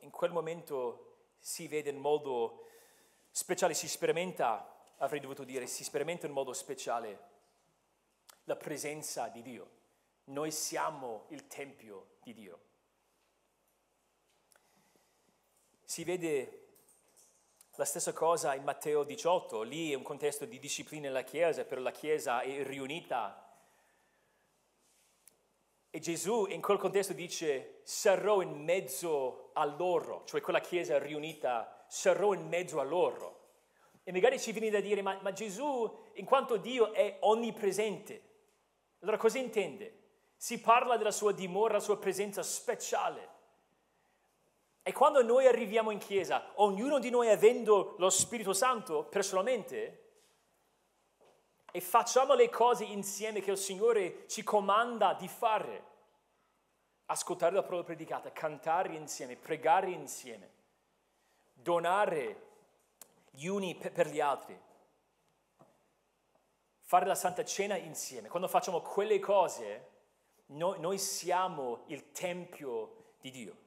in 0.00 0.10
quel 0.10 0.30
momento 0.30 1.04
si 1.38 1.68
vede 1.68 1.90
in 1.90 1.98
modo 1.98 2.66
speciale, 3.30 3.74
si 3.74 3.88
sperimenta, 3.88 4.84
avrei 4.98 5.20
dovuto 5.20 5.44
dire, 5.44 5.66
si 5.66 5.84
sperimenta 5.84 6.26
in 6.26 6.32
modo 6.32 6.52
speciale 6.52 7.26
la 8.44 8.56
presenza 8.56 9.28
di 9.28 9.42
Dio. 9.42 9.76
Noi 10.24 10.50
siamo 10.50 11.26
il 11.28 11.46
Tempio 11.46 12.16
di 12.22 12.34
Dio. 12.34 12.60
Si 15.84 16.04
vede 16.04 16.66
la 17.76 17.84
stessa 17.84 18.12
cosa 18.12 18.54
in 18.54 18.64
Matteo 18.64 19.04
18, 19.04 19.62
lì 19.62 19.92
è 19.92 19.94
un 19.94 20.02
contesto 20.02 20.44
di 20.44 20.58
disciplina 20.58 21.06
nella 21.06 21.22
Chiesa, 21.22 21.64
però 21.64 21.80
la 21.80 21.92
Chiesa 21.92 22.40
è 22.40 22.64
riunita. 22.64 23.48
E 25.90 25.98
Gesù 26.00 26.46
in 26.46 26.60
quel 26.60 26.78
contesto 26.78 27.12
dice, 27.12 27.80
sarò 27.84 28.42
in 28.42 28.64
mezzo 28.64 29.47
a 29.58 29.64
loro, 29.64 30.22
cioè 30.24 30.40
quella 30.40 30.60
chiesa 30.60 30.98
riunita, 30.98 31.84
sarò 31.88 32.32
in 32.32 32.46
mezzo 32.48 32.80
a 32.80 32.84
loro. 32.84 33.36
E 34.04 34.12
magari 34.12 34.40
ci 34.40 34.52
viene 34.52 34.70
da 34.70 34.80
dire, 34.80 35.02
ma, 35.02 35.18
ma 35.20 35.32
Gesù, 35.32 35.92
in 36.14 36.24
quanto 36.24 36.56
Dio, 36.56 36.92
è 36.92 37.18
onnipresente. 37.20 38.22
Allora 39.00 39.16
cosa 39.16 39.38
intende? 39.38 39.96
Si 40.36 40.60
parla 40.60 40.96
della 40.96 41.10
sua 41.10 41.32
dimora, 41.32 41.72
della 41.72 41.80
sua 41.80 41.98
presenza 41.98 42.42
speciale. 42.42 43.36
E 44.82 44.92
quando 44.92 45.22
noi 45.22 45.46
arriviamo 45.46 45.90
in 45.90 45.98
chiesa, 45.98 46.52
ognuno 46.54 46.98
di 46.98 47.10
noi 47.10 47.28
avendo 47.28 47.96
lo 47.98 48.08
Spirito 48.08 48.54
Santo 48.54 49.04
personalmente, 49.04 50.04
e 51.70 51.80
facciamo 51.80 52.34
le 52.34 52.48
cose 52.48 52.84
insieme 52.84 53.40
che 53.40 53.50
il 53.50 53.58
Signore 53.58 54.26
ci 54.28 54.42
comanda 54.42 55.12
di 55.12 55.28
fare, 55.28 55.84
ascoltare 57.10 57.54
la 57.54 57.62
parola 57.62 57.84
predicata, 57.84 58.32
cantare 58.32 58.94
insieme, 58.94 59.36
pregare 59.36 59.90
insieme, 59.90 60.50
donare 61.52 62.46
gli 63.30 63.46
uni 63.46 63.74
per 63.76 64.08
gli 64.08 64.20
altri, 64.20 64.58
fare 66.80 67.06
la 67.06 67.14
Santa 67.14 67.44
Cena 67.44 67.76
insieme. 67.76 68.28
Quando 68.28 68.48
facciamo 68.48 68.80
quelle 68.82 69.18
cose, 69.20 69.90
noi, 70.46 70.80
noi 70.80 70.98
siamo 70.98 71.84
il 71.86 72.10
Tempio 72.12 73.14
di 73.20 73.30
Dio. 73.30 73.66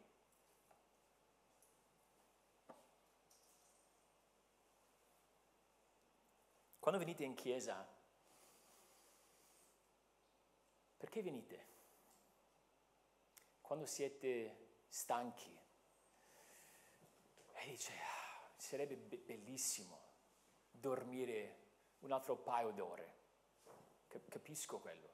Quando 6.77 6.99
venite 6.99 7.23
in 7.23 7.35
chiesa, 7.35 7.87
perché 10.97 11.21
venite? 11.21 11.69
Quando 13.71 13.87
siete 13.87 14.81
stanchi 14.89 15.57
e 17.53 17.69
dice, 17.69 17.93
ah, 17.93 18.51
sarebbe 18.57 18.97
be- 18.97 19.15
bellissimo 19.15 19.97
dormire 20.69 21.59
un 21.99 22.11
altro 22.11 22.35
paio 22.35 22.71
d'ore. 22.71 23.15
Capisco 24.27 24.77
quello. 24.79 25.07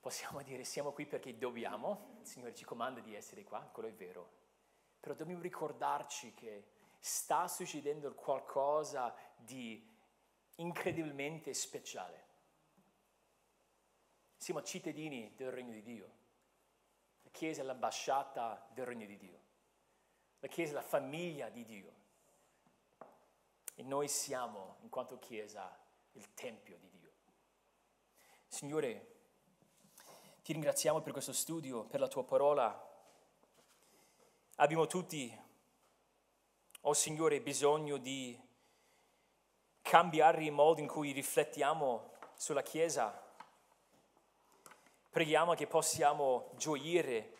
Possiamo 0.00 0.40
dire 0.40 0.64
siamo 0.64 0.90
qui 0.92 1.04
perché 1.04 1.36
dobbiamo, 1.36 2.16
il 2.22 2.26
Signore 2.26 2.54
ci 2.54 2.64
comanda 2.64 3.00
di 3.00 3.14
essere 3.14 3.44
qua, 3.44 3.60
quello 3.60 3.90
è 3.90 3.92
vero, 3.92 4.32
però 4.98 5.14
dobbiamo 5.14 5.42
ricordarci 5.42 6.32
che 6.32 6.64
sta 6.98 7.46
succedendo 7.46 8.14
qualcosa 8.14 9.14
di 9.36 9.86
incredibilmente 10.54 11.52
speciale. 11.52 12.24
Siamo 14.44 14.60
cittadini 14.60 15.32
del 15.36 15.50
regno 15.50 15.72
di 15.72 15.80
Dio. 15.80 16.12
La 17.22 17.30
Chiesa 17.30 17.62
è 17.62 17.64
l'ambasciata 17.64 18.68
del 18.74 18.84
regno 18.84 19.06
di 19.06 19.16
Dio. 19.16 19.40
La 20.40 20.48
Chiesa 20.48 20.72
è 20.72 20.74
la 20.74 20.82
famiglia 20.82 21.48
di 21.48 21.64
Dio. 21.64 21.92
E 23.74 23.82
noi 23.82 24.06
siamo, 24.06 24.76
in 24.82 24.90
quanto 24.90 25.18
Chiesa, 25.18 25.74
il 26.12 26.34
Tempio 26.34 26.76
di 26.76 26.90
Dio. 26.90 27.10
Signore, 28.46 29.14
ti 30.42 30.52
ringraziamo 30.52 31.00
per 31.00 31.12
questo 31.12 31.32
studio, 31.32 31.84
per 31.86 32.00
la 32.00 32.08
tua 32.08 32.24
parola. 32.24 32.86
Abbiamo 34.56 34.86
tutti 34.86 35.34
oh 36.82 36.92
Signore, 36.92 37.40
bisogno 37.40 37.96
di 37.96 38.38
cambiare 39.80 40.44
il 40.44 40.52
modo 40.52 40.80
in 40.80 40.86
cui 40.86 41.12
riflettiamo 41.12 42.12
sulla 42.34 42.60
Chiesa. 42.60 43.23
Preghiamo 45.14 45.54
che 45.54 45.68
possiamo 45.68 46.50
gioire, 46.56 47.36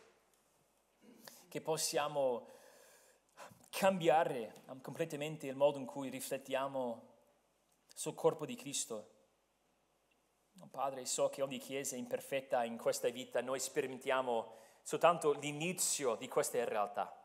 che 1.48 1.60
possiamo 1.60 2.52
cambiare 3.68 4.62
completamente 4.80 5.48
il 5.48 5.56
modo 5.56 5.78
in 5.78 5.84
cui 5.84 6.08
riflettiamo 6.08 7.08
sul 7.92 8.14
corpo 8.14 8.46
di 8.46 8.54
Cristo. 8.54 9.10
Oh, 10.60 10.68
Padre, 10.70 11.04
so 11.04 11.28
che 11.28 11.42
ogni 11.42 11.58
Chiesa 11.58 11.96
è 11.96 11.98
imperfetta 11.98 12.62
in 12.62 12.78
questa 12.78 13.08
vita, 13.08 13.40
noi 13.40 13.58
sperimentiamo 13.58 14.52
soltanto 14.82 15.32
l'inizio 15.32 16.14
di 16.14 16.28
queste 16.28 16.64
realtà 16.64 17.18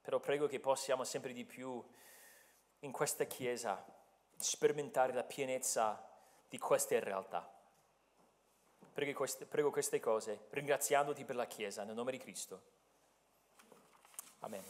però 0.00 0.18
prego 0.18 0.48
che 0.48 0.58
possiamo 0.58 1.04
sempre 1.04 1.32
di 1.32 1.44
più 1.44 1.80
in 2.80 2.90
questa 2.90 3.24
Chiesa 3.26 3.84
sperimentare 4.36 5.12
la 5.12 5.22
pienezza 5.22 6.04
di 6.48 6.58
queste 6.58 6.98
realtà. 6.98 7.59
Prego 8.92 9.12
queste, 9.12 9.46
prego 9.46 9.70
queste 9.70 10.00
cose, 10.00 10.46
ringraziandoti 10.50 11.24
per 11.24 11.36
la 11.36 11.46
Chiesa, 11.46 11.84
nel 11.84 11.94
nome 11.94 12.12
di 12.12 12.18
Cristo. 12.18 12.60
Amen. 14.40 14.62